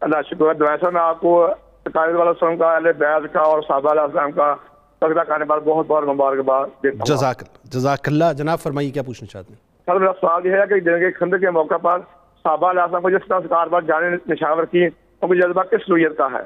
اللہ 0.00 0.22
شکر 0.30 0.48
ہے۔ 0.48 0.54
دعائیں 0.54 0.76
صاحب 0.80 0.92
میں 0.92 1.00
آپ 1.00 1.20
کو 1.20 1.46
قائد 1.84 2.14
علیہ 2.14 2.28
السلام 2.28 2.56
کا 2.56 2.72
اہل 2.74 2.92
بیعت 2.98 3.32
کا 3.32 3.40
اور 3.40 3.62
صحابہ 3.62 3.90
علیہ 3.90 4.00
السلام 4.00 4.32
کا 4.32 4.54
تقدہ 4.98 5.20
کرنے 5.20 5.44
پر 5.44 5.60
بہت 5.60 5.86
بہت 5.86 6.04
مبارکباد 6.04 6.66
دیتا 6.82 6.96
ہوں۔ 6.98 7.06
جزاک 7.06 7.42
اللہ 7.42 7.70
جزاک 7.72 8.08
اللہ۔ 8.08 8.32
جناب 8.32 8.60
فرمائیے 8.60 8.90
کیا 8.90 9.02
پوچھنا 9.02 9.26
چاہتے 9.26 9.52
ہیں؟ 9.52 9.60
سر 9.86 9.98
میرا 9.98 10.12
سوال 10.20 10.46
یہ 10.46 10.52
ہے 10.52 10.66
کہ 10.68 10.80
جنگ 10.80 11.04
خندق 11.18 11.40
کے 11.40 11.50
موقع 11.50 11.76
پر 11.76 11.98
صحابہ 12.44 12.70
علیہ 12.70 12.82
السلام 12.82 13.02
کو 13.02 13.10
جس 13.10 13.28
طرح 13.28 13.40
سرکار 13.40 13.66
پر 13.66 13.82
جانے 13.82 14.16
نشاور 14.28 14.64
کی 14.64 14.84
ان 14.84 15.28
کو 15.28 15.34
جذبہ 15.34 15.62
کس 15.62 15.88
نوعیت 15.88 16.16
کا 16.16 16.26
ہے؟ 16.32 16.44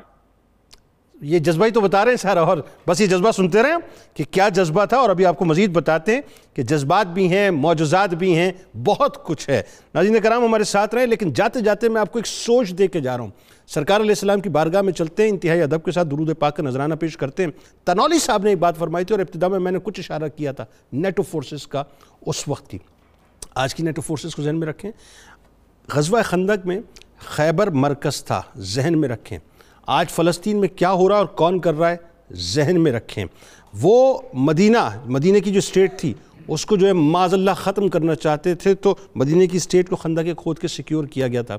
یہ 1.21 1.39
جذبہ 1.39 1.67
ہی 1.67 1.71
تو 1.71 1.81
بتا 1.81 2.05
رہے 2.05 2.13
ہیں 2.13 2.17
سارا 2.17 2.41
اور 2.41 2.59
بس 2.89 3.01
یہ 3.01 3.07
جذبہ 3.07 3.31
سنتے 3.31 3.63
رہیں 3.63 3.77
کہ 4.15 4.25
کیا 4.31 4.49
جذبہ 4.49 4.85
تھا، 4.85 4.97
اور 4.97 5.11
ابھی 5.11 5.27
آپ 5.27 5.39
کو 5.39 5.45
مزید 5.45 5.71
بتاتے 5.73 6.15
ہیں 6.15 6.21
کہ 6.55 6.63
جذبات 6.63 7.07
بھی 7.07 7.29
ہیں، 7.29 7.51
معجزات 7.51 8.15
بھی 8.15 8.35
ہیں، 8.37 8.51
بہت 8.85 9.25
کچھ 9.25 9.49
ہے۔ 9.51 9.63
ناظرین 9.95 10.21
کرام، 10.23 10.45
ہمارے 10.45 10.65
ساتھ 10.65 10.95
رہیں، 10.95 11.07
لیکن 11.07 11.33
جاتے 11.33 11.61
جاتے 11.61 11.89
میں 11.89 12.01
آپ 12.01 12.13
کو 12.13 12.19
ایک 12.19 12.27
سوچ 12.27 12.73
دے 12.79 12.89
کے 12.89 13.01
جا 13.01 13.17
رہا 13.17 13.25
ہوں۔ 13.25 13.31
سرکار 13.67 14.01
علیہ 14.01 14.11
السلام 14.11 14.41
کی 14.41 14.49
بارگاہ 14.49 14.83
میں 14.83 14.93
چلتے 14.93 15.23
ہیں، 15.23 15.31
انتہائی 15.31 15.63
ادب 15.63 15.85
کے 15.85 15.93
ساتھ 15.93 16.09
درود 16.09 16.31
پاک 16.39 16.57
کا 16.57 16.63
نذرانہ 16.63 16.95
پیش 16.95 17.17
کرتے 17.17 17.45
ہیں۔ 17.45 17.51
تنولی 17.85 18.19
صاحب 18.19 18.43
نے 18.43 18.51
ایک 18.51 18.59
بات 18.59 18.77
فرمائی 18.79 19.05
تھی، 19.05 19.15
اور 19.15 19.21
ابتدا 19.21 19.49
میں 19.49 19.59
میں 19.59 19.73
نے 19.73 19.79
کچھ 19.83 20.01
اشارہ 20.01 20.29
کیا 20.37 20.53
تھا 20.53 20.65
نیٹو 20.93 21.23
فورسز 21.23 21.67
کا 21.67 21.83
اس 22.27 22.47
وقت 22.49 22.71
کی۔ 22.71 22.79
آج 23.55 23.75
کی 23.75 23.83
نیٹو 23.83 24.03
فورسز 24.03 24.35
کو 24.35 24.43
ذہن 24.43 24.59
میں 24.59 24.69
رکھیں۔ 24.69 24.91
غزوہ 25.89 26.23
خندق 26.23 26.67
میں 26.67 26.81
خیبر 27.27 27.71
مرکز 27.71 28.25
تھا، 28.25 28.41
ذہن 28.57 28.99
میں 28.99 29.09
رکھیں۔ 29.09 29.39
آج 29.87 30.09
فلسطین 30.09 30.61
میں 30.61 30.69
کیا 30.69 30.93
ہو 30.93 31.09
رہا 31.09 31.15
ہے 31.15 31.19
اور 31.19 31.27
کون 31.27 31.59
کر 31.59 31.75
رہا 31.75 31.91
ہے؟ 31.91 31.97
ذہن 32.33 32.81
میں 32.81 32.93
رکھیں۔ 32.93 33.25
وہ 33.83 34.21
مدینہ 34.33 35.03
مدینہ 35.07 35.39
کی 35.39 35.53
جو 35.53 35.59
اسٹیٹ 35.59 35.99
تھی، 35.99 36.15
اس 36.49 36.67
کو 36.67 36.77
جو 36.77 36.87
ہے 36.87 36.93
معاذ 36.93 37.35
اللہ 37.35 37.51
ختم 37.57 37.89
کرنا 37.89 38.15
چاہتے 38.15 38.55
تھے، 38.55 38.75
تو 38.75 38.95
مدینہ 39.15 39.47
کی 39.47 39.57
اسٹیٹ 39.57 39.89
کو 39.89 39.97
خندق 39.97 40.39
کھود 40.43 40.59
کے 40.59 40.69
سیکیور 40.69 41.05
کیا 41.05 41.29
گیا 41.29 41.43
تھا۔ 41.43 41.57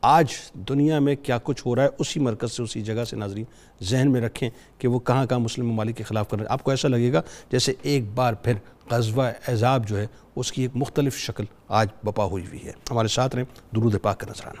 آج 0.00 0.26
دنیا 0.54 0.98
میں 0.98 1.16
کیا 1.16 1.38
کچھ 1.42 1.66
ہو 1.66 1.76
رہا 1.76 1.82
ہے؟ 1.82 1.88
اسی 1.98 2.20
مرکز 2.20 2.52
سے، 2.52 2.62
اسی 2.62 2.82
جگہ 2.82 3.04
سے 3.04 3.16
ناظرین، 3.16 3.44
ذہن 3.82 4.12
میں 4.12 4.20
رکھیں 4.20 4.50
کہ 4.78 4.88
وہ 4.88 4.98
کہاں 4.98 5.26
کہاں 5.26 5.38
مسلم 5.38 5.72
ممالک 5.72 5.96
کے 5.96 6.04
خلاف 6.04 6.28
کر 6.28 6.36
رہے 6.36 6.44
ہیں۔ 6.44 6.52
آپ 6.52 6.64
کو 6.64 6.70
ایسا 6.70 6.88
لگے 6.88 7.12
گا 7.12 7.22
جیسے 7.50 7.72
ایک 7.82 8.04
بار 8.14 8.32
پھر 8.32 8.52
غزوہ 8.90 9.24
عذاب 9.48 9.88
جو 9.88 9.98
ہے، 9.98 10.06
اس 10.36 10.52
کی 10.52 10.62
ایک 10.62 10.70
مختلف 10.74 11.16
شکل 11.16 11.44
آج 11.68 11.88
بپا 12.02 12.24
ہوئی 12.24 12.46
ہوئی 12.46 12.64
ہے۔ 12.64 12.72
ہمارے 12.90 13.08
ساتھ 13.08 13.36
رہیں، 13.36 13.44
درود 13.76 13.94
پاک 14.02 14.20
کا 14.20 14.26
نظرانہ 14.30 14.60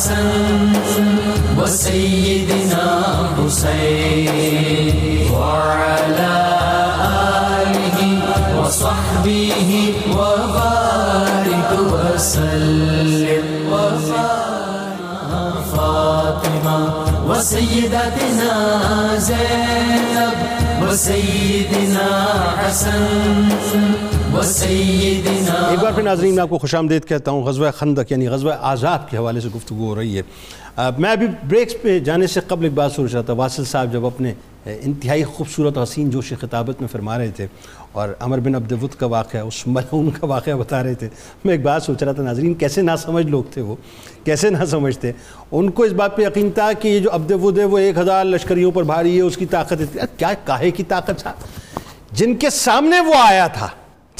حسن 0.00 0.72
وسيدنا 1.58 2.84
حسين 3.36 4.32
وعلى 5.32 6.36
آله 7.60 7.98
وصحبه 8.60 9.94
وبارك 10.12 11.70
وسلم 11.92 13.44
وبارك 13.72 14.98
فاطمة 15.76 16.78
وسيدتنا 17.28 18.52
زينب 19.18 20.38
وسيدنا 20.82 22.08
حسن 22.58 23.04
ایک 24.32 25.78
بار 25.80 25.92
پھر 25.92 26.02
ناظرین، 26.02 26.34
میں 26.34 26.42
آپ 26.42 26.48
کو 26.48 26.58
خوش 26.58 26.74
آمدید 26.74 27.04
کہتا 27.04 27.30
ہوں، 27.30 27.42
غزوہ 27.42 27.70
خندق 27.70 28.12
یعنی 28.12 28.28
غزوہ 28.28 28.52
عذاب 28.62 29.08
کے 29.10 29.16
حوالے 29.16 29.40
سے 29.40 29.48
گفتگو 29.54 29.86
ہو 29.86 29.94
رہی 29.94 30.16
ہے۔ 30.16 30.22
میں 30.98 31.10
ابھی 31.10 31.26
بریکس 31.48 31.74
پہ 31.82 31.98
جانے 31.98 32.26
سے 32.26 32.40
قبل 32.48 32.64
ایک 32.64 32.72
بات 32.74 32.92
سوچ 32.92 33.14
رہا 33.14 33.22
تھا۔ 33.22 33.32
واصل 33.32 33.64
صاحب 33.64 33.92
جب 33.92 34.06
اپنے 34.06 34.32
انتہائی 34.64 35.24
خوبصورت 35.24 35.78
حسین 35.78 36.10
جوش 36.10 36.32
خطابت 36.40 36.80
میں 36.80 36.88
فرما 36.92 37.18
رہے 37.18 37.30
تھے 37.36 37.46
اور 37.92 38.08
عمر 38.20 38.40
بن 38.40 38.54
عبدود 38.54 38.94
کا 38.98 39.06
واقعہ 39.06 39.40
اس 39.40 39.66
ملعون 39.66 40.10
کا 40.10 40.26
واقعہ 40.26 40.52
بتا 40.52 40.82
رہے 40.82 40.94
تھے، 40.94 41.08
میں 41.44 41.54
ایک 41.54 41.62
بات 41.62 41.82
سوچ 41.82 42.02
رہا 42.02 42.12
تھا، 42.12 42.22
ناظرین، 42.22 42.54
کیسے 42.54 42.82
نہ 42.82 42.96
سمجھ 42.98 43.26
لوگ 43.26 43.44
تھے 43.52 43.62
وہ؟ 43.62 43.76
کیسے 44.24 44.50
نہ 44.50 44.64
سمجھتے 44.70 45.12
ان 45.50 45.70
کو 45.70 45.82
اس 45.82 45.92
بات 45.92 46.16
پہ 46.16 46.22
یقین 46.22 46.50
تھا 46.50 46.72
کہ 46.72 46.88
یہ 46.88 47.00
جو 47.00 47.10
عبدود 47.12 47.58
ہے، 47.58 47.64
وہ 47.64 47.78
ایک 47.78 47.98
ہزار 47.98 48.24
لشکریوں 48.24 48.70
پر 48.70 48.82
بھاری 48.82 49.16
ہے، 49.16 49.22
اس 49.22 49.36
کی 49.36 49.46
طاقت 49.46 49.80
ہے 49.80 50.00
کیا 50.16 50.32
کاہے 50.44 50.70
کی 50.70 50.82
طاقت 50.82 51.18
تھا؟ 51.18 51.32
جن 52.12 52.36
کے 52.36 52.50
سامنے 52.50 53.00
وہ 53.00 53.14
آیا 53.22 53.46
تھا 53.46 53.68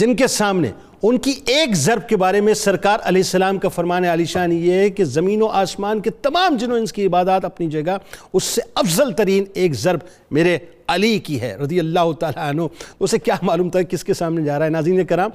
جن 0.00 0.16
کے 0.16 0.26
سامنے 0.26 0.70
ان 1.02 1.18
کی 1.18 1.32
ایک 1.46 1.74
ضرب 1.74 2.08
کے 2.08 2.16
بارے 2.16 2.40
میں 2.40 2.54
سرکار 2.54 2.98
علیہ 3.02 3.22
السلام 3.22 3.58
کا 3.58 3.68
فرمان 3.68 4.04
علی 4.04 4.24
شان 4.24 4.52
یہ 4.52 4.72
ہے 4.72 4.90
کہ 4.90 5.04
زمین 5.04 5.42
و 5.42 5.46
آسمان 5.46 6.00
کے 6.00 6.10
تمام 6.10 6.56
جنوں 6.56 6.78
انس 6.78 6.92
کی 6.92 7.06
عبادات 7.06 7.44
اپنی 7.44 7.66
جگہ، 7.66 7.96
اس 8.32 8.44
سے 8.44 8.60
افضل 8.74 9.12
ترین 9.12 9.44
ایک 9.54 9.72
ضرب 9.72 10.00
میرے 10.30 10.58
علی 10.88 11.18
کی 11.18 11.40
ہے، 11.40 11.56
رضی 11.56 11.80
اللہ 11.80 12.12
تعالیٰ 12.20 12.48
عنہ۔ 12.48 12.62
اسے 13.00 13.18
کیا 13.18 13.34
معلوم 13.42 13.70
تھا 13.70 13.82
کس 13.82 14.04
کے 14.04 14.14
سامنے 14.14 14.44
جا 14.44 14.58
رہا 14.58 14.66
ہے؟ 14.66 14.70
ناظرین 14.70 15.04
کرام، 15.04 15.30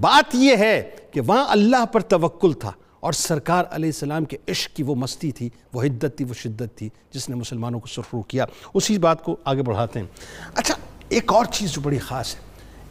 بات 0.00 0.34
یہ 0.34 0.56
ہے 0.56 0.90
کہ 1.10 1.20
وہاں 1.20 1.44
اللہ 1.48 1.84
پر 1.84 2.00
توکل 2.00 2.52
تھا 2.52 2.72
اور 3.00 3.12
سرکار 3.12 3.64
علیہ 3.70 3.88
السلام 3.88 4.24
کے 4.24 4.36
عشق 4.48 4.76
کی 4.76 4.82
وہ 4.82 4.94
مستی 4.94 5.30
تھی، 5.30 5.48
وہ 5.72 5.82
حدت 5.82 6.16
تھی، 6.16 6.24
وہ 6.24 6.34
شدت 6.34 6.78
تھی 6.78 6.88
جس 7.10 7.28
نے 7.28 7.34
مسلمانوں 7.34 7.80
کو 7.80 7.86
سرخرو 7.86 8.22
کیا۔ 8.22 8.44
اسی 8.74 8.98
بات 8.98 9.24
کو 9.24 9.36
آگے 9.44 9.62
بڑھاتے 9.62 9.98
ہیں۔ 9.98 10.06
اچھا 10.54 10.74
ایک 11.08 11.32
اور 11.32 11.44
چیز 11.44 11.72
جو 11.72 11.80
بڑی 11.80 11.98
خاص 11.98 12.34
ہے۔ 12.34 12.49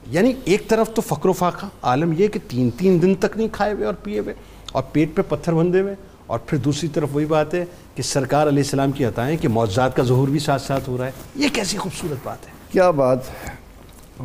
یعنی 0.09 0.33
ایک 0.45 0.67
طرف 0.67 0.89
تو 0.93 1.01
فقر 1.01 1.29
و 1.29 1.33
فاقہ 1.33 1.65
عالم 1.81 2.13
یہ 2.17 2.27
کہ 2.27 2.39
تین 2.47 2.69
تین 2.77 3.01
دن 3.01 3.15
تک 3.15 3.37
نہیں 3.37 3.47
کھائے 3.51 3.73
ہوئے 3.73 3.85
اور 3.85 3.93
پیے 3.93 4.19
ہوئے 4.19 4.33
اور 4.71 4.83
پیٹ 4.91 5.09
پہ 5.15 5.21
پتھر 5.29 5.53
بندھے 5.53 5.81
ہوئے 5.81 5.95
اور 6.27 6.39
پھر 6.45 6.57
دوسری 6.57 6.89
طرف 6.89 7.09
وہی 7.13 7.25
بات 7.25 7.53
ہے 7.53 7.65
کہ 7.95 8.03
سرکار 8.03 8.47
علیہ 8.47 8.63
السلام 8.63 8.91
کی 8.91 9.05
عطائیں 9.05 9.37
کہ 9.37 9.47
معجزات 9.47 9.95
کا 9.95 10.03
ظہور 10.03 10.27
بھی 10.27 10.39
ساتھ 10.39 10.61
ساتھ 10.61 10.89
ہو 10.89 10.97
رہا 10.97 11.05
ہے۔ 11.05 11.11
یہ 11.35 11.47
کیسی 11.53 11.77
خوبصورت 11.77 12.17
بات 12.23 12.47
ہے۔ 12.47 12.51
کیا 12.71 12.91
بات 12.91 13.19
ہے؟ 13.29 13.51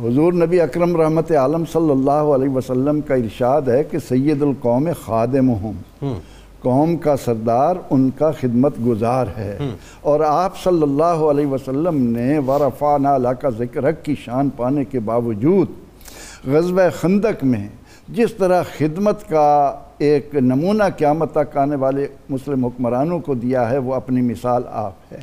حضور 0.07 0.33
نبی 0.33 0.61
اکرم 0.61 1.01
رحمت 1.01 1.31
عالم 1.31 1.63
صلی 1.73 1.91
اللہ 1.91 2.11
علیہ 2.11 2.49
وسلم 2.49 3.01
کا 3.01 3.15
ارشاد 3.15 3.61
ہے 3.61 3.83
کہ 3.83 3.97
سید 4.09 4.41
القوم 4.41 4.89
خادم 5.05 5.49
قوم 6.65 6.95
کا 6.95 7.17
سردار 7.17 7.75
ان 7.89 8.09
کا 8.17 8.31
خدمت 8.31 8.73
گزار 8.87 9.25
ہے۔ 9.37 9.57
اور 10.01 10.19
آپ 10.19 10.57
صلی 10.63 10.81
اللہ 10.81 11.23
علیہ 11.27 11.47
وسلم 11.47 12.17
نے 12.17 12.39
ورفعنا 12.39 13.13
اللہ 13.13 13.29
کا 13.29 13.49
ذکر 13.49 13.91
کی 13.91 14.15
شان 14.15 14.49
پانے 14.49 14.85
کے 14.85 14.99
باوجود 14.99 15.67
غزوہ 16.47 16.89
خندق 16.89 17.43
میں 17.43 17.67
جس 18.09 18.33
طرح 18.33 18.63
خدمت 18.77 19.29
کا 19.29 19.79
ایک 19.97 20.35
نمونہ 20.35 20.83
قیامت 20.97 21.31
تک 21.33 21.57
آنے 21.57 21.75
والے 21.75 22.07
مسلم 22.29 22.65
حکمرانوں 22.65 23.19
کو 23.19 23.33
دیا 23.33 23.69
ہے 23.69 23.77
وہ 23.77 23.93
اپنی 23.93 24.21
مثال 24.21 24.63
آپ 24.67 24.93
ہے۔ 25.11 25.17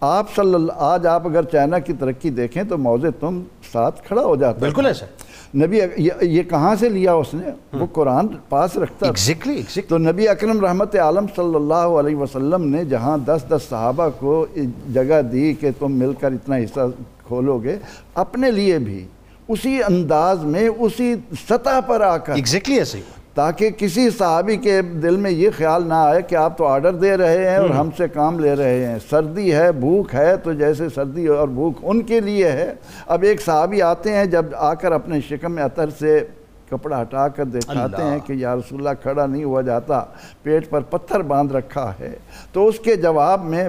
آپ 0.00 0.34
صلی 0.36 0.54
اللہ 0.54 0.72
آج 0.76 1.06
آپ 1.06 1.26
اگر 1.26 1.42
چائنا 1.42 1.78
کی 1.78 1.92
ترقی 1.92 2.30
دیکھیں 2.30 2.62
تو 2.62 2.78
موضع 2.78 3.06
تم 3.20 3.42
ساتھ 3.72 4.02
کھڑا 4.02 4.24
ہو 4.24 4.36
جاتا 4.36 4.56
ہے۔ 4.56 4.60
بالکل 4.60 4.86
ایسا۔ 4.86 5.06
نبی 5.54 5.80
یہ 6.22 6.42
کہاں 6.42 6.76
سے 6.76 6.88
لیا 6.88 7.12
اس 7.12 7.34
نے؟ 7.34 7.50
وہ 7.72 7.86
قرآن 7.92 8.26
پاس 8.48 8.76
رکھتا 8.76 9.06
ایگزیکٹلی 9.06 9.54
ایگزیکٹلی 9.54 9.82
تو 9.82 9.98
نبی 9.98 10.28
اکرم 10.28 10.60
رحمت 10.60 10.96
عالم 10.96 11.26
صلی 11.36 11.54
اللہ 11.54 11.74
علیہ 11.74 12.16
وسلم 12.16 12.64
نے 12.68 12.84
جہاں 12.84 13.18
دس 13.18 13.44
دس 13.48 13.62
صحابہ 13.68 14.08
کو 14.18 14.46
جگہ 14.92 15.22
دی 15.22 15.54
کہ 15.54 15.70
تم 15.78 15.92
مل 15.92 16.12
کر 16.20 16.32
اتنا 16.32 16.56
حصہ 16.56 16.80
کھولو 17.26 17.58
گے 17.58 17.76
اپنے 18.14 18.50
لیے 18.50 18.78
بھی 18.78 19.06
اسی 19.48 19.82
انداز 19.82 20.44
میں 20.44 20.68
اسی 20.78 21.14
سطح 21.48 21.80
پر 21.86 22.00
آ 22.00 22.16
کر۔ 22.16 22.34
ایسے 22.78 22.98
ہی۔ 22.98 23.02
تاکہ 23.36 23.70
کسی 23.70 24.10
صحابی 24.10 24.56
کے 24.56 24.82
دل 24.82 25.16
میں 25.16 25.30
یہ 25.30 25.50
خیال 25.56 25.88
نہ 25.88 25.94
آئے 25.94 26.22
کہ 26.22 26.34
آپ 26.34 26.58
تو 26.58 26.66
آرڈر 26.66 26.92
دے 26.92 27.16
رہے 27.16 27.50
ہیں 27.50 27.56
اور 27.56 27.70
ہم 27.70 27.88
سے 27.96 28.08
کام 28.08 28.38
لے 28.38 28.54
رہے 28.54 28.86
ہیں۔ 28.86 28.98
سردی 29.10 29.54
ہے 29.54 29.72
بھوک 29.72 30.14
ہے 30.14 30.36
تو 30.36 30.52
جیسے 30.52 30.88
سردی 30.94 31.26
اور 31.26 31.48
بھوک 31.48 31.74
ان 31.82 32.02
کے 32.02 32.20
لیے 32.20 32.52
ہے۔ 32.52 32.74
اب 33.06 33.22
ایک 33.22 33.42
صحابی 33.42 33.82
آتے 33.82 34.12
ہیں 34.12 34.24
جب 34.24 34.46
آ 34.56 34.74
کر 34.74 34.92
اپنے 34.92 35.20
شکم 35.20 35.58
اطر 35.64 35.90
سے 35.98 36.24
کپڑا 36.70 37.02
ہٹا 37.02 37.28
کر 37.28 37.44
دکھاتے 37.44 38.02
ہیں 38.02 38.18
کہ 38.26 38.32
یا 38.32 38.56
رسول 38.56 38.78
اللہ 38.78 39.02
کھڑا 39.02 39.26
نہیں 39.26 39.44
ہوا 39.44 39.60
جاتا 39.62 40.04
پیٹ 40.42 40.70
پر 40.70 40.80
پتھر 40.80 41.20
باندھ 41.20 41.52
رکھا 41.52 41.92
ہے۔ 42.00 42.14
تو 42.52 42.66
اس 42.66 42.78
کے 42.78 42.96
جواب 42.96 43.44
میں 43.44 43.68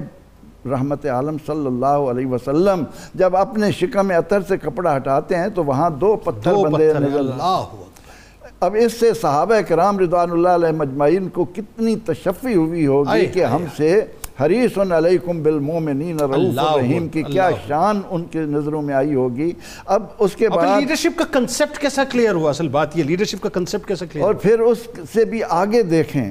رحمت 0.70 1.06
عالم 1.06 1.36
صلی 1.46 1.66
اللہ 1.66 1.86
علیہ 1.86 2.26
وسلم 2.26 2.82
جب 3.14 3.36
اپنے 3.36 3.70
شکم 3.72 4.10
اطر 4.16 4.40
سے 4.48 4.56
کپڑا 4.56 4.96
ہٹاتے 4.96 5.36
ہیں 5.36 5.48
تو 5.48 5.64
وہاں 5.64 5.90
دو 5.90 6.16
پتھر 6.16 6.54
بندے 6.54 6.92
نظر 7.00 7.18
اللہ 7.18 7.64
اب 8.60 8.76
اس 8.78 8.92
سے 9.00 9.14
صحابہ 9.14 9.60
کرام 9.68 9.98
رضوان 9.98 10.30
اللہ 10.30 10.48
علیہ 10.48 10.68
مجمعین 10.68 11.28
کو 11.28 11.44
کتنی 11.44 11.96
تشفی 11.96 12.54
ہوئی 12.54 12.86
ہوگی 12.86 13.26
کہ 13.26 13.44
ہم 13.44 13.64
سے 13.76 14.04
حریص 14.40 14.78
علیکم 14.78 15.42
بالمومنین 15.42 16.20
رعوف 16.20 16.58
الرحیم 16.58 17.08
کی 17.08 17.22
کیا 17.22 17.50
شان 17.66 18.00
ان 18.10 18.24
کے 18.24 18.38
نظروں 18.38 18.82
میں 18.82 18.94
آئی 18.94 19.14
ہوگی۔ 19.14 19.52
اب 19.86 20.02
اس 20.18 20.36
کے 20.36 20.48
بعد 20.48 20.80
لیڈرشپ 20.80 21.18
کا 21.18 21.24
کنسپٹ 21.32 21.78
کیسا 21.78 22.04
کلیئر 22.04 22.34
ہوا؟ 22.34 22.50
اصل 22.50 22.68
بات 22.68 22.96
یہ 22.98 23.04
لیڈرشپ 23.04 23.42
کا 23.42 23.48
کنسپٹ 23.48 23.88
کیسا 23.88 24.06
کلیئر 24.06 24.26
اور 24.26 24.34
پھر 24.34 24.60
اس 24.60 24.78
سے 25.12 25.24
بھی 25.24 25.42
آگے 25.48 25.82
دیکھیں۔ 25.82 26.30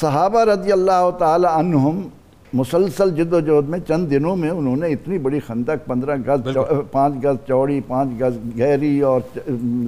صحابہ 0.00 0.44
رضی 0.44 0.72
اللہ 0.72 1.10
تعالی 1.18 1.48
عنہم 1.50 2.08
مسلسل 2.52 3.10
جد 3.16 3.32
و 3.32 3.40
جہد 3.40 3.68
میں 3.68 3.78
چند 3.88 4.10
دنوں 4.10 4.36
میں 4.36 4.50
انہوں 4.50 4.76
نے 4.76 4.88
اتنی 4.88 5.18
بڑی 5.18 5.40
خندق 5.46 5.86
پندرہ 5.86 6.16
گز 6.26 6.56
پانچ 6.92 7.24
گز 7.24 7.36
چوڑی 7.48 7.80
پانچ 7.86 8.20
گز 8.20 8.38
گہری 8.58 9.00
اور 9.00 9.20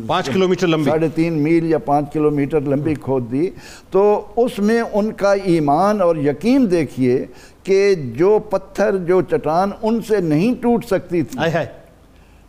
پانچ 0.06 0.30
کلومیٹر 0.30 0.66
لمبی۔ 0.66 0.90
ساڑھے 0.90 1.08
تین 1.14 1.32
میل 1.42 1.70
یا 1.70 1.78
پانچ 1.78 2.12
کلومیٹر 2.12 2.60
لمبی 2.60 2.94
کھود 2.94 3.30
دی۔ 3.32 3.50
تو 3.90 4.02
اس 4.36 4.58
میں 4.58 4.82
ان 4.92 5.12
کا 5.12 5.32
ایمان 5.32 6.00
اور 6.00 6.16
یقین 6.16 6.70
دیکھیے 6.70 7.24
کہ 7.62 7.94
جو 8.16 8.38
پتھر 8.50 8.96
جو 9.06 9.20
چٹان 9.22 9.70
ان 9.82 10.00
سے 10.08 10.20
نہیں 10.20 10.54
ٹوٹ 10.62 10.84
سکتی 10.84 11.22
تھی 11.22 11.38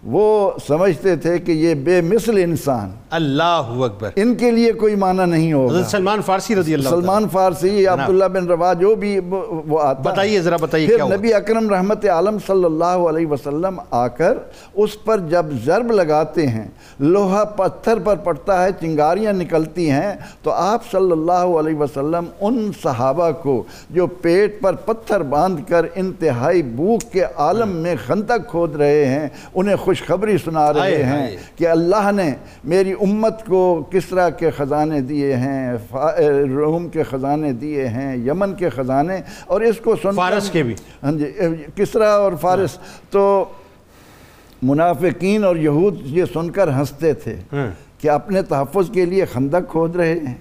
وہ 0.03 0.51
سمجھتے 0.67 1.15
تھے 1.15 1.39
کہ 1.39 1.51
یہ 1.51 1.73
بے 1.73 2.01
مثل 2.01 2.37
انسان 2.37 2.89
اللہ 3.09 3.69
اکبر۔ 3.83 4.09
ان 4.15 4.35
کے 4.35 4.51
لیے 4.51 4.71
کوئی 4.71 4.95
معنی 4.95 5.25
نہیں 5.25 5.53
ہوگا۔ 5.53 5.75
حضرت 5.75 5.89
سلمان 5.89 6.21
فارسی 6.21 6.55
رضی 6.55 6.73
اللہ 6.73 6.89
سلمان 6.89 7.27
فارسی 7.31 7.87
عبداللہ 7.87 8.25
بن 8.25 8.47
روا 8.47 8.73
جو 8.73 8.95
بھی 8.95 9.19
وہ 9.29 9.79
آتا۔ 9.81 10.09
بتائیے 10.09 10.41
ذرا 10.41 10.55
بتائیے 10.61 10.87
پھر 10.87 10.95
کیا 10.95 11.05
نبی 11.15 11.33
اکرم 11.33 11.69
رحمت 11.69 12.05
عالم 12.05 12.37
صلی 12.47 12.65
اللہ 12.65 12.85
علیہ 12.85 13.27
وسلم 13.27 13.79
آ 13.89 14.07
کر 14.07 14.37
اس 14.73 15.03
پر 15.03 15.17
جب 15.17 15.45
ضرب 15.65 15.91
لگاتے 15.91 16.47
ہیں 16.47 16.67
لوہا 16.99 17.43
پتھر 17.43 17.99
پر 17.99 18.15
پڑتا 18.15 18.63
ہے 18.63 18.69
چنگاریاں 18.79 19.33
نکلتی 19.33 19.89
ہیں 19.89 20.13
تو 20.43 20.51
آپ 20.51 20.91
صلی 20.91 21.11
اللہ 21.11 21.31
علیہ 21.31 21.75
وسلم 21.75 22.25
ان 22.41 22.71
صحابہ 22.83 23.31
کو 23.31 23.63
جو 23.89 24.07
پیٹ 24.07 24.61
پر 24.61 24.75
پتھر 24.75 25.21
باندھ 25.21 25.61
کر 25.69 25.85
انتہائی 25.95 26.61
بھوک 26.61 27.11
کے 27.11 27.23
عالم 27.35 27.69
میں 27.69 27.95
خندق 28.07 28.49
کھود 28.49 28.75
رہے 28.75 29.05
ہیں 29.05 29.27
انہیں 29.53 29.75
خوشخبری 29.91 30.37
سنا 30.37 30.71
رہے 30.73 31.03
ہیں۔ 31.03 31.35
کہ 31.55 31.67
اللہ 31.67 32.11
نے 32.11 32.29
میری 32.63 32.91
امت 32.91 33.45
کو 33.45 33.61
کسرا 33.91 34.29
کے 34.29 34.49
خزانے 34.51 35.01
دیے 35.01 35.35
ہیں 35.35 35.73
روم 36.55 36.87
کے 36.89 37.03
خزانے 37.03 37.51
دیے 37.53 37.87
ہیں 37.87 38.15
یمن 38.17 38.53
کے 38.55 38.69
خزانے 38.69 39.19
اور 39.45 39.61
اس 39.61 39.79
کو 39.83 39.95
سن 39.95 40.15
فارس 40.15 40.49
کے 40.49 40.63
بھی 40.63 40.75
ہاں 41.03 41.11
جی 41.11 41.31
کسرا 41.75 42.13
اور 42.15 42.33
فارس 42.41 42.77
تو 43.09 43.23
منافقین 44.61 45.43
اور 45.43 45.55
یہود 45.55 45.99
یہ 46.05 46.25
سن 46.33 46.49
کر 46.49 46.67
ہنستے 46.67 47.13
تھے 47.13 47.35
ہاں۔ 47.53 47.69
کہ 47.97 48.09
اپنے 48.09 48.41
تحفظ 48.41 48.91
کے 48.91 49.05
لیے 49.05 49.25
خندق 49.25 49.69
کھود 49.71 49.95
رہے 49.95 50.13
ہیں 50.13 50.33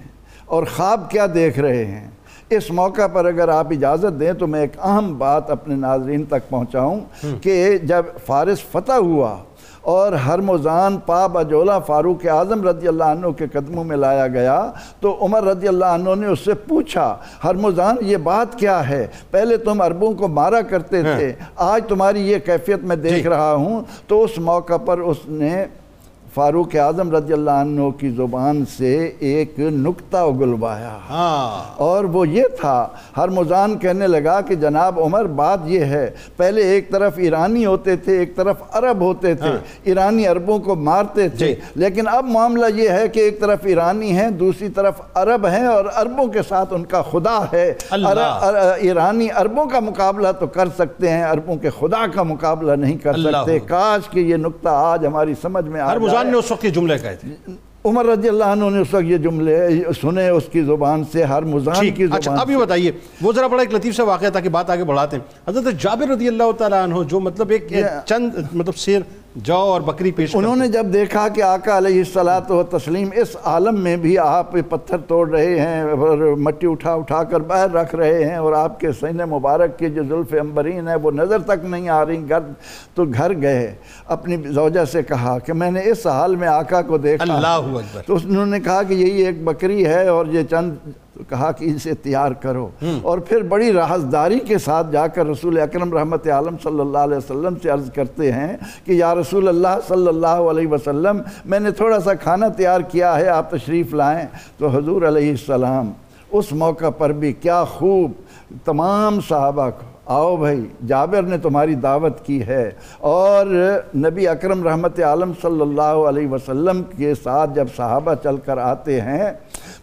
اور 0.45 0.65
خواب 0.77 1.11
کیا 1.11 1.27
دیکھ 1.35 1.59
رہے 1.59 1.85
ہیں 1.85 2.09
اس 2.51 2.71
موقع 2.71 3.07
پر 3.07 3.25
اگر 3.25 3.49
آپ 3.49 3.67
اجازت 3.71 4.19
دیں 4.21 4.33
تو 4.33 4.47
میں 4.47 4.61
ایک 4.61 4.73
اہم 4.79 5.15
بات 5.19 5.51
اپنے 5.51 5.75
ناظرین 5.75 6.25
تک 6.25 6.49
پہنچاؤں 6.49 7.01
کہ 7.43 7.79
جب 7.83 8.05
فارس 8.27 8.63
فتح 8.73 8.93
ہوا 8.93 9.37
اور 9.83 10.13
ہرمزان 10.13 10.97
پا 11.07 11.27
بجولا 11.27 11.79
فاروق 11.79 12.27
اعظم 12.27 12.67
رضی 12.69 12.89
اللہ 12.89 13.05
عنہ 13.05 13.27
کے 13.27 13.47
قدموں 13.53 13.85
میں 13.85 13.97
لایا 13.97 14.27
گیا 14.29 14.71
تو 15.01 15.17
عمر 15.21 15.45
رضی 15.45 15.69
اللہ 15.69 15.85
عنہ 15.85 16.15
نے 16.15 16.27
اس 16.27 16.41
سے 16.41 16.55
پوچھا 16.55 17.17
ہرمزان 17.45 17.97
یہ 18.01 18.17
بات 18.17 18.59
کیا 18.59 18.89
ہے؟ 18.89 19.07
پہلے 19.31 19.57
تم 19.57 19.81
عربوں 19.81 20.13
کو 20.13 20.29
مارا 20.29 20.61
کرتے 20.61 21.03
تھے 21.03 21.33
آج 21.57 21.83
تمہاری 21.89 22.31
یہ 22.31 22.39
کیفیت 22.39 22.83
میں 22.83 22.97
دیکھ 22.97 23.27
رہا 23.27 23.55
ہوں۔ 23.55 23.83
تو 24.07 24.23
اس 24.25 24.39
موقع 24.39 24.77
پر 24.77 24.99
اس 24.99 25.17
نے 25.29 25.67
فاروق 26.35 26.77
اعظم 26.77 27.17
رضی 27.17 27.33
اللہ 27.33 27.51
عنہ 27.51 27.91
کی 27.91 28.11
زبان 28.11 28.65
سے 28.79 29.11
ایک 29.19 29.55
نکتہ 29.59 30.17
اگلوایا۔ 30.17 30.99
ہاں۔ 31.11 31.75
اور 31.77 32.05
وہ 32.05 32.29
یہ 32.29 32.43
تھا 32.61 32.89
ہرمزان 33.17 33.79
کہنے 33.79 34.07
لگا 34.07 34.41
کہ 34.41 34.55
جناب 34.55 35.01
عمر 35.01 35.25
بات 35.25 35.59
یہ 35.65 35.81
ہے 35.81 36.11
پہلے 36.37 36.63
ایک 36.63 36.91
طرف 36.91 37.13
ایرانی 37.17 37.67
ہوتے 37.67 37.97
تھے 37.97 38.19
ایک 38.19 38.37
طرف 38.37 38.57
عرب 38.73 39.01
ہوتے 39.01 39.35
تھے 39.35 39.51
ایرانی 39.85 40.27
عربوں 40.27 40.59
کو 40.59 40.75
مارتے 40.75 41.29
تھے۔ 41.29 41.47
جی۔ 41.47 41.55
لیکن 41.75 42.09
اب 42.09 42.25
معاملہ 42.25 42.67
یہ 42.75 42.89
ہے 42.89 43.09
کہ 43.09 43.21
ایک 43.21 43.41
طرف 43.41 43.59
ایرانی 43.63 44.13
ہیں 44.13 44.31
دوسری 44.31 44.69
طرف 44.69 44.95
عرب 45.15 45.47
ہیں 45.47 45.67
اور 45.67 45.85
عربوں 45.95 46.27
کے 46.27 46.41
ساتھ 46.49 46.75
ان 46.75 46.85
کا 46.85 47.03
خدا 47.03 47.39
ہے۔ 47.53 47.73
ایرانی 48.81 49.31
عربوں 49.31 49.67
کا 49.67 49.81
مقابلہ 49.81 50.29
تو 50.39 50.47
کر 50.47 50.69
سکتے 50.79 51.11
ہیں 51.11 51.25
عربوں 51.25 51.57
کے 51.57 51.71
خدا 51.71 52.07
کا 52.15 52.23
مقابلہ 52.23 52.73
نہیں 52.73 52.99
کر 52.99 53.13
سکتے۔ 53.43 53.59
کاش 53.59 54.11
کہ 54.11 54.21
یہ 54.21 54.37
نقطہ 54.37 54.69
آج 54.69 55.07
ہماری 55.07 55.35
سمجھ 55.43 55.65
میں 55.65 55.81
آ 55.81 55.95
نے 56.27 56.37
اس 56.37 56.51
وقت 56.53 56.65
یہ 56.65 56.71
جملے 56.71 56.99
کہے 56.99 57.17
تھے۔ 57.17 57.53
عمر 57.85 58.07
رضی 58.07 58.29
اللہ 58.29 58.45
عنہ 58.45 58.65
نے 58.71 58.79
اس 58.79 58.95
وقت 58.95 59.05
یہ 59.05 59.17
جملے 59.17 59.69
سنے 60.01 60.29
اس 60.29 60.43
کی 60.53 60.63
زبان 60.63 61.05
سے 61.13 61.23
ہر 61.25 61.43
مزان 61.43 61.91
کی 61.91 62.05
اچھا 62.05 62.19
زبان 62.21 62.39
اب 62.41 62.51
یہ 62.51 62.57
بتائیے 62.57 62.93
وہ 63.23 63.33
ذرا 63.33 63.47
بڑا 63.47 63.63
ایک 63.63 63.75
لطیف 63.75 63.97
سا 63.97 64.03
واقعہ 64.03 64.31
تھا 64.31 64.41
کہ 64.41 64.49
بات 64.49 64.71
آگے 64.71 64.85
بڑھاتے 64.85 65.17
ہیں۔ 65.17 65.23
حضرت 65.49 65.81
جابر 65.81 66.09
رضی 66.09 66.29
اللہ 66.29 66.53
تعالیٰ 66.59 66.83
عنہ 66.83 67.03
جو 67.09 67.21
مطلب 67.21 67.51
ایک 67.51 67.73
چند 68.07 68.31
مطلب 68.53 68.75
شیر 68.75 69.01
جو 69.35 69.55
اور 69.55 69.81
بکری 69.81 70.11
پیش 70.11 70.37
انہوں 70.37 70.57
نے 70.57 70.69
جب 70.69 70.87
دیکھا 70.93 71.29
کہ 71.29 71.43
آقا 71.43 71.77
علیہ 71.79 71.99
السلاۃ 71.99 72.51
و 72.51 72.63
تسلیم 72.63 73.09
اس 73.17 73.37
عالم 73.45 73.81
میں 73.81 73.97
بھی 73.97 74.19
آپ 74.19 74.53
پتھر 74.69 74.97
توڑ 74.99 75.29
رہے 75.31 75.61
ہیں 75.61 75.83
اور 75.83 76.19
مٹی 76.39 76.67
اٹھا 76.67 76.95
اٹھا 76.95 77.23
کر 77.25 77.41
باہر 77.41 77.71
رکھ 77.71 77.95
رہے 77.95 78.25
ہیں 78.25 78.37
اور 78.37 78.53
آپ 78.53 78.81
کے 78.81 78.93
سین 78.93 79.17
مبارک 79.17 79.79
کی 79.79 79.91
جو 79.91 80.03
زلف 80.09 80.35
امبرین 80.41 80.89
ہے 80.89 80.95
وہ 80.95 81.11
نظر 81.11 81.39
تک 81.39 81.65
نہیں 81.65 81.89
آ 81.89 82.05
رہی 82.07 82.29
گھر 82.29 82.39
تو 82.95 83.05
گھر 83.05 83.43
گئے۔ 83.43 83.75
اپنی 84.07 84.37
زوجہ 84.37 84.85
سے 84.85 85.03
کہا 85.03 85.39
کہ 85.39 85.53
میں 85.53 85.71
نے 85.71 85.81
اس 85.85 86.07
حال 86.07 86.37
میں 86.37 86.49
آقا 86.49 86.83
کو 86.83 86.99
دیکھا۔ 86.99 87.33
اللہ 87.35 87.47
اکبر۔ 87.47 88.03
تو 88.07 88.17
انہوں 88.25 88.47
نے 88.47 88.61
کہا 88.61 88.83
کہ 88.83 88.95
یہی 88.95 89.23
ایک 89.23 89.45
بکری 89.45 89.87
ہے 89.87 90.09
اور 90.09 90.27
یہ 90.27 90.43
چند 90.51 90.73
تو 91.15 91.25
کہا 91.29 91.53
کہ 91.53 91.65
اسے 91.65 91.95
تیار 91.95 92.33
کرو۔ 92.33 92.69
اور 93.03 93.19
پھر 93.19 93.43
بڑی 93.43 93.73
رازداری 93.73 94.39
کے 94.39 94.59
ساتھ 94.59 94.93
جا 94.93 95.07
کر 95.07 95.27
رسول 95.27 95.61
اکرم 95.61 95.97
رحمت 95.97 96.29
عالم 96.29 96.57
صلی 96.63 96.81
اللہ 96.81 96.99
علیہ 96.99 97.17
وسلم 97.17 97.55
سے 97.63 97.71
عرض 97.71 97.91
کرتے 97.93 98.33
ہیں 98.33 98.57
کہ 98.85 98.93
یا 98.93 99.15
رسول 99.15 99.49
اللہ 99.49 99.79
صلی 99.89 100.09
اللہ 100.09 100.27
علیہ 100.27 100.69
وسلم 100.69 101.19
میں 101.45 101.61
نے 101.61 101.71
تھوڑا 101.71 102.01
سا 102.01 102.15
کھانا 102.15 102.49
تیار 102.49 102.81
کیا 102.81 103.19
ہے 103.19 103.29
آپ 103.29 103.51
تشریف 103.51 103.95
لائیں۔ 103.95 104.27
تو 104.59 104.69
حضور 104.69 105.03
علیہ 105.03 105.31
السلام 105.31 105.93
اس 106.33 106.53
موقع 106.53 106.91
پر 106.91 107.13
بھی 107.13 107.33
کیا 107.33 107.65
خوب 107.65 108.11
تمام 108.65 109.21
صحابہ 109.29 109.71
کو 109.71 109.87
آؤ 110.05 110.37
بھائی 110.37 110.67
جابر 110.87 111.23
نے 111.23 111.39
تمہاری 111.39 111.75
دعوت 111.75 112.25
کی 112.25 112.43
ہے۔ 112.47 112.71
اور 112.99 113.47
نبی 113.97 114.29
اکرم 114.29 114.69
رحمت 114.69 115.01
عالم 115.01 115.33
صلی 115.43 115.61
اللہ 115.61 115.83
علیہ 115.83 116.29
وسلم 116.29 116.83
کے 116.97 117.15
ساتھ 117.15 117.51
جب 117.55 117.67
صحابہ 117.77 118.15
چل 118.23 118.37
کر 118.37 118.59
آتے 118.59 119.01
ہیں 119.01 119.31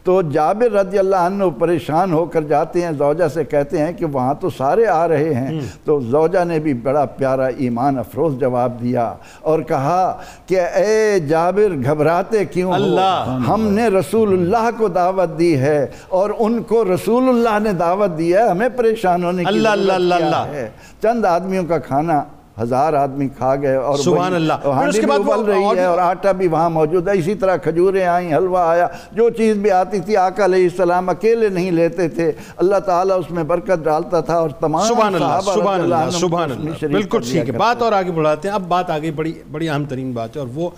تو 0.07 0.21
جابر 0.21 0.71
رضی 0.71 0.99
اللہ 0.99 1.15
عنہ 1.15 1.43
پریشان 1.59 2.13
ہو 2.13 2.25
کر 2.25 2.41
جاتے 2.41 2.81
ہیں 2.81 2.91
زوجہ 2.97 3.27
سے 3.27 3.43
کہتے 3.43 3.77
ہیں 3.77 3.93
کہ 3.93 4.05
وہاں 4.05 4.33
تو 4.33 4.49
سارے 4.49 4.85
آ 4.85 5.07
رہے 5.07 5.33
ہیں۔ 5.33 5.59
تو 5.83 5.99
زوجہ 5.99 6.43
نے 6.43 6.59
بھی 6.59 6.73
بڑا 6.73 7.05
پیارا 7.05 7.45
ایمان 7.45 7.97
افروز 7.99 8.39
جواب 8.39 8.81
دیا 8.81 9.13
اور 9.41 9.59
کہا 9.59 10.17
کہ 10.45 10.61
اے 10.61 11.19
جابر 11.19 11.75
گھبراتے 11.83 12.45
کیوں 12.45 12.69
ہو؟ 12.69 12.73
اللہ۔ 12.73 13.39
ہم 13.47 13.67
نے 13.67 13.87
رسول 13.87 14.33
اللہ 14.33 14.69
کو 14.77 14.87
دعوت 14.87 15.39
دی 15.39 15.57
ہے 15.57 15.87
اور 16.07 16.29
ان 16.39 16.63
کو 16.63 16.83
رسول 16.85 17.29
اللہ 17.29 17.59
نے 17.59 17.73
دعوت 17.73 18.17
دی 18.17 18.33
ہے 18.33 18.47
ہمیں 18.49 18.69
پریشان 18.69 19.23
ہونے 19.23 19.43
کی 19.43 19.47
اللہ، 19.47 19.69
اللہ، 19.69 19.93
اللہ۔ 19.93 20.45
ہے۔ 20.53 20.69
چند 21.01 21.25
آدمیوں 21.25 21.63
کا 21.63 21.77
کھانا 21.77 22.23
ہزار 22.61 22.93
آدمی 22.93 23.27
کھا 23.27 23.55
گئے 23.55 23.75
اور 23.75 23.97
سبحان 23.97 24.35
اللہ۔ 24.35 24.53
پھر 24.53 24.87
اس 24.87 24.95
کے 24.95 25.07
بعد 25.07 25.19
ابل 25.19 25.51
رہی 25.51 25.77
ہے 25.77 25.85
اور 25.85 25.97
آٹا 25.97 26.31
بھی 26.31 26.47
وہاں 26.47 26.69
موجود 26.69 27.07
ہے۔ 27.07 27.13
اسی 27.13 27.35
طرح 27.35 27.57
کھجوریں 27.57 28.05
آئیں 28.05 28.33
حلوہ 28.33 28.57
آیا۔ 28.57 28.87
جو 29.11 29.29
چیز 29.29 29.57
بھی 29.57 29.71
آتی 29.71 29.99
تھی 29.99 30.17
آقا 30.17 30.45
علیہ 30.45 30.63
السلام 30.63 31.09
اکیلے 31.09 31.49
نہیں 31.49 31.71
لیتے 31.71 32.07
تھے۔ 32.07 32.31
اللہ 32.57 32.79
تعالیٰ 32.79 33.19
اس 33.19 33.31
میں 33.31 33.43
برکت 33.43 33.83
ڈالتا 33.83 34.21
تھا 34.21 34.33
اور 34.33 34.49
تمام 34.49 34.87
سبحان 34.87 35.15
اللہ 35.15 35.39
سبحان 35.53 35.81
اللہ 35.81 36.09
سبحان 36.11 36.51
اللہ۔ 36.51 36.87
بالکل 36.87 37.21
ٹھیک 37.31 37.49
ہے۔ 37.49 37.51
بات 37.51 37.81
اور 37.81 37.91
آگے 37.91 38.11
بڑھاتے 38.11 38.47
ہیں۔ 38.47 38.55
اب 38.55 38.67
بات 38.67 38.89
آگے 38.89 39.11
بڑی 39.11 39.33
بڑی 39.51 39.69
اہم 39.69 39.85
ترین 39.85 40.11
بات 40.11 40.35
ہے 40.35 40.41
اور 40.41 40.47
وہ 40.55 40.69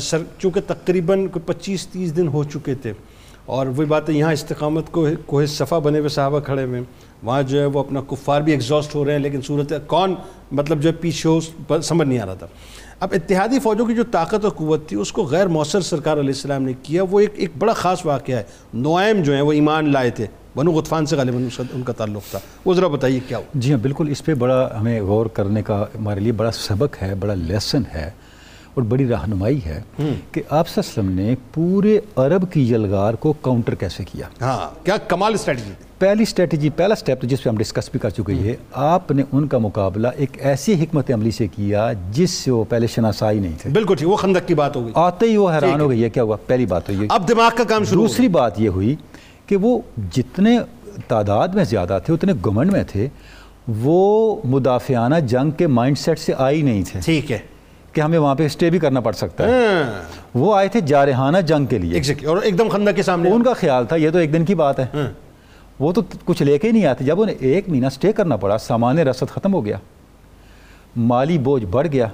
سر 0.00 0.18
چونکہ 0.38 0.60
تقریباً 0.66 1.26
پچیس 1.46 1.86
تیس 1.86 2.16
دن 2.16 2.28
ہو 2.28 2.44
چکے 2.44 2.74
تھے 2.74 2.92
اور 3.46 3.66
وہی 3.66 3.86
بات 3.86 4.08
ہے 4.08 4.14
یہاں 4.14 4.32
استقامت 4.32 4.90
کو 4.90 5.06
کوہ 5.26 5.46
صفا 5.46 5.78
بنے 5.78 5.98
ہوئے 5.98 6.08
صحابہ 6.08 6.40
کھڑے 6.40 6.64
ہوئے 6.64 6.80
وہاں 7.22 7.42
جو 7.42 7.60
ہے 7.60 7.66
وہ 7.66 7.80
اپنا 7.80 8.00
کفار 8.08 8.40
بھی 8.40 8.52
ایگزاسٹ 8.52 8.94
ہو 8.94 9.04
رہے 9.04 9.12
ہیں، 9.12 9.18
لیکن 9.18 9.40
صورت 9.40 9.72
کون؟ 9.86 10.14
مطلب 10.52 10.82
جو 10.82 10.88
ہے 10.88 10.94
پیچھے 10.94 11.30
ہو 11.30 11.36
اس 11.36 11.50
پر 11.68 11.80
سمجھ 11.80 12.08
نہیں 12.08 12.18
آ 12.18 12.26
رہا 12.26 12.34
تھا۔ 12.34 12.46
اب 13.00 13.08
اتحادی 13.12 13.58
فوجوں 13.58 13.86
کی 13.86 13.94
جو 13.94 14.02
طاقت 14.10 14.44
اور 14.44 14.52
قوت 14.52 14.88
تھی، 14.88 14.96
اس 14.96 15.12
کو 15.12 15.24
غیر 15.24 15.46
مؤثر 15.46 15.80
سرکار 15.80 16.16
علیہ 16.16 16.28
السلام 16.28 16.62
نے 16.62 16.72
کیا۔ 16.82 17.02
وہ 17.10 17.20
ایک 17.20 17.32
ایک 17.34 17.50
بڑا 17.58 17.72
خاص 17.72 18.06
واقعہ 18.06 18.36
ہے۔ 18.36 18.42
نوائم 18.74 19.22
جو 19.22 19.34
ہیں، 19.34 19.40
وہ 19.40 19.52
ایمان 19.52 19.92
لائے 19.92 20.10
تھے۔ 20.10 20.26
بنو 20.56 20.72
غطفان 20.72 21.06
سے 21.06 21.16
غالباً 21.16 21.48
ان 21.74 21.82
کا 21.82 21.92
تعلق 21.92 22.30
تھا۔ 22.30 22.38
وہ 22.64 22.74
ذرا 22.74 22.86
بتائیے 22.86 23.20
کیا 23.28 23.38
ہوا۔ 23.38 23.46
جی 23.54 23.72
ہاں 23.72 23.78
بالکل 23.78 24.08
اس 24.10 24.24
پہ 24.24 24.34
بڑا 24.34 24.70
ہمیں 24.80 25.02
غور 25.02 25.26
کرنے 25.26 25.62
کا 25.62 25.82
ہمارے 25.82 26.20
لیے 26.20 26.32
بڑا 26.32 26.50
سبق 26.50 27.02
ہے، 27.02 27.14
بڑا 27.14 27.34
لیسن 27.34 27.82
ہے۔ 27.94 28.10
اور 28.80 28.88
بڑی 28.88 29.08
رہنمائی 29.08 29.60
ہے 29.66 29.80
کہ 30.32 30.42
آپ 30.50 30.68
صلی 30.68 30.82
اللہ 30.82 31.00
علیہ 31.00 31.10
وسلم 31.10 31.10
نے 31.10 31.34
پورے 31.54 31.98
عرب 32.16 32.52
کی 32.52 32.72
یلغار 32.72 33.14
کو 33.14 33.32
کاؤنٹر 33.32 33.74
کیسے 33.74 34.04
کیا؟ 34.04 34.26
ہاں 34.40 34.84
کیا 34.84 34.96
کمال 34.96 35.34
اسٹریٹجی 35.34 35.72
پہلی 35.98 36.22
اسٹریٹجی 36.22 36.70
پہلا 36.70 36.94
سٹیپ 36.94 37.22
جس 37.22 37.42
پہ 37.42 37.48
ہم 37.48 37.56
ڈسکس 37.56 37.90
بھی 37.90 38.00
کر 38.00 38.10
چکے 38.10 38.32
ہیں 38.32 38.54
آپ 38.72 39.10
نے 39.10 39.22
ان 39.32 39.46
کا 39.48 39.58
مقابلہ 39.58 40.08
ایک 40.16 40.38
ایسی 40.40 40.74
حکمت 40.82 41.10
عملی 41.14 41.30
سے 41.30 41.46
کیا 41.46 41.92
جس 42.12 42.30
سے 42.30 42.50
وہ 42.50 42.64
پہلے 42.68 42.86
شناسائی 42.86 43.38
نہیں 43.38 43.52
تھے۔ 43.62 43.70
بالکل 43.70 43.94
ٹھیک 43.94 44.08
وہ 44.08 44.16
خندق 44.16 44.48
کی 44.48 44.54
بات 44.54 44.76
ہو 44.76 44.82
گئی۔ 44.84 44.92
آتے 44.94 45.26
ہی 45.26 45.36
وہ 45.36 45.50
حیران۔ 45.52 45.80
ہو 45.80 45.90
گئی 45.90 46.04
ہے 46.04 46.10
کیا 46.10 46.22
ہوا؟ 46.22 46.36
پہلی 46.46 46.66
بات 46.66 46.86
تو 46.86 46.92
یہ۔ 46.92 47.06
اب 47.08 47.28
دماغ 47.28 47.50
کا 47.56 47.64
کام 47.64 47.84
شروع 47.84 48.02
دوسری 48.02 48.28
بات 48.28 48.60
یہ 48.60 48.68
ہوئی 48.68 48.96
کہ 49.46 49.56
وہ 49.56 49.78
جتنے 50.12 50.58
تعداد 51.08 51.48
میں 51.48 51.64
زیادہ 51.64 51.98
تھے 52.06 52.14
اتنے 52.14 52.32
گمنڈ 52.46 52.72
میں 52.72 52.84
تھے 52.88 53.08
وہ 53.82 54.36
مدافعانہ 54.44 55.14
جنگ 55.14 55.50
کے 55.50 55.66
مائنڈ 55.66 55.98
سیٹ 55.98 56.18
سے 56.18 56.32
آئی 56.38 56.62
نہیں 56.62 56.82
تھے۔ 56.82 57.00
ٹھیک 57.00 57.32
ہے۔ 57.32 57.38
کہ 57.92 58.00
ہمیں 58.00 58.18
وہاں 58.18 58.34
پہ 58.34 58.46
اسٹے 58.46 58.70
بھی 58.70 58.78
کرنا 58.78 59.00
پڑ 59.00 59.12
سکتا 59.12 59.46
ہے۔ 59.46 59.50
ہاں، 59.50 60.02
وہ 60.34 60.56
آئے 60.56 60.68
تھے 60.68 60.80
جارحانہ 60.80 61.38
جنگ 61.38 61.66
کے 61.66 61.78
لیے۔ 61.78 62.26
اور 62.26 62.36
ایک 62.36 62.58
دم 62.58 62.68
خندق 62.68 62.96
کے 62.96 63.02
سامنے۔ 63.02 63.30
ان 63.30 63.42
کا 63.42 63.52
خیال 63.52 63.86
تھا 63.86 63.96
یہ 63.96 64.10
تو 64.10 64.18
ایک 64.18 64.32
دن 64.32 64.44
کی 64.44 64.54
بات 64.54 64.78
ہے۔ 64.80 64.86
ہاں، 64.94 65.10
وہ 65.78 65.92
تو 65.92 66.00
کچھ 66.24 66.42
لے 66.42 66.58
کے 66.58 66.66
ہی 66.68 66.72
نہیں 66.72 66.86
آتے۔ 66.86 67.04
جب 67.04 67.22
انہیں 67.22 67.36
ایک 67.40 67.68
مہینہ 67.68 67.86
اسٹے 67.86 68.12
کرنا 68.12 68.36
پڑا 68.36 68.58
سامان 68.58 68.98
رسد 68.98 69.30
ختم 69.30 69.54
ہو 69.54 69.64
گیا۔ 69.64 69.76
مالی 70.96 71.38
بوجھ 71.38 71.64
بڑھ 71.64 71.88
گیا 71.92 72.06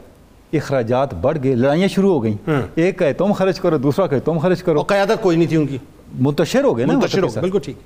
اخراجات 0.52 1.14
بڑھ 1.14 1.38
گئے 1.44 1.54
لڑائیاں 1.54 1.88
شروع 1.88 2.14
ہو 2.14 2.22
گئیں۔ 2.22 2.50
ہاں۔ 2.50 2.62
ایک 2.74 2.98
کہے 2.98 3.12
تم 3.12 3.32
خرچ 3.32 3.60
کرو 3.60 3.78
دوسرا 3.78 4.06
کہے 4.06 4.20
تم 4.20 4.38
خرچ 4.38 4.62
کرو۔ 4.62 4.78
اور 4.78 4.86
قیادت 4.86 5.22
کوئی 5.22 5.36
نہیں 5.36 5.48
تھی 5.48 5.56
ان 5.56 5.66
کی۔ 5.66 5.78
منتشر 6.20 6.64
ہو 6.64 6.76
گئے 6.76 6.86
نا۔ 6.86 6.92
بالکل 7.40 7.58
ٹھیک۔ 7.58 7.76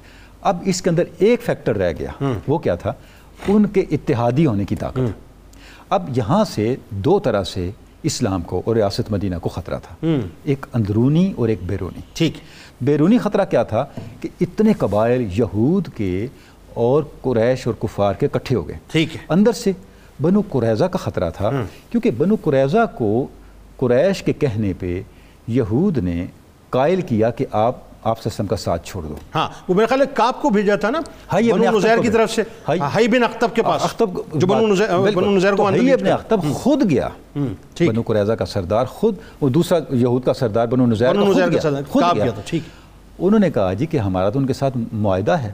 اب 0.43 0.57
اس 0.65 0.83
کے 0.83 0.91
اندر 0.91 1.03
ایک 1.19 1.43
فیکٹر 1.43 1.77
رہ 1.77 1.93
گیا۔ 1.99 2.25
وہ 2.49 2.59
کیا 2.59 2.75
تھا؟ 2.75 2.93
ان 3.49 3.67
کے 3.67 3.85
اتحادی 3.91 4.47
ہونے 4.47 4.65
کی 4.65 4.77
طاقت۔ 4.77 5.01
اب 5.91 6.19
یہاں 6.19 6.45
سے 6.45 6.77
دو 6.91 7.19
طرح 7.19 7.43
سے 7.45 7.71
اسلام 8.03 8.43
کو 8.43 8.63
اور 8.65 8.77
ریاست 8.77 9.13
مدینہ 9.13 9.35
کو 9.43 9.49
خطرہ 9.49 9.79
تھا۔ 9.79 10.07
ایک 10.45 10.67
اندرونی 10.73 11.33
اور 11.37 11.49
ایک 11.49 11.59
بیرونی۔ 11.67 12.01
ٹھیک۔ 12.13 12.33
بیرونی 12.81 13.19
خطرہ 13.19 13.45
کیا 13.45 13.63
تھا 13.63 13.87
کہ 14.21 14.29
اتنے 14.41 14.73
قبائل 14.73 15.27
یہود 15.39 15.89
کے 15.97 16.27
اور 16.75 17.03
قریش 17.23 17.67
اور 17.67 17.75
کفار 17.81 18.15
کے 18.15 18.27
اکٹھے 18.27 18.57
ہو 18.57 18.69
گئے۔ 18.69 18.77
ٹھیک۔ 18.93 19.17
ہے 19.17 19.21
اندر 19.29 19.53
سے 19.53 19.73
بنو 20.23 20.41
قریضہ 20.51 20.85
کا 20.85 20.99
خطرہ 20.99 21.31
تھا 21.31 21.51
کیونکہ 21.91 22.11
بنو 22.11 22.37
قریضہ 22.43 22.87
کو 22.95 23.27
قریش 23.77 24.23
کے 24.23 24.33
کہنے 24.33 24.73
پہ 24.79 25.03
یہود 25.49 25.99
نے 25.99 26.27
قائل 26.71 27.01
کیا 27.01 27.31
کہ 27.31 27.47
آپ 27.53 27.77
آپ 28.05 28.19
وسلم 28.27 28.47
کا 28.47 28.57
ساتھ 28.57 28.87
چھوڑ 28.87 29.03
دو۔ 29.03 29.15
ہاں 29.35 29.49
وہ 29.69 29.75
میرے 29.75 29.87
خیال 29.87 30.01
ہے 30.01 30.07
کاپ 30.15 30.43
کو 30.43 30.51
بھیجا 30.51 30.77
تھا 30.77 30.91
نا 30.91 30.99
ابن 31.31 31.61
بنو 31.61 31.79
نزیر 31.79 31.99
کی۔ 32.03 32.09
طرف 32.09 32.31
سے۔ 32.31 32.43
ہائی- 32.69 32.83
ہائی 32.83 33.09
بن 33.09 33.25
اختب 33.25 33.49
کے 33.55 33.63
پاس۔ 33.63 33.83
اختب 33.85 34.11
جو 34.35 34.47
بنو 34.47 35.31
نزیر 35.31 35.55
کو 35.55 35.71
لیٹ 35.71 36.03
ابن 36.03 36.11
اختب 36.11 36.41
خود 36.55 36.91
گیا۔ 36.91 37.09
بنو 37.81 38.03
قریظہ 38.03 38.33
کا 38.33 38.47
سردار 38.47 38.85
خود 38.85 39.15
وہ 39.41 39.49
دوسرا 39.49 39.79
یہود 39.91 40.25
کا 40.25 40.35
سردار 40.35 40.67
بنو 40.67 40.87
نزیر 40.87 41.15
کا 41.15 41.21
خود 41.21 41.37
گیا۔ 41.37 41.71
خود 41.89 42.03
کعب 42.03 42.17
گیا۔ 42.17 42.27
ٹھیک۔ 42.45 42.63
انہوں 43.19 43.41
نے 43.41 43.51
کہا 43.51 43.73
جی 43.73 43.87
کہ 43.87 43.97
ہمارا 43.97 44.31
تو 44.31 44.39
ان 44.39 44.47
کے 44.47 44.53
ساتھ 44.53 44.79
معاہدہ 44.93 45.33
ہے۔ 45.33 45.53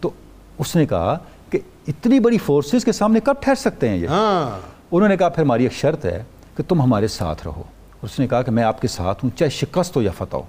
تو 0.00 0.10
اس 0.58 0.76
نے 0.76 0.86
کہا 0.86 1.18
کہ 1.50 1.58
اتنی 1.88 2.20
بڑی 2.20 2.38
فورسز 2.38 2.84
کے 2.84 2.92
سامنے 2.92 3.20
کب 3.20 3.34
ٹھہر 3.40 3.54
سکتے 3.54 3.88
ہیں 3.88 3.96
یہ؟ 3.96 4.06
ہاں۔ 4.06 4.60
انہوں 4.92 5.08
نے 5.08 5.16
کہا 5.16 5.28
پھر 5.28 5.42
ہماری 5.42 5.62
ایک 5.62 5.72
شرط 5.72 6.04
ہے 6.04 6.22
کہ 6.56 6.62
تم 6.68 6.82
ہمارے 6.82 7.08
ساتھ 7.08 7.42
رہو۔ 7.44 7.62
اس 8.02 8.18
نے 8.18 8.26
کہا 8.26 8.42
کہ 8.42 8.50
میں 8.50 8.62
آپ 8.62 8.80
کے 8.80 8.88
ساتھ 8.88 9.24
ہوں 9.24 9.38
چاہے 9.38 9.50
شکست 9.50 9.96
ہو 9.96 10.02
یا 10.02 10.10
فتح 10.18 10.36
ہو۔ 10.36 10.42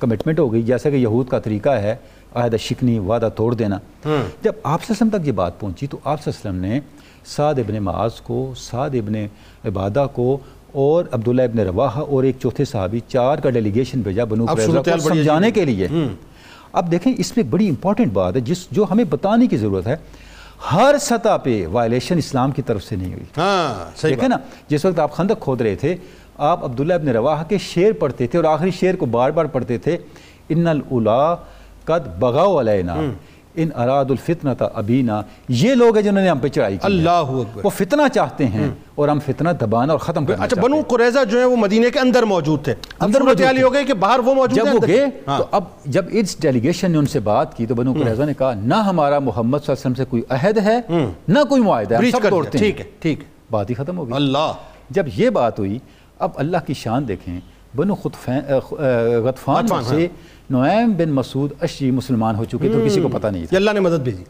کمٹمنٹ 0.00 0.38
ہو 0.38 0.52
گئی 0.52 0.62
جیسا 0.62 0.90
کہ 0.90 0.96
یہود 0.96 1.28
کا 1.28 1.38
طریقہ 1.38 1.70
ہے 1.82 1.94
عہدہ 2.34 2.56
شکنی 2.56 2.98
وعدہ 2.98 3.28
توڑ 3.36 3.54
دینا۔ 3.54 3.78
جب 4.42 4.52
آپ 4.62 4.82
سے 4.82 4.92
وسلم 4.92 5.08
تک 5.08 5.26
یہ 5.26 5.32
بات 5.32 5.58
پہنچی 5.60 5.86
تو 5.86 5.98
آپ 6.04 6.28
وسلم 6.28 6.56
نے 6.56 6.80
سعد 7.26 7.58
ابن 7.58 7.82
معاذ 7.82 8.20
کو 8.22 8.52
سعد 8.56 8.94
ابن 8.94 9.14
عبادہ 9.68 10.06
کو 10.12 10.36
اور 10.72 11.04
عبداللہ 11.12 11.42
ابن 11.42 11.58
رواحہ 11.58 12.00
اور 12.00 12.24
ایک 12.24 12.36
چوتھے 12.42 12.64
صحابی 12.64 13.00
چار 13.08 13.38
کا 13.38 13.50
ڈیلیگیشن 13.50 14.00
بھیجا 14.00 14.24
بنو 14.24 14.46
قریظہ 14.46 14.80
کو 14.84 14.98
سمجھانے 15.08 15.50
کے 15.50 15.64
لیے۔ 15.64 15.88
اب 16.72 16.90
دیکھیں 16.90 17.12
اس 17.16 17.36
میں 17.36 17.44
ایک 17.44 17.52
بڑی 17.52 17.68
امپورٹنٹ 17.68 18.12
بات 18.12 18.36
ہے 18.36 18.40
جس 18.40 18.66
جو 18.70 18.84
ہمیں 18.90 19.04
بتانے 19.10 19.46
کی 19.46 19.56
ضرورت 19.56 19.86
ہے 19.86 19.96
ہر 20.72 20.94
سطح 21.00 21.36
پہ 21.42 21.66
وائلیشن 21.72 22.18
اسلام 22.18 22.50
کی 22.50 22.62
طرف 22.62 22.84
سے 22.84 22.96
نہیں 22.96 23.12
ہوئی۔ 23.12 23.24
ہاں 23.36 24.06
دیکھیں 24.08 24.28
نا 24.28 24.36
جس 24.68 24.84
وقت 24.84 24.98
آپ 24.98 25.12
خندق 25.16 25.40
کھود 25.40 25.60
رہے 25.60 25.74
تھے 25.74 25.94
آپ 26.38 26.64
عبداللہ 26.64 26.94
ابن 26.94 27.08
رواحہ 27.08 27.44
کے 27.48 27.58
شعر 27.58 27.92
پڑھتے 27.92 28.26
تھے 28.26 28.38
اور 28.38 28.44
آخری 28.44 28.70
شعر 28.70 28.94
کو 28.94 29.06
بار 29.06 29.30
بار 29.30 29.44
پڑھتے 29.44 29.78
تھے 29.78 29.96
ان 30.48 30.66
الاولا 30.66 31.34
قد 31.84 32.06
بغاو 32.18 32.60
علینا 32.60 32.96
ان 33.54 33.68
اراد 33.76 34.04
الفتنہ 34.08 34.50
ابینا 34.74 35.22
یہ 35.48 35.74
لوگ 35.74 35.94
ہیں 35.94 36.02
جنہوں 36.02 36.22
نے 36.22 36.28
ہم 36.28 36.38
پہ 36.38 36.48
چڑھائی 36.48 36.76
کی۔ 36.76 36.86
اللہ 36.86 37.10
اکبر۔ 37.10 37.64
وہ 37.64 37.70
فتنہ 37.70 38.02
چاہتے 38.14 38.46
ہیں 38.46 38.68
اور 38.94 39.08
ہم 39.08 39.18
فتنہ 39.26 39.48
دبانا 39.60 39.92
اور 39.92 40.00
ختم 40.00 40.24
کرنا 40.26 40.44
اچھا 40.44 40.60
بنو 40.62 40.76
ہیں۔ 40.76 40.82
قریظہ 40.82 41.24
جو 41.30 41.40
ہے 41.40 41.44
وہ 41.44 41.56
مدینے 41.56 41.90
کے 41.90 41.98
اندر 41.98 42.22
موجود 42.22 42.64
تھے۔ 42.64 42.74
اندر 43.00 43.20
موجود 43.20 43.38
تھے۔ 43.50 43.62
ہو 43.62 43.72
گئے 43.72 43.84
کہ 43.84 43.94
باہر 43.94 44.18
وہ 44.18 44.34
موجود 44.34 44.56
جب 44.56 44.66
ہیں 44.66 44.72
وہ 44.72 44.78
اندر- 44.78 44.96
گئے 44.96 45.06
ہاں۔ 45.28 45.38
تو 45.38 45.44
اب 45.50 45.64
جب 45.86 46.04
اس 46.10 46.36
ڈیلیگیشن 46.40 46.90
نے 46.90 46.98
ان 46.98 47.06
سے 47.06 47.20
بات 47.20 47.56
کی 47.56 47.66
تو 47.66 47.74
بنو 47.74 47.92
قریظہ 47.92 48.22
نے 48.22 48.34
کہا 48.38 48.52
نہ 48.54 48.74
ہمارا 48.74 49.18
محمد 49.18 49.58
صلی 49.58 49.72
اللہ 49.72 49.80
علیہ 49.80 49.92
وسلم 49.92 49.94
سے 49.94 50.04
کوئی 50.04 50.22
عہد 50.28 50.58
ہے 50.58 50.80
نہ 51.28 51.38
کوئی 51.48 51.62
معاہدہ 51.62 51.94
ہے 51.94 51.98
ہم 51.98 52.10
سب 52.10 52.28
توڑتے 52.30 52.58
ہیں۔ 52.58 52.64
ٹھیک 52.64 52.80
ہے 52.80 52.84
ٹھیک 52.98 53.20
بات 53.50 53.70
ہی 53.70 53.74
ختم 53.74 53.98
ہو 53.98 54.04
گئی۔ 54.06 54.14
اللہ۔ 54.14 54.52
جب 54.90 55.06
یہ 55.16 55.30
بات 55.30 55.58
ہوئی 55.58 55.78
اب 56.18 56.30
اللہ 56.36 56.56
کی 56.66 56.74
شان 56.74 57.08
دیکھیں 57.08 57.40
بنو 57.76 57.94
غطفان 59.24 59.66
سے 59.84 60.08
نعیم 60.50 60.92
بن 60.92 61.08
مسعود 61.08 61.52
اشری 61.60 61.90
مسلمان 61.90 62.34
ہو 62.36 62.44
چکے 62.44 62.68
تھے 62.68 62.86
کسی 62.86 63.00
کو 63.00 63.08
پتہ 63.08 63.26
نہیں 63.26 63.46
تھا۔ 63.46 63.56
اللہ 63.56 63.70
نے 63.70 63.80
مدد 63.80 64.00
بھیجی۔ 64.00 64.24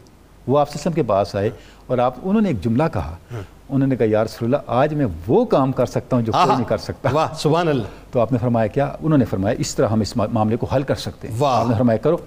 وہ 0.47 0.59
آپ 0.59 0.69
وسلم 0.75 0.93
کے 0.93 1.03
پاس 1.03 1.35
آئے 1.35 1.49
اور 1.87 1.97
آپ 1.97 2.15
انہوں 2.23 2.41
نے 2.41 2.49
ایک 2.49 2.61
جملہ 2.61 2.83
کہا۔ 2.93 3.15
انہوں 3.69 3.87
نے 3.87 3.95
کہا 3.95 4.05
یا 4.09 4.23
رسول 4.23 4.45
اللہ 4.45 4.57
آج 4.67 4.93
میں 4.93 5.05
وہ 5.27 5.45
کام 5.45 5.71
کر 5.71 5.85
سکتا 5.85 6.15
ہوں 6.15 6.23
جو 6.23 6.31
کوئی 6.31 6.55
نہیں 6.55 6.69
کر 6.69 6.77
سکتا. 6.77 7.09
واہ 7.13 7.27
سبحان 7.35 7.67
اللہ۔ 7.67 7.83
تو 8.11 8.19
آپ 8.19 8.31
نے 8.31 8.37
فرمایا 8.37 8.67
کیا؟ 8.67 8.91
انہوں 9.01 9.17
نے 9.17 9.25
فرمایا 9.25 9.55
اس 9.59 9.75
طرح 9.75 9.87
ہم 9.87 10.01
اس 10.01 10.17
معاملے 10.17 10.55
کو 10.57 10.65
حل 10.65 10.83
کر 10.83 10.95
سکتے 10.95 11.27
ہیں۔ 11.27 11.35
آپ 11.45 11.69
نے 11.69 11.75
فرمایا 11.77 11.97
کرو۔ 11.97 12.17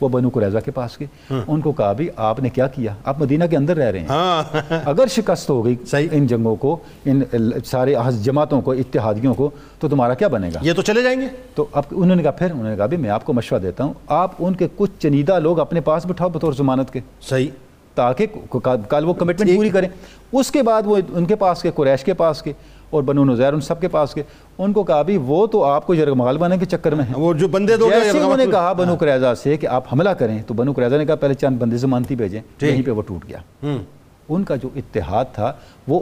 وہ 0.00 0.08
بنو 0.08 0.28
قریظہ 0.28 0.58
کے 0.64 0.70
پاس 0.70 1.00
گئے۔ 1.00 1.34
ان 1.48 1.60
کو 1.60 1.72
کہا 1.72 1.92
بھی 1.92 2.08
آپ 2.16 2.40
نے 2.40 2.48
کیا 2.48 2.66
کیا؟ 2.66 2.94
آپ 3.04 3.20
مدینہ 3.20 3.44
کے 3.50 3.56
اندر 3.56 3.76
رہ 3.76 3.90
رہے 3.90 3.98
ہیں۔ 3.98 4.06
ہاں۔ 4.06 4.56
اگر 4.84 5.06
شکست 5.06 5.50
ہو 5.50 5.64
گئی۔ 5.64 5.76
ان 5.92 6.26
جنگوں 6.26 6.56
کو 6.56 6.76
ان 7.04 7.22
سارے 7.64 7.94
جماعتوں 8.22 8.60
کو 8.60 8.72
اتحادیوں 8.72 9.34
کو 9.34 9.50
تو 9.78 9.88
تمہارا 9.88 10.14
کیا 10.14 10.28
بنے 10.28 10.48
گا؟ 10.54 10.58
یہ 10.62 10.72
تو 10.72 10.82
چلے 10.82 11.02
جائیں 11.02 11.20
گے۔ 11.20 11.26
تو 11.54 11.66
اب 11.72 11.82
انہوں 11.90 12.16
نے 12.16 12.22
کہا 12.22 12.30
پھر 12.30 12.50
انہوں 12.50 12.70
نے 12.70 12.76
کہا 12.76 12.86
بھی 12.86 12.96
میں 12.96 13.10
آپ 13.10 13.24
کو 13.24 13.32
مشورہ 13.32 13.60
دیتا 13.60 13.84
ہوں 13.84 13.94
آپ 14.06 14.30
ان 14.38 14.54
کے 14.54 14.68
کچھ 14.76 14.90
چنیدہ 14.98 15.38
لوگ 15.38 15.58
اپنے 15.58 15.80
پاس 15.80 16.06
بٹھاؤ 16.06 16.28
بطور 16.28 16.52
ضمانت 16.52 16.90
کے۔ 16.90 17.00
صحیح۔ 17.20 17.48
تاکہ 17.94 18.26
کل 18.88 19.04
وہ 19.04 19.14
کمٹمنٹ 19.14 19.56
پوری 19.56 19.70
کریں۔ 19.70 19.88
اس 20.32 20.50
کے 20.50 20.62
بعد 20.62 20.82
وہ 20.84 20.96
ان 21.08 21.24
کے 21.24 21.36
پاس 21.36 21.62
کے 21.62 21.70
قریش 21.74 22.04
کے 22.04 22.14
پاس 22.14 22.42
کے 22.42 22.52
اور 22.90 23.02
بنو 23.02 23.24
نظیر 23.24 23.52
ان 23.52 23.60
سب 23.60 23.80
کے 23.80 23.88
پاس 23.88 24.14
کے 24.14 24.22
ان 24.58 24.72
کو 24.72 24.82
کہا 24.84 25.02
بھی 25.02 25.16
وہ 25.26 25.46
تو 25.46 25.62
آپ 25.64 25.86
کو 25.86 25.94
یرغمال 25.94 26.38
بنانے 26.38 26.58
کے 26.58 26.64
چکر 26.66 26.94
میں 26.94 27.04
ہیں۔ 27.04 27.14
وہ 27.16 27.32
جو 27.34 27.48
بندے 27.48 27.76
دو 27.76 27.88
جیسے 27.90 28.18
انہوں 28.18 28.36
نے 28.36 28.46
کہا 28.46 28.72
بنو 28.72 28.94
قریظہ 29.00 29.32
سے 29.42 29.56
کہ 29.56 29.66
آپ 29.66 29.92
حملہ 29.92 30.10
کریں 30.10 30.38
تو 30.46 30.54
بنو 30.54 30.72
قریظہ 30.72 30.96
نے 30.96 31.06
کہا 31.06 31.14
پہلے 31.14 31.34
چند 31.34 31.58
بندے 31.58 31.76
ضمانتی 31.76 32.16
بھیجیں 32.16 32.40
یہیں 32.62 32.82
پہ 32.82 32.90
وہ 32.90 33.02
ٹوٹ 33.02 33.28
گیا۔ 33.28 33.38
ان 34.28 34.44
کا 34.44 34.56
جو 34.56 34.68
اتحاد 34.76 35.24
تھا 35.34 35.52
وہ 35.88 36.00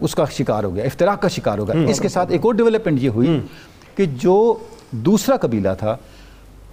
اس 0.00 0.14
کا 0.14 0.24
شکار 0.32 0.64
ہو 0.64 0.74
گیا 0.74 0.84
افتراق 0.84 1.20
کا 1.22 1.28
شکار 1.28 1.58
ہو 1.58 1.68
گیا۔ 1.68 1.88
اس 1.88 2.00
کے 2.00 2.08
ساتھ 2.08 2.32
ایک 2.32 2.44
اور 2.44 2.54
ڈیولپمنٹ 2.54 3.02
یہ 3.02 3.08
ہوئی 3.08 3.38
کہ 3.96 4.04
جو 4.16 4.54
دوسرا 4.90 5.36
قبیلہ 5.36 5.68
تھا 5.78 5.96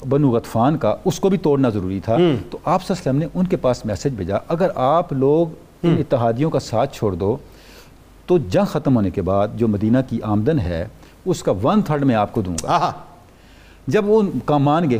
بنو 0.09 0.31
غطفان 0.31 0.77
کا 0.77 0.95
اس 1.05 1.19
کو 1.19 1.29
بھی 1.29 1.37
توڑنا 1.37 1.69
ضروری 1.69 1.99
تھا۔ 1.99 2.17
تو 2.51 2.57
آپ 2.65 2.83
صلی 2.83 2.95
اللہ 2.95 3.09
علیہ 3.09 3.09
وسلم 3.09 3.17
نے 3.17 3.25
ان 3.33 3.47
کے 3.47 3.57
پاس 3.57 3.85
میسج 3.85 4.07
بھیجا۔ 4.07 4.37
اگر 4.47 4.69
آپ 4.75 5.13
لوگ 5.13 5.47
ان 5.83 5.95
اتحادیوں 5.99 6.49
کا 6.49 6.59
ساتھ 6.59 6.95
چھوڑ 6.97 7.11
دو 7.15 7.37
تو 8.25 8.37
جنگ 8.37 8.65
ختم 8.65 8.95
ہونے 8.95 9.09
کے 9.09 9.21
بعد 9.21 9.47
جو 9.55 9.67
مدینہ 9.67 9.97
کی 10.09 10.19
آمدن 10.23 10.59
ہے 10.59 10.87
اس 11.25 11.43
کا 11.43 11.53
ون 11.63 11.81
تھرڈ 11.81 12.03
میں 12.03 12.15
آپ 12.15 12.31
کو 12.33 12.41
دوں 12.41 12.55
گا۔ 12.63 12.91
جب 13.87 14.09
وہ 14.09 14.21
کام 14.45 14.63
مان 14.63 14.89
گئے 14.89 14.99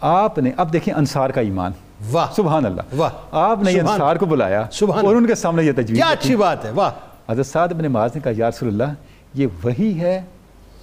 آپ 0.00 0.38
نے 0.38 0.50
اب 0.56 0.72
دیکھیں 0.72 0.94
انصار 0.94 1.30
کا 1.30 1.40
ایمان۔ 1.40 1.72
واہ۔ 2.12 2.26
سبحان 2.36 2.66
اللہ۔ 2.66 2.82
واہ۔ 2.96 3.10
آپ 3.30 3.62
نے 3.62 3.70
انصار 3.80 4.16
کو 4.16 4.26
بلایا 4.26 4.64
سبحان۔ 4.72 5.06
اور 5.06 5.16
ان 5.16 5.26
کے 5.26 5.34
سامنے 5.34 5.62
یہ 5.62 5.72
تجویز 5.72 5.96
کیا۔ 5.96 6.08
اچھی 6.08 6.36
بات 6.36 6.64
ہے۔ 6.64 6.70
واہ۔ 6.70 6.90
حضرت 7.28 7.46
سعد 7.46 7.68
بن 7.68 7.92
معاذ 7.92 8.10
نے 8.14 8.20
کہا 8.24 8.32
یا 8.36 8.48
رسول 8.48 8.68
اللہ 8.68 8.94
یہ 9.34 9.46
وہی 9.62 10.00
ہے 10.00 10.22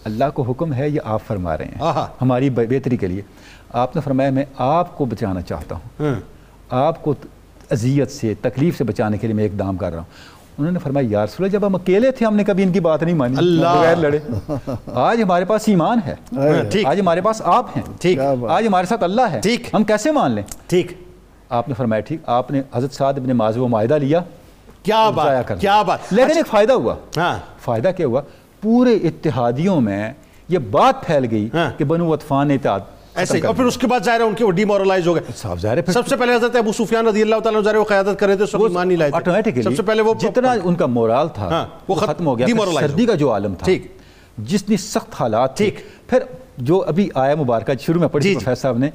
اللہ 0.04 0.26
کو 0.34 0.41
حکم 0.41 0.74
ہے 0.74 0.89
یہ 0.89 1.00
آپ 1.04 1.20
فرما 1.28 1.58
رہے 1.58 1.66
ہیں۔ 1.66 1.82
ہماری 2.22 2.50
بہتری 2.50 2.97
کے 2.97 3.08
لیے۔ 3.08 3.22
آپ 3.74 3.95
نے 3.95 4.02
فرمایا 4.02 4.30
میں 4.30 4.45
آپ 4.58 4.97
کو 4.97 5.06
بچانا 5.06 5.41
چاہتا 5.41 5.76
ہوں۔ 5.76 6.06
ہاں۔ 6.08 6.20
آپ 6.70 7.04
کو 7.04 7.14
اذیت 7.72 8.12
سے 8.12 8.34
تکلیف 8.41 8.78
سے 8.78 8.84
بچانے 8.84 9.18
کے 9.18 9.28
لیے 9.28 9.34
میں 9.34 9.45
اقدام 9.45 9.78
کر 9.78 9.89
رہا 9.89 9.97
ہوں۔ 9.97 10.39
انہوں 10.58 10.72
نے 10.72 10.80
فرمایا 10.80 11.08
یا 11.10 11.26
رسول 11.26 11.45
اللہ 11.45 11.58
جب 11.60 11.66
ہم 11.68 11.76
اکیلے 11.76 12.12
تھے 12.12 12.26
ہم 12.26 12.36
نے 12.36 12.43
کبھی 12.43 12.64
ان 12.64 12.72
کی 12.72 12.80
بات 12.80 13.04
نہیں 13.04 13.16
مانی۔ 13.16 13.36
اللہ۔ 13.38 13.68
بغیر 13.68 13.95
لڑے۔ 13.95 14.20
آج 14.93 15.22
ہمارے 15.24 15.45
پاس 15.45 15.64
ایمان 15.66 16.00
ہے۔ 16.06 16.16
ہاں، 16.36 16.78
آج 16.86 17.00
ہمارے 17.00 17.22
پاس 17.22 17.41
آپ 17.45 17.66
ہیں۔ 17.78 17.84
ٹھیک۔ 18.02 18.20
آج 18.50 18.68
ہمارے 18.68 18.86
ساتھ 18.88 19.04
اللہ 19.04 19.22
ہے۔ 19.22 19.41
ٹھیک۔ 19.41 19.76
ہم 19.76 19.84
کیسے 19.84 20.12
مان 20.12 20.32
لیں؟ 20.32 20.43
ٹھیک۔ 20.68 20.91
آپ 21.50 21.68
نے 21.68 21.74
فرمایا 21.74 22.00
ٹھیک۔ 22.00 22.20
آپ 22.26 22.52
نے 22.52 22.62
حضرت 22.74 22.93
سعد 22.93 23.14
ابن 23.14 23.38
معاذ 23.38 23.58
وہ 23.58 23.68
معاہدہ 23.68 23.93
لیا۔ 23.93 24.20
کیا 24.84 25.10
بات۔ 25.10 25.47
کیا 25.60 25.82
بات۔ 25.82 26.00
لیکن 26.12 26.38
ایک 26.38 26.47
فائدہ 26.47 26.74
ہوا۔ 26.74 26.95
ہاں۔ 27.18 27.38
فائدہ 27.60 27.91
کیا 27.97 28.06
ہوا؟ 28.08 28.22
پورے 28.62 28.93
اتحادیوں 28.93 29.82
میں 29.82 30.14
یہ 30.49 30.57
بات 30.57 31.05
پھیل 31.05 31.26
گئی 31.32 31.49
ہاں۔ 31.53 31.72
کہ 31.78 31.86
بنو 31.86 32.05
وطفان 32.05 32.47
نے 32.47 32.55
اتحاد 32.55 32.80
ایسے 33.16 33.38
ہی۔ 33.38 33.41
اور 33.41 33.55
پھر 33.55 33.64
اس 33.64 33.78
کے 33.78 33.88
بعد 33.88 33.99
ظاہر 34.05 34.20
ہے 34.20 34.26
ان 34.26 34.34
کے 34.34 34.43
وہ 34.45 34.51
ڈیمورلائز 34.51 35.07
ہو 35.07 35.16
گئے۔ 35.16 35.24
صاف 35.36 35.60
ظاہر 35.60 35.78
ہے 35.78 35.91
سب 35.91 36.07
سے 36.07 36.16
پہلے 36.16 36.36
حضرت 36.36 36.55
ابو 36.55 36.72
سفیان 36.72 37.07
رضی 37.07 37.22
اللہ 37.22 37.36
تعالیٰ 37.43 37.62
ظاہر 37.64 37.76
وہ 37.76 37.84
قیادت 37.84 38.20
کر 38.20 38.28
رہے 38.28 38.36
تھے 38.36 38.45
سب 38.45 38.64
ایمان 38.64 38.88
نہیں 38.88 38.97
لائے 38.97 39.12
تھے۔ 39.12 39.16
آٹومیٹکلی 39.16 39.62
سب 39.62 39.76
سے 39.76 39.82
پہلے 39.82 40.01
وہ 40.01 40.14
جتنا 40.14 40.55
ان 40.64 40.76
کا 40.76 40.86
مورال 40.86 41.28
تھا 41.30 41.47
ہاں، 41.49 41.66
وہ 41.66 41.95
وہ 41.95 41.95
خت- 41.95 42.14
ختم 42.14 42.28
ہو 42.28 42.38
گیا۔ 42.39 42.47
سردی 42.80 43.05
کا 43.05 43.16
جو 43.16 43.32
عالم 43.32 43.53
تھا 43.53 43.66
ٹھیک۔ 43.66 43.88
جتنی 44.45 44.78
سخت 44.78 45.22
حالات 45.22 45.57
تھے۔ 45.57 45.70
ٹھیک۔ 45.70 46.10
پھر 46.10 46.20
جو 46.57 46.84
ابھی 46.88 47.10
آیا 47.16 47.36
مبارکہ 47.36 47.74
شروع 47.80 47.99
میں 47.99 48.07
پڑھی 48.07 48.24
جی، 48.24 48.30
جی۔ 48.30 48.36
پروفیسر 48.36 48.62
صاحب 48.62 48.78
نے 48.78 48.89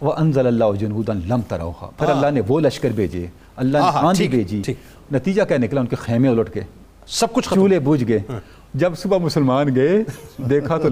وہ 0.00 0.12
انزل 0.12 0.46
اللہ 0.46 0.64
جنودا 0.78 1.12
لم 1.12 1.40
تروہا 1.40 1.90
پھر 1.98 2.08
اللہ 2.08 2.26
نے 2.30 2.40
وہ 2.48 2.60
لشکر 2.60 2.88
بھیجے 2.88 3.26
اللہ 3.56 3.78
ہاں، 3.78 3.92
نے 3.92 3.98
ہاں، 3.98 4.08
آندھی 4.08 4.26
ٹھیک، 4.26 4.46
بھیجی۔ 4.46 4.74
نتیجہ 5.12 5.42
کیا 5.42 5.56
نکلا؟ 5.56 5.80
ان 5.80 5.86
کے 5.86 5.96
خیمے 5.96 6.28
الٹ 6.28 6.54
کے 6.54 6.60
سب 7.06 7.32
کچھ 7.32 7.46
ختم۔ 7.48 7.56
چولہے 7.56 7.78
بوجھ 7.78 8.04
گئے۔ 8.08 8.20
جب 8.78 8.92
صبح 8.98 9.18
مسلمان 9.18 9.74
گئے 9.74 10.02
دیکھا 10.50 10.76
تو۔ 10.78 10.88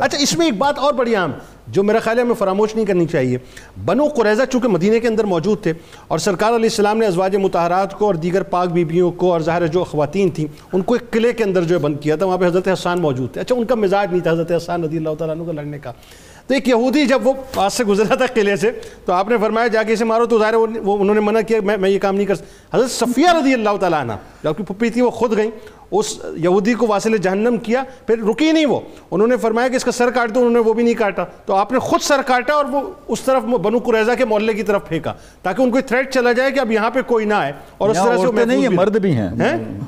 اچھا 0.00 0.18
اس 0.18 0.36
میں 0.38 0.46
ایک 0.46 0.58
بات 0.58 0.78
اور 0.78 0.92
بڑی 0.92 1.14
عام 1.14 1.32
جو 1.68 1.82
میرا 1.82 1.98
خیال 1.98 2.18
ہے 2.18 2.22
ہمیں 2.22 2.34
فراموش 2.34 2.74
نہیں 2.74 2.86
کرنی 2.86 3.06
چاہیے۔ 3.06 3.38
بنو 3.84 4.06
قریظہ 4.08 4.42
چونکہ 4.52 4.68
مدینے 4.68 5.00
کے 5.00 5.08
اندر 5.08 5.24
موجود 5.24 5.62
تھے 5.62 5.72
اور 6.08 6.18
سرکار 6.18 6.54
علیہ 6.54 6.70
السلام 6.70 6.98
نے 6.98 7.06
ازواج 7.06 7.36
متحرات 7.36 7.98
کو 7.98 8.06
اور 8.06 8.14
دیگر 8.14 8.42
پاک 8.42 8.68
بیبیوں 8.68 9.10
کو 9.10 9.32
اور 9.32 9.40
ظاہر 9.40 9.66
جو 9.66 9.84
خواتین 9.84 10.30
تھیں 10.30 10.46
ان 10.72 10.82
کو 10.82 10.94
ایک 10.94 11.10
قلعے 11.10 11.32
کے 11.32 11.44
اندر 11.44 11.62
جو 11.62 11.74
ہے 11.74 11.80
بند 11.80 11.96
کیا 12.00 12.16
تھا۔ 12.16 12.26
وہاں 12.26 12.38
پہ 12.38 12.46
حضرت 12.46 12.68
حسان 12.68 13.00
موجود 13.00 13.32
تھے۔ 13.32 13.40
اچھا 13.40 13.54
ان 13.54 13.64
کا 13.64 13.74
مزاج 13.74 14.10
نہیں 14.10 14.22
تھا 14.22 14.30
حضرت 14.30 14.52
حسان 14.56 14.84
رضی 14.84 14.96
اللہ 14.96 15.14
تعالیٰ 15.18 15.36
عنہ 15.36 15.44
کا 15.46 15.52
لڑنے 15.52 15.78
کا۔ 15.78 15.92
تو 16.46 16.54
ایک 16.54 16.68
یہودی 16.68 17.06
جب 17.06 17.26
وہ 17.26 17.32
پاس 17.54 17.74
سے 17.74 17.84
گزرا 17.84 18.14
تھا 18.14 18.26
قلعے 18.34 18.56
سے 18.56 18.70
تو 19.04 19.12
آپ 19.12 19.28
نے 19.28 19.38
فرمایا 19.38 19.66
جا 19.66 19.82
کے 19.82 19.92
اسے 19.92 20.04
مارو 20.04 20.26
تو 20.26 20.38
ظاہر 20.38 20.54
وہ 20.54 20.96
انہوں 20.98 21.14
نے 21.14 21.20
منع 21.20 21.40
کیا 21.40 21.60
میں 21.64 21.76
میں 21.76 21.90
یہ 21.90 21.98
کام 21.98 22.14
نہیں 22.14 22.26
کر 22.26 22.34
حضرت 22.74 22.90
صفیہ 22.90 23.28
رضی 23.40 23.54
اللہ 23.54 23.76
تعالیٰ 23.80 24.00
عنہ 24.00 24.12
جو 24.42 24.48
آپ 24.48 24.56
کی 24.56 24.62
پھپھی 24.62 24.90
تھی 24.90 25.00
وہ 25.00 25.10
خود 25.10 25.36
گئیں 25.36 25.50
اس 25.90 26.18
یہودی 26.36 26.74
کو 26.74 26.86
واصل 26.86 27.16
جہنم 27.16 27.56
کیا 27.56 27.82
پھر 28.06 28.18
رکی 28.18 28.52
نہیں 28.52 28.66
وہ۔ 28.66 28.80
انہوں 29.10 29.28
نے 29.28 29.36
فرمایا 29.36 29.68
کہ 29.68 29.76
اس 29.76 29.84
کا 29.84 29.92
سر 29.92 30.10
کاٹ 30.10 30.34
دو 30.34 30.38
انہوں 30.38 30.52
نے 30.52 30.58
وہ 30.58 30.72
بھی 30.72 30.84
نہیں 30.84 30.94
کاٹا۔ 30.94 31.24
تو 31.46 31.54
آپ 31.54 31.72
نے 31.72 31.78
خود 31.78 32.00
سر 32.00 32.22
کاٹا 32.26 32.54
اور 32.54 32.64
وہ 32.64 32.80
اس 33.08 33.20
طرف 33.20 33.42
بنو 33.42 33.78
قریظہ 33.78 34.12
کے 34.18 34.24
محلے 34.24 34.54
کی 34.54 34.62
طرف 34.62 34.88
پھینکا 34.88 35.14
تاکہ 35.42 35.62
ان 35.62 35.70
کو 35.70 35.80
تھریٹ 35.80 36.14
چلا 36.14 36.32
جائے 36.32 36.50
کہ 36.50 36.60
اب 36.60 36.72
یہاں 36.72 36.90
پہ 36.90 37.02
کوئی 37.02 37.24
نہ 37.24 37.34
آئے 37.34 37.52
اور 37.78 37.90
اس 37.90 37.96
طرح 37.96 38.16
سے 38.16 38.26
عورتیں 38.26 38.44
نہیں 38.44 38.60
ہیں 38.60 38.68
بھی 38.68 38.76
مرد 38.76 38.98
بھی 38.98 39.12
ہیں؟ 39.12 39.28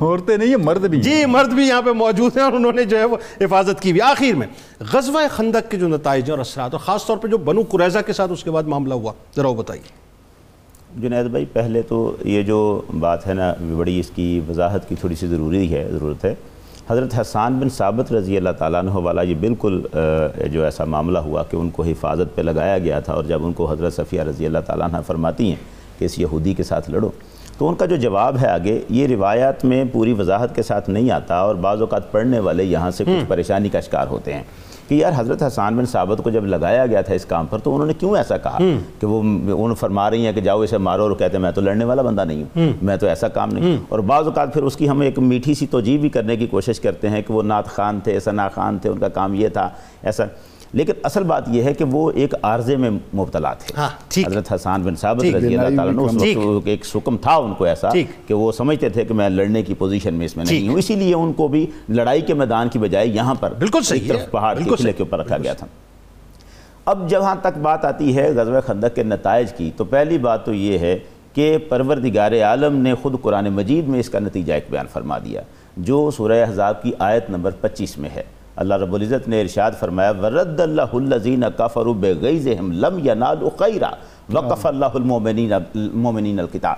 عورتیں 0.01 0.37
نہیں 0.37 0.49
ہیں 0.49 0.57
مرد 0.57 0.85
بھی 0.85 0.97
ہیں۔ 0.97 1.05
جی 1.05 1.27
مرد 1.27 1.53
بھی 1.53 1.69
یہاں 1.69 1.83
پہ 1.83 1.91
موجود 1.91 2.37
ہیں 2.37 2.45
اور 2.45 2.53
انہوں 2.53 2.73
نے 2.73 2.85
جو 2.85 2.99
ہے 2.99 3.05
وہ 3.05 3.17
حفاظت 3.41 3.81
کی 3.81 3.93
بھی 3.93 4.01
آخر 4.01 4.35
میں 4.35 4.47
غزوہ 4.93 5.21
خندق 5.31 5.71
کے 5.71 5.77
جو 5.77 5.89
نتائج 5.89 6.31
اور 6.31 6.39
اثرات 6.39 6.73
اور 6.73 6.81
خاص 6.81 7.07
طور 7.07 7.17
پہ 7.17 7.29
جو 7.29 7.39
بنو 7.39 7.63
قریظہ 7.71 7.99
کے 8.07 8.13
ساتھ 8.13 8.33
اس 8.33 8.45
کے 8.45 8.51
بعد 8.51 8.63
معاملہ 8.63 8.95
ہوا 8.95 9.13
ذرا 9.37 9.49
وہ 9.49 9.55
بتائیے۔ 9.55 10.02
جنید 11.01 11.27
بھائی 11.31 11.45
پہلے 11.53 11.83
تو 11.89 12.17
یہ 12.25 12.43
جو 12.43 12.81
بات 13.01 13.27
ہے 13.27 13.35
نا 13.35 13.53
بڑی 13.77 13.99
اس 14.01 14.11
کی 14.15 14.41
وضاحت 14.49 14.89
کی 14.89 14.95
تھوڑی 15.01 15.15
سی 15.17 15.27
ضروری 15.27 15.73
ہے 15.75 15.87
ضرورت 15.91 16.25
ہے۔ 16.25 16.35
حضرت 16.91 17.15
حسان 17.21 17.59
بن 17.59 17.69
ثابت 17.69 18.13
رضی 18.13 18.37
اللہ 18.37 18.51
تعالیٰ 18.59 18.81
عنہ 18.81 18.91
والا 18.91 19.23
یہ 19.23 19.35
بالکل 19.41 19.81
جو 20.53 20.65
ایسا 20.65 20.85
معاملہ 20.85 21.19
ہوا 21.19 21.43
کہ 21.51 21.57
ان 21.57 21.71
کو 21.71 21.83
حفاظت 21.83 22.35
پہ 22.35 22.43
لگایا 22.43 22.79
گیا 22.79 23.01
تھا 23.01 23.13
اور 23.13 23.25
جب 23.25 23.45
ان 23.47 23.53
کو 23.53 23.71
حضرت 23.71 23.95
صفیہ 23.95 24.23
رضی 24.23 24.47
اللہ 24.47 24.59
تعالیٰ 24.67 24.89
عنہ 24.89 25.01
فرماتی 25.07 25.49
ہیں 25.49 25.57
کہ 25.99 26.05
اس 26.05 26.19
یہودی 26.19 26.55
کے 26.55 26.63
ساتھ 26.63 26.91
لڑو 26.91 27.09
تو 27.59 27.69
ان 27.69 27.75
کا 27.75 27.87
جو 27.87 27.97
جواب 27.97 28.39
ہے 28.43 28.49
آگے 28.49 28.81
یہ 28.89 29.07
روایات 29.07 29.65
میں 29.65 29.85
پوری 29.93 30.13
وضاحت 30.19 30.55
کے 30.57 30.63
ساتھ 30.63 30.91
نہیں 30.91 31.11
آتا 31.11 31.39
اور 31.39 31.55
بعض 31.65 31.81
اوقات 31.81 32.11
پڑھنے 32.13 32.39
والے 32.39 32.65
یہاں 32.65 32.91
سے 32.91 33.05
کچھ 33.05 33.25
پریشانی 33.29 33.69
کا 33.69 33.81
شکار 33.81 34.07
ہوتے 34.07 34.33
ہیں۔ 34.33 34.43
کہ 34.93 34.97
یار 34.97 35.13
حضرت 35.17 35.43
حسان 35.43 35.77
بن 35.77 35.87
ثابت 35.87 36.21
کو 36.25 36.31
جب 36.31 36.47
لگایا 36.47 36.87
گیا 36.87 37.01
تھا 37.01 37.15
اس 37.15 37.25
کام 37.25 37.47
پر 37.47 37.59
تو 37.59 37.75
انہوں 37.75 37.87
نے 37.87 37.93
کیوں 37.93 38.17
ایسا 38.17 38.37
کہا 38.37 38.59
کہ 39.01 39.07
وہ 39.07 39.23
ان 39.67 39.75
فرما 39.75 40.11
رہی 40.11 40.27
ہیں 40.27 40.33
کہ 40.33 40.41
جاؤ 40.41 40.61
اسے 40.61 40.79
مارو 40.79 41.03
اور 41.03 41.13
کہتے 41.13 41.37
ہیں 41.37 41.43
میں 41.43 41.53
تو 41.53 41.61
لڑنے 41.61 41.85
والا 41.85 42.03
بندہ 42.03 42.25
نہیں 42.25 42.43
ہوں 42.43 42.73
میں 42.83 42.97
تو 42.97 43.07
ایسا 43.07 43.29
کام 43.29 43.51
نہیں 43.53 43.77
اور 43.89 43.99
بعض 43.99 44.27
اوقات 44.27 44.55
پھر 44.55 44.63
اس 44.63 44.77
کی 44.77 44.89
ہم 44.89 45.01
ایک 45.01 45.19
میٹھی 45.19 45.55
سی 45.55 45.67
توجیہ 45.67 45.99
بھی 45.99 46.09
کرنے 46.09 46.37
کی 46.37 46.47
کوشش 46.47 46.81
کرتے 46.81 47.09
ہیں 47.09 47.23
کہ 47.23 47.35
وہ 47.35 47.43
نعت 47.43 47.67
خان 47.67 48.01
تھے 48.01 48.21
ثنا 48.21 48.49
خان 48.49 48.79
تھے 48.79 48.91
ان 48.91 48.99
کا 48.99 49.09
کام 49.09 49.35
یہ 49.35 49.49
تھا 49.49 49.69
ایسا۔ 50.03 50.25
لیکن 50.73 50.93
اصل 51.03 51.23
بات 51.23 51.49
یہ 51.49 51.63
ہے 51.63 51.75
کہ 51.75 51.85
وہ 51.85 52.11
ایک 52.15 52.35
عارضے 52.43 52.77
میں 52.77 52.91
مبتلا 52.91 53.53
تھے 53.55 53.75
ہاں،۔ 53.77 53.89
حضرت 54.27 54.53
حسان 54.53 54.83
بن 54.83 54.97
ثابت 54.97 55.25
رضی 55.25 55.57
اللہ 55.57 55.77
تعالیٰ 55.77 55.89
عنہ 55.89 56.01
اس 56.01 56.23
ٹھیک۔ 56.23 56.39
وقت 56.39 56.67
ایک 56.67 56.85
سکم 56.85 57.17
تھا 57.17 57.35
ان 57.35 57.55
کو 57.55 57.65
ایسا۔ 57.65 57.89
کہ 58.27 58.35
وہ 58.35 58.53
سمجھتے 58.53 58.89
تھے 58.89 59.05
کہ 59.05 59.15
میں 59.15 59.29
لڑنے 59.31 59.63
کی 59.63 59.75
پوزیشن 59.75 60.15
میں 60.15 60.27
اس 60.27 60.37
میں۔ 60.37 60.45
نہیں 60.45 60.69
ہوں 60.69 60.79
اسی 60.79 60.95
لیے 60.95 61.15
ان 61.15 61.33
کو 61.33 61.49
بھی 61.49 61.67
لڑائی 61.89 62.21
کے 62.21 62.35
میدان 62.35 62.69
کی 62.69 62.79
بجائے 62.79 63.07
یہاں 63.07 63.35
پر 63.35 63.53
بالکل 63.59 63.83
صحیح 63.83 64.09
طرف 64.09 64.31
پہاڑ 64.31 64.59
کے 64.59 64.71
قلعے۔ 64.71 64.93
کے 64.93 65.03
اوپر 65.03 65.19
رکھا 65.19 65.39
گیا 65.39 65.53
تھا 65.53 65.67
اب 66.85 67.09
جہاں 67.11 67.35
تک 67.43 67.59
بات 67.59 67.85
آتی 67.85 68.17
ہے 68.17 68.31
غزوہ 68.31 68.61
خندق 68.61 68.95
کے 68.95 69.03
نتائج 69.03 69.53
کی 69.53 69.71
تو 69.77 69.85
پہلی 69.85 70.19
بات 70.19 70.45
تو 70.47 70.55
یہ 70.55 70.79
ہے 70.79 70.99
کہ 71.35 71.57
پروردگار 71.69 72.33
عالم 72.43 72.77
نے 72.77 72.95
خود 73.03 73.15
قرآن 73.23 73.49
مجید 73.49 73.89
میں 73.89 74.01
اس 74.01 74.09
کا 74.09 74.19
نتیجہ 74.19 74.53
ایک 74.53 74.65
بیان 74.71 74.87
فرما 74.93 75.19
دیا 75.19 75.43
جو 75.77 76.11
سورہ 76.17 76.45
احزاب 76.47 76.83
کی 76.83 76.93
آیت 76.99 77.31
نمبر 77.31 77.51
پچیس 77.61 77.99
میں 77.99 78.11
ہے 78.11 78.23
اللہ 78.57 78.75
رب 78.75 78.95
العزت 78.95 79.29
نے 79.29 79.41
ارشاد 79.41 79.71
فرمایا، 79.81 80.11
ورد 80.23 80.61
اللہ 80.61 80.95
الذین 80.95 81.45
کفروا 81.57 81.95
بغیظہم 82.01 82.73
لم 82.73 82.99
ینالوا 83.07 83.51
خیرا 83.59 83.91
وقف 84.33 84.67
اللہ 84.67 84.95
المؤمنین 84.95 85.53
المؤمنین 85.53 86.41
القتال۔ 86.41 86.77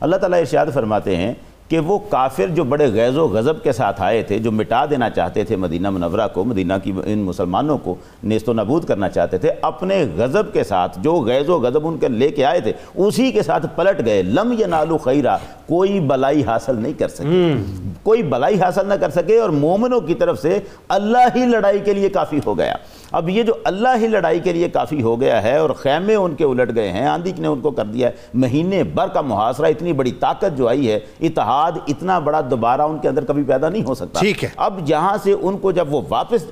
اللہ 0.00 0.16
تعالیٰ 0.16 0.40
ارشاد 0.40 0.66
فرماتے 0.74 1.16
ہیں 1.16 1.34
کہ 1.68 1.78
وہ 1.78 1.98
کافر 2.10 2.46
جو 2.54 2.64
بڑے 2.64 2.86
غیظ 2.92 3.16
و 3.16 3.26
غضب 3.28 3.62
کے 3.62 3.72
ساتھ 3.72 4.00
آئے 4.02 4.22
تھے، 4.22 4.38
جو 4.38 4.52
مٹا 4.52 4.84
دینا 4.90 5.08
چاہتے 5.10 5.44
تھے 5.44 5.56
مدینہ 5.56 5.90
منورہ 5.90 6.26
کو، 6.34 6.44
مدینہ 6.44 6.72
کی 6.84 6.92
ان 7.04 7.18
مسلمانوں 7.18 7.78
کو 7.78 7.94
نیست 8.22 8.48
و 8.48 8.52
نبود 8.52 8.84
کرنا 8.84 9.08
چاہتے 9.08 9.38
تھے، 9.38 9.50
اپنے 9.62 10.04
غضب 10.16 10.52
کے 10.52 10.64
ساتھ 10.64 10.98
جو 11.02 11.14
غیظ 11.26 11.48
و 11.48 11.58
غضب 11.60 11.86
ان 11.88 11.98
کے 11.98 12.08
لے 12.08 12.28
کے 12.28 12.44
آئے 12.44 12.60
تھے، 12.60 12.72
اسی 12.94 13.30
کے 13.32 13.42
ساتھ 13.42 13.66
پلٹ 13.76 14.04
گئے۔ 14.06 14.22
لم 14.22 14.52
ینالوا 14.60 14.98
خیرا 15.04 15.36
کوئی 15.66 16.00
بلائی 16.00 16.44
حاصل 16.44 16.76
نہیں 16.76 16.92
کر 16.92 17.08
سکے۔ 17.08 17.54
کوئی 18.02 18.22
بلائی 18.22 18.60
حاصل 18.60 18.88
نہ 18.88 18.94
کر 18.94 19.10
سکے 19.10 19.38
اور 19.38 19.50
مومنوں 19.50 20.00
کی 20.00 20.14
طرف 20.14 20.42
سے 20.42 20.58
اللہ 20.88 21.36
ہی 21.36 21.46
لڑائی 21.46 21.78
کے 21.78 21.94
لیے 21.94 22.08
کافی 22.08 22.40
ہو 22.46 22.58
گیا۔ 22.58 22.74
اب 23.12 23.28
یہ 23.28 23.42
جو 23.42 23.54
اللہ 23.64 23.88
ہی 24.00 24.06
لڑائی 24.06 24.40
کے 24.40 24.52
لیے 24.52 24.68
کافی 24.68 25.02
ہو 25.02 25.20
گیا 25.20 25.42
ہے 25.42 25.56
اور 25.56 25.70
خیمے 25.70 26.14
ان 26.14 26.34
کے 26.34 26.44
الٹ 26.44 26.74
گئے 26.74 26.92
ہیں 26.92 27.06
آندھی 27.06 27.32
نے 27.38 27.48
ان 27.48 27.60
کو 27.60 27.70
کر 27.70 27.84
دیا 27.84 28.08
ہے۔ 28.08 28.14
مہینے 28.34 28.82
بھر 28.82 29.08
کا 29.08 29.20
محاصرہ 29.20 29.66
اتنی 29.66 29.92
بڑی 29.92 30.10
طاقت 30.10 30.56
جو 30.56 30.68
آئی 30.68 30.90
ہے 30.90 31.00
اتحاد 31.20 31.72
اتنا 31.86 32.18
بڑا 32.18 32.40
دوبارہ 32.50 32.82
ان 32.82 32.98
کے 32.98 33.08
اندر 33.08 33.24
کبھی 33.24 33.42
پیدا 33.42 33.68
نہیں 33.68 33.82
ہو 33.82 33.94
سکتا۔ 33.94 34.20
ٹھیک 34.20 34.44
ہے۔ 34.44 34.48
اب 34.56 34.80
یہاں 34.86 35.16
سے 35.22 35.32
ان 35.32 35.58
کو 35.58 35.72
جب 35.72 35.94
وہ 35.94 36.02
واپس 36.08 36.44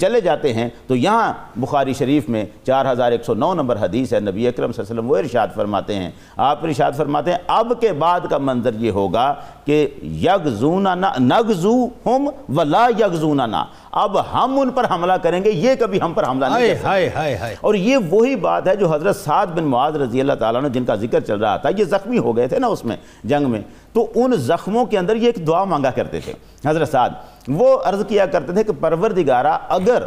چلے 0.00 0.20
جاتے 0.20 0.52
ہیں 0.52 0.68
تو 0.86 0.96
یہاں 0.96 1.32
بخاری 1.56 1.92
شریف 1.92 2.28
میں 2.28 2.44
چار 2.64 2.92
ہزار 2.92 3.12
ایک 3.12 3.24
سو 3.24 3.34
نو 3.34 3.54
نمبر 3.54 3.76
حدیث 3.80 4.12
ہے۔ 4.12 4.20
نبی 4.20 4.48
اکرم 4.48 4.72
صلی 4.72 4.82
اللہ 4.82 4.92
علیہ 4.92 5.00
وسلم 5.00 5.10
وہ 5.10 5.16
ارشاد 5.16 5.48
فرماتے 5.54 5.94
ہیں۔ 5.94 6.10
آپ 6.36 6.64
ارشاد 6.64 6.92
فرماتے 6.96 7.30
ہیں 7.30 7.38
اب 7.46 7.72
کے 7.80 7.92
بعد 7.92 8.20
کا 8.30 8.38
منظر 8.54 8.74
یہ 8.74 8.90
ہوگا 8.90 9.34
کہ 9.64 9.88
یگزوننا 10.02 11.12
نگزو 11.18 11.86
ہم 12.06 12.28
ولا 12.56 12.86
یگزوننا 12.98 13.64
اب 13.92 14.18
ہم 14.32 14.58
ان 14.60 14.70
پر 14.70 14.84
حملہ 14.90 15.12
کریں 15.12 15.44
گے 15.44 15.50
یہ 15.50 15.74
کبھی 15.74 16.00
ہم 16.00 16.12
پر 16.12 16.28
حملہ 16.28 16.44
نہیں 16.44 16.52
ہائے 16.54 16.68
کر 16.68 16.74
سکتے۔ 16.74 16.86
ہائے 16.88 17.08
ہائے 17.08 17.36
ہائے۔ 17.36 17.56
اور 17.60 17.74
یہ 17.74 17.96
وہی 18.10 18.36
بات 18.36 18.68
ہے 18.68 18.76
جو 18.76 18.94
حضرت 18.94 19.16
سعد 19.16 19.46
بن 19.46 19.64
معاذ 19.64 19.96
رضی 19.96 20.20
اللہ 20.20 20.32
تعالیٰ 20.32 20.62
نے 20.62 20.68
جن 20.68 20.84
کا 20.84 20.94
ذکر 20.94 21.20
چل 21.20 21.38
رہا 21.38 21.56
تھا 21.56 21.68
یہ 21.78 21.84
زخمی 21.84 22.18
ہو 22.18 22.36
گئے 22.36 22.46
تھے 22.46 22.58
نا 22.58 22.66
اس 22.66 22.84
میں 22.84 22.96
جنگ 23.24 23.50
میں۔ 23.50 23.60
تو 23.92 24.06
ان 24.14 24.32
زخموں 24.32 24.84
کے 24.84 24.98
اندر 24.98 25.16
یہ 25.16 25.26
ایک 25.26 25.46
دعا 25.46 25.64
مانگا 25.64 25.90
کرتے 25.90 26.20
تھے۔ 26.20 26.32
حضرت 26.66 26.88
سعد 26.88 27.10
وہ 27.48 27.78
عرض 27.84 28.06
کیا 28.06 28.26
کرتے 28.26 28.52
تھے 28.52 28.64
کہ 28.64 28.72
پروردگارہ 28.80 29.58
اگر 29.68 30.02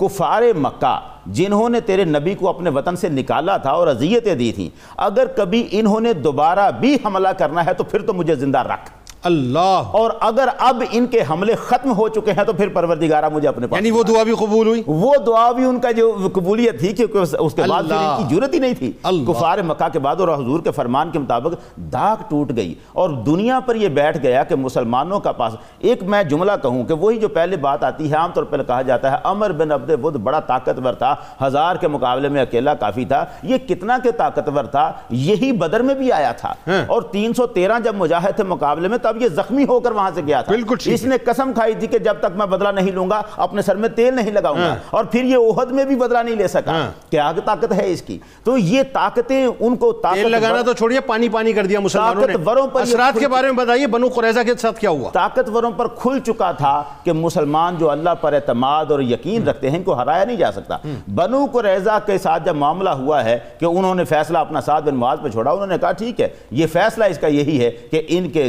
کفار 0.00 0.42
مکہ، 0.56 1.00
جنہوں 1.26 1.68
نے 1.68 1.80
تیرے 1.80 2.04
نبی 2.04 2.34
کو 2.34 2.48
اپنے 2.48 2.70
وطن 2.70 2.96
سے 2.96 3.08
نکالا 3.08 3.56
تھا 3.56 3.70
اور 3.70 3.86
اذیتیں 3.86 4.34
دی 4.34 4.52
تھیں۔ 4.52 4.68
اگر 4.96 5.26
کبھی 5.36 5.68
انہوں 5.70 6.00
نے 6.00 6.12
دوبارہ 6.12 6.70
بھی 6.70 6.96
حملہ 7.04 7.28
کرنا 7.28 7.66
ہے 7.66 7.74
تو 7.74 7.84
پھر 7.84 8.02
تو 8.02 8.12
مجھے 8.12 8.34
زندہ 8.34 8.58
رکھ۔ 8.58 8.99
اللہ۔ 9.24 9.82
اور 9.90 10.10
اگر 10.20 10.48
اب 10.58 10.82
ان 10.90 11.06
کے 11.06 11.20
حملے 11.30 11.54
ختم 11.54 11.92
ہو 11.92 12.08
چکے 12.08 12.32
ہیں 12.32 12.44
تو 12.44 12.52
پھر 12.52 12.68
پروردگارہ 12.68 13.28
مجھے 13.28 13.48
اپنے 13.48 13.66
پاس 13.66 13.80
یعنی 13.80 13.90
وہ 13.90 14.02
دعا 14.02 14.22
بھی 14.22 14.32
قبول 14.34 14.66
ہوئی؟ 14.66 14.82
وہ 14.86 15.14
دعا 15.26 15.52
بھی 15.52 15.64
ان 15.64 15.80
کا 15.80 15.90
جو 15.90 16.28
قبولیت 16.32 16.80
تھی 16.80 16.92
کیونکہ 16.92 17.18
اس 17.38 17.54
کے 17.54 17.62
بعد 17.68 17.82
پھر 17.82 17.96
ان 17.96 18.28
کی 18.28 18.34
جرت 18.34 18.54
ہی 18.54 18.58
نہیں 18.58 18.74
تھی۔ 18.74 18.92
کفار 19.26 19.58
مکہ 19.58 19.88
کے 19.92 19.98
بعد 19.98 20.16
اور 20.16 20.28
حضور 20.28 20.60
کے 20.60 20.70
فرمان 20.70 21.10
کے 21.10 21.18
مطابق 21.18 21.76
داغ 21.76 22.22
ٹوٹ 22.28 22.52
گئی۔ 22.56 22.74
اور 22.92 23.10
دنیا 23.10 23.60
پر 23.60 23.74
یہ 23.74 23.88
بیٹھ 23.88 24.18
گیا 24.18 24.44
کہ 24.44 24.54
مسلمانوں 24.54 25.20
کا 25.20 25.32
پاس 25.32 25.52
ایک 25.78 26.02
میں 26.02 26.22
جملہ 26.22 26.52
کہوں 26.62 26.84
کہ 26.84 26.94
وہی 26.94 27.18
جو 27.18 27.28
پہلے 27.28 27.56
بات 27.56 27.84
آتی 27.84 28.10
ہے 28.10 28.16
عام 28.16 28.30
طور 28.34 28.44
پر 28.44 28.62
کہا 28.62 28.82
جاتا 28.82 29.10
ہے 29.12 29.16
عمر 29.24 29.52
بن 29.52 29.72
عبد 29.72 29.90
ود 30.04 30.16
بڑا 30.16 30.40
طاقتور 30.40 30.92
تھا 30.92 31.14
ہزار 31.46 31.76
کے 31.76 31.88
مقابلے 31.88 32.28
میں 32.28 32.42
اکیلا 32.42 32.74
کافی 32.74 33.04
تھا۔ 33.04 33.24
یہ 33.42 33.56
کتنا 33.68 33.98
کہ 34.02 34.10
طاقتور 34.10 34.64
تھا؟ 34.64 34.92
یہی 35.10 35.52
بدر 35.52 35.80
میں 35.80 35.94
بھی 35.94 36.12
آیا 36.12 36.32
تھا۔ 36.32 36.54
ہاں۔ 36.66 36.84
اور 36.86 37.02
تین 37.02 37.32
سو 37.32 37.46
تیرہ 37.46 37.78
جب 37.84 37.94
مجاہد 37.94 38.36
تھے 38.36 38.44
مقابلے 38.44 38.88
میں 38.88 38.98
تب 39.10 39.22
یہ 39.22 39.28
زخمی 39.28 39.64
ہو 39.68 39.80
کر 39.80 39.92
وہاں 39.92 40.10
سے 40.14 40.20
گیا 40.26 40.40
تھا۔ 40.42 40.52
بالکل 40.52 40.76
اس 40.84 41.04
نے 41.04 41.16
قسم 41.24 41.52
کھائی 41.54 41.74
تھی 41.74 41.86
کہ 41.86 41.98
جب 41.98 42.14
تک 42.20 42.36
میں 42.36 42.46
بدلہ 42.46 42.68
نہیں 42.68 42.92
لوں 42.92 43.10
گا 43.10 43.22
اپنے 43.36 43.62
سر 43.62 43.76
میں 43.76 43.88
تیل 43.88 44.14
نہیں 44.14 44.30
لگاؤں 44.30 44.58
گا۔ 44.58 44.68
ہاں۔ 44.68 44.76
اور 44.90 45.04
پھر 45.04 45.24
یہ 45.24 45.36
اوہد 45.36 45.70
میں 45.70 45.84
بھی 45.84 45.96
بدلہ 45.96 46.18
نہیں 46.18 46.36
لے 46.36 46.48
سکا۔ 46.48 46.72
ہاں۔ 46.72 46.90
کیا 47.10 47.32
طاقت 47.44 47.72
ہے 47.72 47.92
اس 47.92 48.02
کی؟ 48.02 48.18
تو 48.44 48.58
یہ 48.58 48.82
طاقتیں 48.92 49.46
ان 49.60 49.76
کو 49.76 49.92
طاقت 49.92 50.26
لگانا 50.26 50.62
تو 50.62 50.72
چھوڑیے 50.72 51.00
پانی 51.00 51.28
پانی 51.28 51.52
کر 51.52 51.66
دیا 51.66 51.80
مسلمانوں 51.80 52.22
طاقتوروں 52.26 52.62
نے 52.62 52.70
پر 52.72 52.80
اثرات 52.80 53.18
کے 53.20 53.28
بارے 53.28 53.46
میں 53.46 53.64
بتائیے 53.64 53.86
بنو 53.86 54.08
قریظہ 54.08 54.40
کے 54.46 54.54
ساتھ 54.54 54.80
کیا 54.80 54.90
ہوا؟ 54.90 55.10
طاقتوروں 55.12 55.70
پر 55.70 55.88
کھل 55.88 56.18
چکا 56.26 56.52
تھا 56.52 56.82
کہ 57.04 57.12
مسلمان 57.12 57.76
جو 57.78 57.90
اللہ 57.90 58.10
پر 58.20 58.32
اعتماد 58.32 58.90
اور 58.90 59.00
یقین 59.00 59.48
رکھتے 59.48 59.70
ہیں 59.70 59.76
ان 59.76 59.82
کو 59.82 59.94
ہرایا 59.94 60.24
نہیں 60.24 60.36
جا 60.36 60.52
سکتا۔ 60.52 60.76
بنو 61.14 61.46
قریظہ 61.52 61.98
کے 62.06 62.18
ساتھ 62.18 62.44
جب 62.44 62.54
معاملہ 62.54 62.90
ہوا 62.90 63.24
ہے 63.24 63.38
کہ 63.58 63.64
انہوں 63.64 63.94
نے 63.94 64.04
فیصلہ 64.04 64.38
اپنا 64.38 64.60
ساتھ 64.60 64.84
بن 64.84 64.94
معاذ 64.94 65.18
پہ 65.22 65.28
چھوڑا 65.28 65.50
انہوں 65.50 65.66
نے 65.66 65.78
کہا 65.78 65.92
ٹھیک 65.92 66.20
ہے 66.20 66.28
یہ 66.50 66.66
فیصلہ 66.66 67.04
اس 67.04 67.18
کا 67.18 67.26
یہی 67.26 67.60
ہے 67.60 67.70
کہ 67.90 68.02
ان 68.08 68.30
کے 68.30 68.48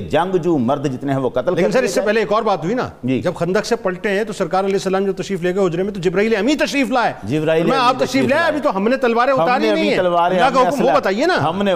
جنگجو 0.52 0.58
مرد 0.60 0.86
جتنے 0.88 1.12
ہیں 1.12 1.20
وہ 1.20 1.30
قتل 1.32 1.56
لیکن 1.56 1.72
سر 1.72 1.84
اس 1.84 1.94
سے۔ 1.94 2.02
پہلے 2.02 2.20
ایک 2.20 2.32
اور 2.32 2.44
بات 2.44 2.64
ہوئی 2.64 2.76
نا 2.76 2.88
جی۔ 3.04 3.20
جب 3.22 3.34
خندق 3.36 3.66
سے 3.66 3.76
پلٹے 3.78 4.10
ہیں 4.10 4.24
تو 4.24 4.34
سرکار 4.34 4.64
علیہ 4.64 4.76
السلام 4.76 5.06
جو 5.06 5.14
تشریف 5.14 5.42
لے 5.42 5.54
گئے 5.56 5.66
حجرے 5.66 5.84
میں 5.84 5.94
تو 5.94 6.00
جبرائیل 6.02 6.36
امی 6.36 6.56
تشریف 6.58 6.90
لائے 6.92 7.14
جبرائیل 7.26 7.66
میں 7.66 7.78
آپ 7.78 8.00
تشریف 8.00 8.26
لائے۔ 8.26 8.44
ابھی 8.44 8.60
تو 8.62 8.76
ہم 8.76 8.88
نے 8.88 8.98
تلواریں 8.98 9.34
اتاری 9.34 9.70
نہیں 9.70 9.90
ہیں 9.90 9.98
تلواریں 9.98 10.38
اللہ 10.38 10.50
کا 10.50 10.60
ہم 10.60 10.66
نے 10.66 10.70
حکم 10.70 10.86
وہ 10.86 10.96
بتائیے 10.96 11.26
نا 11.26 11.38
ہم 11.44 11.62
نے 11.64 11.74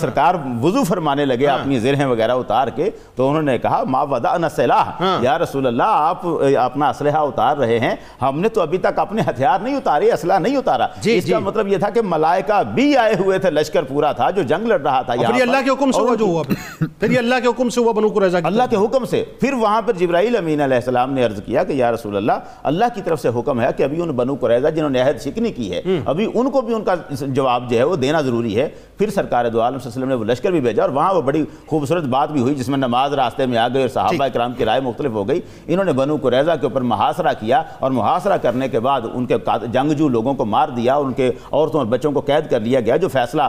سرکار 0.00 0.34
وضو 0.62 0.84
فرمانے 0.84 1.24
لگے 1.24 1.46
اپنی 1.48 1.78
زرہیں 1.78 2.04
وغیرہ 2.06 2.32
اتار 2.34 2.68
کے 2.70 2.90
تو 3.16 3.28
انہوں 3.28 3.42
نے 3.42 3.56
کہا 3.58 3.82
ما 3.86 4.02
ودعنا 4.04 4.48
سلاح 4.50 4.90
ہاں۔ 5.00 5.18
یا 5.22 5.38
رسول 5.38 5.66
اللہ 5.66 5.82
آپ 6.00 6.26
اپنا 6.60 6.88
اسلحہ 6.88 7.20
اتار 7.22 7.56
رہے 7.56 7.78
ہیں 7.78 7.94
ہم 8.22 8.40
نے 8.40 8.48
تو 8.48 8.60
ابھی 8.60 8.78
تک 8.80 8.98
اپنے 8.98 9.22
ہتھیار 9.28 9.60
نہیں 9.60 9.76
اتارے 9.76 10.12
اسلحہ 10.12 10.38
نہیں 10.38 10.56
اتارا 10.56 10.86
جی، 10.98 11.16
اس 11.16 11.26
جی۔ 11.26 11.32
کا 11.32 11.38
مطلب 11.40 11.68
یہ 11.68 11.78
تھا 11.78 11.90
کہ 11.90 12.02
ملائکہ 12.04 12.62
بھی 12.74 12.96
آئے 12.96 13.14
ہوئے 13.16 13.38
تھے 13.38 13.50
لشکر 13.52 13.82
پورا 13.84 14.12
تھا 14.12 14.30
جو 14.30 14.42
جنگ 14.44 14.66
لڑ 14.66 14.80
رہا 14.80 15.00
تھا 15.02 15.14
پھر 15.16 15.34
یہ 15.34 15.42
اللہ۔ 15.42 15.56
کے 15.58 15.70
حکم 15.70 15.90
سے 15.92 16.00
ہوا 16.00 16.14
جو 16.14 16.24
ہوا 16.26 16.42
پھر 16.90 17.10
یہ 17.10 17.18
اللہ 17.18 17.34
کے 17.42 17.48
حکم 17.48 17.68
سے 17.68 17.80
ہوا 17.80 17.92
بنو 17.92 18.08
قریظہ 18.16 18.38
کی 18.38 18.46
اللہ 18.46 18.62
کے 18.70 18.76
حکم 18.76 19.04
سے۔ 19.04 19.22
پھر 19.40 19.52
وہاں 19.52 19.80
پر 19.86 19.92
جبرائیل 19.92 20.36
امین 20.36 20.60
علیہ 20.60 20.76
السلام 20.76 21.12
نے 21.12 21.24
عرض 21.24 21.40
کیا 21.42 21.64
کہ 21.64 21.72
یا 21.72 21.92
رسول 21.92 22.16
اللہ 22.16 22.32
اللہ 22.62 22.84
کی 22.94 23.02
طرف 23.02 23.20
سے 23.22 23.28
حکم 23.36 23.60
ہے 23.60 23.68
کہ 23.76 23.82
ابھی 23.82 24.00
ان 24.02 24.10
بنو 24.10 24.34
قریظہ 24.40 24.68
جنہوں 24.68 24.90
نے 24.90 25.00
عہد 25.00 25.20
شکنی 25.20 25.52
کی 25.52 25.72
ہے 25.72 25.82
ابھی 26.04 26.26
ان 26.34 26.50
کو 26.50 26.60
بھی 26.60 26.74
ان 26.74 26.84
کا 26.84 26.94
جواب 27.20 27.70
جو 27.70 27.78
ہے 27.78 27.84
وہ 27.84 27.96
دینا 27.96 28.20
ضروری 28.20 28.56
ہے۔ 28.56 28.68
پھر 28.98 29.10
سرکار 29.10 29.44
دو 29.44 29.60
عالم 29.60 29.78
صلی 29.78 29.90
اللہ 29.94 30.04
علیہ 30.04 30.04
وسلم 30.04 30.08
نے 30.08 30.14
وہ 30.14 30.24
لشکر 30.24 30.50
بھی 30.50 30.60
بھیجا 30.60 30.82
اور 30.82 30.90
وہاں 30.90 31.12
وہ 31.14 31.20
بڑی 31.22 31.44
خوبصورت 31.66 32.04
بات 32.04 32.30
بھی 32.32 32.40
ہوئی 32.40 32.54
جس 32.54 32.68
میں 32.68 32.78
نماز 32.78 33.14
راستے 33.14 33.46
میں 33.46 33.58
آ 33.58 33.66
گئی 33.68 33.80
اور 33.80 33.88
صحابہ 33.88 34.24
اکرام 34.24 34.52
کی 34.52 34.64
رائے 34.64 34.80
مختلف 34.80 35.12
ہو 35.12 35.28
گئی۔ 35.28 35.40
انہوں 35.66 35.84
نے 35.84 35.92
بنو 35.92 36.16
قریظہ 36.22 36.50
کے 36.60 36.66
اوپر 36.66 36.80
محاصرہ 36.80 37.32
کیا 37.40 37.62
اور 37.78 37.90
محاصرہ 37.90 38.36
کرنے 38.36 38.68
کے 38.68 38.80
بعد 38.80 39.00
ان 39.14 39.26
کے 39.26 39.36
جنگجو 39.72 40.08
لوگوں 40.08 40.34
کو 40.34 40.44
مار 40.44 40.68
دیا 40.68 40.94
اور 40.94 41.04
ان 41.04 41.12
کے 41.12 41.30
عورتوں 41.52 41.80
اور 41.80 41.86
بچوں 41.86 42.12
کو 42.12 42.20
قید 42.20 42.50
کر 42.50 42.60
لیا 42.60 42.80
گیا 42.80 42.96
جو 42.96 43.08
فیصلہ۔ 43.08 43.42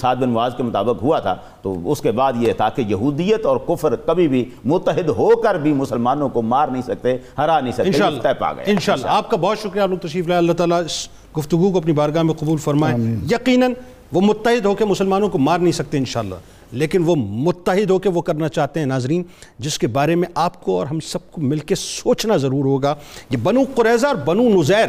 سعد 0.00 0.16
بن 0.16 0.28
معاذ 0.28 0.54
کے 0.56 0.62
مطابق 0.62 1.02
ہوا 1.02 1.18
تھا۔ 1.18 1.34
تو 1.62 1.74
اس 1.84 2.00
کے 2.00 2.10
بعد 2.10 2.32
یہ 2.36 2.52
تھا 2.52 2.68
کہ 2.68 2.82
یہودیت 2.82 3.46
اور 3.46 3.56
کفر 3.68 3.96
کبھی 4.08 4.28
بھی 4.28 4.44
متحد 4.64 5.08
ہو 5.08 5.36
کر 5.42 5.54
بھی 5.54 5.72
مسلمانوں 5.72 6.28
کو 6.28 6.42
مار 6.42 6.68
نہیں 6.68 6.82
سکتے 6.82 7.16
ہرا 7.38 7.60
نہیں 7.60 7.72
سکتے 7.72 7.82
انشاءاللہ 7.82 8.28
پا 8.38 8.52
گئے۔ 8.52 8.64
انشاءاللہ۔ 8.66 9.06
آپ 9.08 9.30
کا 9.30 9.36
بہت 9.36 9.58
شکریہ 9.58 9.82
آپ 9.82 9.88
لوگ 9.88 9.98
تشریف 9.98 10.26
لائے۔ 10.26 10.38
اللہ 10.38 10.52
تعالیٰ 10.52 10.84
اس 10.84 11.08
گفتگو 11.38 11.72
کو 11.72 11.78
اپنی 11.78 11.92
بارگاہ 11.92 12.22
میں 12.22 12.34
قبول 12.34 12.58
فرمائے۔ 12.58 12.94
یقیناً 13.30 13.72
وہ 14.12 14.20
متحد 14.20 14.66
ہو 14.66 14.74
کے 14.74 14.84
مسلمانوں 14.84 15.28
کو 15.28 15.38
مار 15.38 15.58
نہیں 15.58 15.72
سکتے 15.72 15.98
انشاءاللہ۔ 15.98 16.34
لیکن 16.72 17.02
وہ 17.06 17.16
متحد 17.16 17.90
ہو 17.90 17.98
کے 17.98 18.08
وہ 18.08 18.22
کرنا 18.22 18.48
چاہتے 18.48 18.80
ہیں 18.80 18.86
ناظرین 18.86 19.22
جس 19.58 19.78
کے 19.78 19.86
بارے 19.86 20.14
میں 20.14 20.28
آپ 20.34 20.64
کو 20.64 20.78
اور 20.78 20.86
ہم 20.86 21.00
سب 21.00 21.32
کو 21.32 21.40
مل 21.40 21.58
کے 21.58 21.74
سوچنا 21.74 22.36
ضرور 22.36 22.64
ہوگا۔ 22.64 22.94
یہ 23.30 23.36
بنو 23.42 23.60
قریظہ 23.74 24.06
اور 24.06 24.16
بنو 24.16 24.42
نزیر 24.42 24.86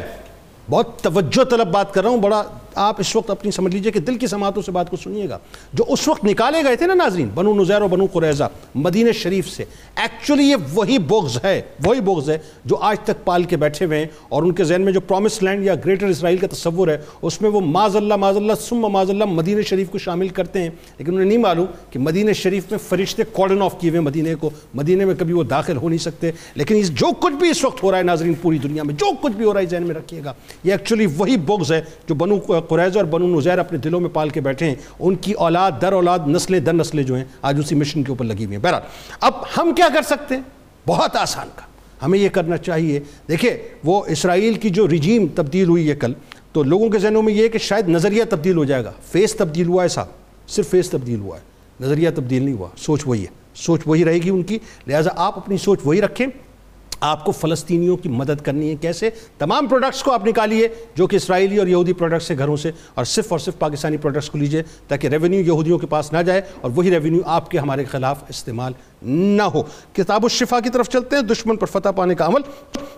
بہت 0.69 1.01
توجہ 1.01 1.43
طلب 1.43 1.71
بات 1.71 1.93
کر 1.93 2.01
رہا 2.01 2.09
ہوں 2.09 2.17
بڑا 2.17 2.43
آپ 2.75 2.95
اس 2.99 3.15
وقت 3.15 3.29
اپنی 3.29 3.51
سمجھ 3.51 3.75
لیجیے 3.75 3.91
کہ 3.91 3.99
دل 3.99 4.15
کی 4.15 4.27
سماعتوں 4.27 4.61
سے 4.61 4.71
بات 4.71 4.89
کو 4.89 4.97
سنیے 4.97 5.29
گا۔ 5.29 5.37
جو 5.73 5.83
اس 5.87 6.07
وقت 6.07 6.25
نکالے 6.25 6.63
گئے 6.63 6.75
تھے 6.75 6.87
نا 6.87 6.93
ناظرین، 6.93 7.29
بنو 7.35 7.53
نزیر 7.53 7.81
و 7.81 7.87
بنو 7.87 8.05
قریظہ، 8.13 8.43
مدینہ 8.75 9.11
شریف 9.11 9.49
سے۔ 9.49 9.65
ایکچولی 9.95 10.43
یہ 10.43 10.55
وہی 10.73 10.97
بغض 10.97 11.37
ہے، 11.43 11.61
وہی 11.85 12.01
بغض 12.01 12.29
ہے 12.29 12.37
جو 12.65 12.75
آج 12.75 12.99
تک 12.99 13.25
پال 13.25 13.43
کے 13.43 13.57
بیٹھے 13.57 13.85
ہوئے 13.85 13.99
ہیں 13.99 14.07
اور 14.29 14.43
ان 14.43 14.51
کے 14.51 14.63
ذہن 14.63 14.81
میں 14.81 14.93
جو 14.93 15.01
پرومس 15.01 15.43
لینڈ 15.43 15.65
یا 15.65 15.75
گریٹر 15.75 16.05
اسرائیل 16.05 16.37
کا 16.37 16.47
تصور 16.47 16.87
ہے، 16.87 16.97
اس 17.21 17.41
میں 17.41 17.49
وہ 17.49 17.61
معاذ 17.61 17.95
اللہ 17.95 18.13
معاذ 18.13 18.37
اللہ، 18.37 18.53
ثم 18.61 18.79
معاذ 18.79 19.09
اللہ 19.09 19.25
مدینہ 19.25 19.61
شریف 19.61 19.89
کو 19.89 19.97
شامل 19.97 20.27
کرتے 20.27 20.61
ہیں۔ 20.61 20.69
لیکن 20.97 21.13
انہیں 21.13 21.25
نہیں 21.25 21.37
معلوم 21.37 21.65
کہ 21.89 21.99
مدینہ 21.99 22.31
شریف 22.31 22.71
میں 22.71 22.79
فرشتے 22.89 23.23
کارڈن 23.33 23.61
آف 23.61 23.81
کیے 23.81 23.89
ہوئے 23.89 24.01
مدینہ 24.01 24.29
کو۔ 24.39 24.49
مدینہ 24.73 25.05
میں 25.05 25.15
کبھی 25.19 25.33
وہ 25.33 25.43
داخل 25.43 25.77
ہو 25.77 25.89
نہیں 25.89 25.97
سکتے۔ 25.97 26.31
لیکن 26.55 26.75
اس 26.75 26.89
جو 26.89 27.07
کچھ 27.19 27.33
بھی 27.33 27.49
اس 27.49 27.63
وقت 27.63 27.83
ہو 27.83 27.91
رہا 27.91 27.97
ہے 27.97 28.03
ناظرین، 28.03 28.33
پوری 28.41 28.57
دنیا 28.57 28.83
میں 28.83 28.93
جو 28.93 29.05
کچھ 29.21 29.33
بھی 29.33 29.45
ہو 29.45 29.53
رہا 29.53 29.61
ہے 29.61 29.65
ذہن 29.65 29.83
میں 29.83 29.95
رکھیے 29.95 30.21
گا۔ 30.25 30.33
یہ 30.63 30.71
ایکچولی 30.71 31.05
وہی 31.17 31.37
بغض 31.37 31.71
ہے 31.71 31.81
جو 32.09 32.15
بنو 32.15 32.39
قریظہ 32.61 32.97
اور 32.97 33.05
بنو 33.05 33.39
نزیر 33.39 33.59
اپنے 33.59 33.77
دلوں 33.77 33.99
میں 33.99 34.09
پال 34.09 34.29
کے 34.29 34.41
بیٹھے 34.41 34.65
ہیں۔ 34.65 34.75
ان 34.99 35.15
کی 35.15 35.31
اولاد 35.31 35.71
در 35.81 35.93
اولاد 35.93 36.19
نسلیں 36.27 36.59
در 36.59 36.73
نسلیں 36.73 37.03
جو 37.03 37.15
ہیں، 37.15 37.23
آج 37.41 37.59
اسی 37.59 37.75
مشن 37.75 38.03
کے 38.03 38.11
اوپر 38.11 38.25
لگی 38.25 38.45
ہوئی 38.45 38.55
ہیں۔ 38.55 38.63
بہرحال، 38.63 38.81
اب 39.21 39.33
ہم 39.57 39.71
کیا 39.75 39.87
کر 39.93 40.01
سکتے 40.01 40.35
ہیں؟ 40.35 40.41
بہت 40.87 41.15
آسان 41.15 41.47
کا 41.55 41.61
ہمیں 42.05 42.19
یہ 42.19 42.29
کرنا 42.29 42.57
چاہیے۔ 42.57 42.99
دیکھیں 43.27 43.57
وہ 43.83 44.05
اسرائیل 44.07 44.53
کی 44.53 44.69
جو 44.69 44.87
رجیم 44.87 45.27
تبدیل 45.35 45.67
ہوئی 45.67 45.89
ہے 45.89 45.95
کل، 45.95 46.13
تو 46.51 46.63
لوگوں 46.63 46.89
کے 46.89 46.99
ذہنوں 46.99 47.21
میں 47.21 47.33
یہ 47.33 47.43
ہے 47.43 47.49
کہ 47.49 47.59
شاید 47.59 47.89
نظریہ 47.89 48.23
تبدیل 48.29 48.57
ہو 48.57 48.63
جائے 48.63 48.83
گا۔ 48.83 48.91
فیس 49.11 49.35
تبدیل 49.35 49.67
ہوا 49.67 49.83
ہے 49.83 49.87
صاحب، 49.87 50.07
صرف 50.47 50.69
فیس 50.69 50.89
تبدیل 50.89 51.19
ہوا 51.19 51.37
ہے۔ 51.37 51.41
نظریہ 51.83 52.09
تبدیل 52.15 52.43
نہیں 52.43 52.55
ہوا، 52.55 52.67
سوچ 52.77 53.01
وہی 53.05 53.21
ہے۔ 53.21 53.39
سوچ 53.55 53.81
وہی 53.85 54.05
رہے 54.05 54.17
گی 54.17 54.29
ان 54.29 54.43
کی، 54.43 54.59
لہٰذا 54.87 55.09
آپ 55.15 55.37
اپنی 55.37 55.57
سوچ 55.57 55.79
وہی 55.83 56.01
رکھیں۔ 56.01 56.27
آپ 57.01 57.23
کو 57.25 57.31
فلسطینیوں 57.31 57.97
کی 57.97 58.09
مدد 58.09 58.41
کرنی 58.45 58.69
ہے 58.69 58.75
کیسے؟ 58.81 59.09
تمام 59.37 59.67
پروڈکٹس 59.67 60.03
کو 60.03 60.11
آپ 60.11 60.25
نکالیے، 60.27 60.67
جو 60.95 61.07
کہ 61.07 61.15
اسرائیلی 61.15 61.57
اور 61.57 61.67
یہودی 61.67 61.93
پروڈکٹس 61.93 62.29
ہیں 62.31 62.37
گھروں 62.37 62.55
سے، 62.57 62.71
اور 62.95 63.05
صرف 63.05 63.31
اور 63.31 63.39
صرف 63.39 63.59
پاکستانی 63.59 63.97
پروڈکٹس 63.97 64.29
کو 64.29 64.37
لیجیے، 64.37 64.63
تاکہ 64.87 65.07
ریونیو 65.07 65.39
یہودیوں 65.39 65.77
کے 65.77 65.87
پاس 65.87 66.11
نہ 66.13 66.21
جائے، 66.25 66.41
اور 66.61 66.71
وہی 66.75 66.91
ریونیو 66.91 67.21
آپ 67.25 67.51
کے 67.51 67.57
ہمارے 67.57 67.85
خلاف 67.91 68.23
استعمال 68.29 68.73
نہ 69.01 69.41
ہو۔ 69.41 69.61
کتاب 69.93 70.23
الشفا 70.23 70.59
کی 70.59 70.69
طرف 70.69 70.89
چلتے 70.89 71.15
ہیں، 71.15 71.23
دشمن 71.23 71.55
پر 71.55 71.67
فتح 71.67 71.89
پانے 71.89 72.15
کا 72.15 72.25
عمل۔ 72.25 72.41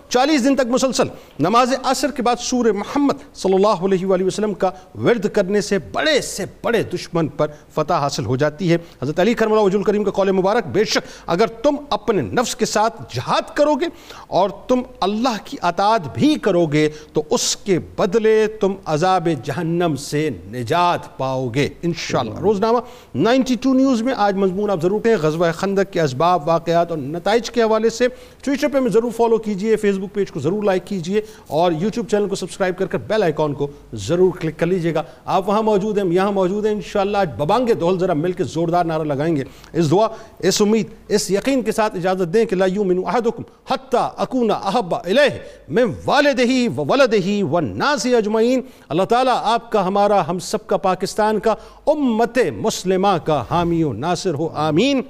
چالیس 0.08 0.44
دن 0.44 0.56
تک 0.56 0.66
مسلسل، 0.66 1.04
نماز 1.38 1.74
عصر 1.82 2.10
کے 2.10 2.22
بعد 2.22 2.36
سور 2.40 2.64
محمد 2.64 3.34
صلی 3.34 3.54
اللہ 3.54 3.84
علیہ 3.84 4.06
وآلہ 4.06 4.24
وسلم 4.24 4.54
کا 4.54 4.70
ورد 4.94 5.26
کرنے 5.26 5.60
سے 5.60 5.78
بڑے 5.78 6.20
سے 6.20 6.44
بڑے 6.62 6.82
دشمن 6.82 7.28
پر 7.28 7.46
فتح 7.74 7.92
حاصل 7.92 8.24
ہو 8.24 8.36
جاتی 8.36 8.72
ہے۔ 8.72 8.78
حضرت 9.02 9.20
علی 9.20 9.34
کرم 9.34 9.52
اللہ 9.52 9.64
وجہ 9.64 9.76
الکریم 9.76 10.04
کا 10.04 10.10
قول 10.10 10.30
مبارک، 10.32 10.66
بے 10.66 10.84
شک 10.84 10.98
اگر 11.26 11.46
تم 11.46 11.76
اپنے 11.90 12.22
نفس 12.22 12.56
کے 12.56 12.64
ساتھ 12.64 13.02
جہاد 13.14 13.56
کرو 13.56 13.74
گے 13.74 13.86
اور 14.26 14.50
تم 14.68 14.82
اللہ 15.00 15.36
کی 15.44 15.56
اطاعت 15.62 16.00
بھی 16.14 16.34
کرو 16.34 16.66
گے، 16.66 16.88
تو 17.12 17.22
اس 17.30 17.56
کے 17.56 17.78
بدلے 17.78 18.46
تم 18.60 18.74
عذاب 18.84 19.28
جہنم 19.44 19.96
سے 19.96 20.30
نجات 20.52 21.18
پاؤ 21.18 21.48
گے۔ 21.48 21.68
انشاءاللہ۔ 21.82 22.38
روزنامہ 22.38 22.78
نائنٹی 23.14 23.54
ٹو 23.54 23.74
نیوز 23.74 24.02
میں 24.02 24.14
آج 24.16 24.36
مضمون 24.36 24.70
آپ 24.70 24.82
ضرور 24.82 25.00
پہیں 25.00 25.16
غزوہ 25.22 25.52
خندق 25.52 25.91
کے 25.92 26.00
اسباب، 26.00 26.48
واقعات 26.48 26.90
اور 26.90 26.98
نتائج 26.98 27.50
کے 27.50 27.62
حوالے 27.62 27.90
سے 27.90 28.06
ٹویٹر 28.44 28.68
پہ 28.72 28.80
میں 28.80 28.90
ضرور 28.90 29.10
فالو 29.10 29.38
کیجیے 29.38 29.76
فیس 29.76 29.96
بک 29.98 30.14
پیج 30.14 30.30
کو 30.30 30.40
ضرور 30.40 30.62
لائک 30.62 30.86
کیجیے 30.86 31.20
اور 31.46 31.72
یوٹیوب 31.72 32.08
چینل 32.08 32.28
کو 32.28 32.34
سبسکرائب 32.34 32.78
کر 32.78 32.86
کر 32.86 32.98
بیل 32.98 33.22
آئیکن 33.22 33.54
کو 33.54 33.66
ضرور 33.92 34.30
کلک 34.40 34.58
کر 34.58 34.66
لیجیے 34.66 34.94
گا۔ 34.94 35.02
آپ 35.24 35.48
وہاں 35.48 35.62
موجود 35.62 35.98
ہیں، 35.98 36.04
ہم 36.04 36.12
یہاں 36.12 36.32
موجود 36.32 36.66
ہیں، 36.66 36.72
انشاءاللہ 36.72 37.18
آج 37.18 37.30
ببانگے 37.36 37.74
دول 37.74 37.98
ذرا 37.98 38.12
مل 38.12 38.32
کے 38.32 38.44
زوردار 38.44 38.84
نعرہ 38.84 39.02
لگائیں 39.02 39.36
گے۔ 39.36 39.44
اس 39.72 39.90
دعا، 39.90 40.06
اس 40.38 40.62
امید، 40.62 40.86
اس 41.08 41.30
یقین 41.30 41.62
کے 41.62 41.72
ساتھ 41.72 41.96
اجازت 41.96 42.34
دیں 42.34 42.44
کہ 42.44 42.56
لا 42.56 42.66
یومن 42.66 42.98
احدکم 43.06 43.42
حتی 43.70 43.98
اکونا 44.16 44.54
احب 44.54 44.94
الیہ 44.94 45.38
من 45.68 45.92
والدہی 46.04 46.68
و 46.68 46.84
ولدہی 46.88 47.42
و 47.42 47.60
ناسی 47.60 48.14
اجمعین۔ 48.14 48.60
اللہ 48.88 49.02
تعالیٰ 49.02 49.38
آپ 49.42 49.72
کا، 49.72 49.86
ہمارا، 49.86 50.28
ہم 50.28 50.38
سب 50.38 50.66
کا، 50.66 50.76
پاکستان 50.76 51.38
کا، 51.38 51.54
امت 51.86 52.38
مسلمہ 52.56 53.16
کا، 53.24 53.44
حامی 53.50 53.82
و 53.82 53.92
ناصر 53.92 54.34
ہو، 54.34 54.48
آمین۔ 54.54 55.00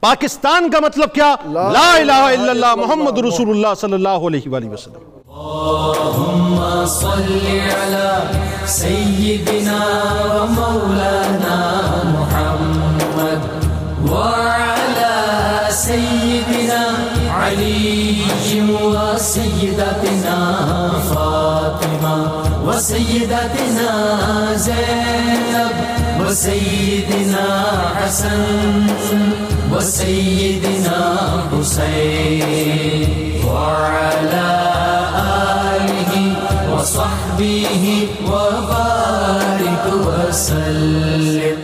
پاکستان 0.00 0.70
کا 0.70 0.78
مطلب 0.80 1.08
کیا؟ 1.14 1.34
لا 1.52 1.92
الہ 1.92 2.12
الا 2.12 2.50
اللہ 2.50 2.74
محمد 2.82 3.18
رسول 3.28 3.48
اللہ 3.50 3.74
صلی 3.80 3.92
اللہ 3.92 4.26
علیہ 4.30 4.48
وآلہ 4.48 4.68
وسلم۔ 4.68 5.08
اللهم 5.40 6.56
صل 6.86 7.28
على 7.74 8.10
سيدنا 8.66 9.80
ومولانا 10.32 11.58
محمد 12.14 13.42
وعلى 14.10 15.16
سيدنا 15.70 16.82
علي 17.30 18.20
وسيدتنا 18.70 20.38
فاطمة 21.08 22.16
وسيدتنا 22.66 23.90
زينب 24.66 25.74
وسيدنا 26.20 27.46
حسن 27.96 28.40
وسيدنا 29.72 31.00
حسين 31.50 33.08
وعلى 33.46 34.50
آله 35.76 36.12
وصحبه 36.72 37.84
وبارك 38.26 39.84
وسلم. 40.06 41.59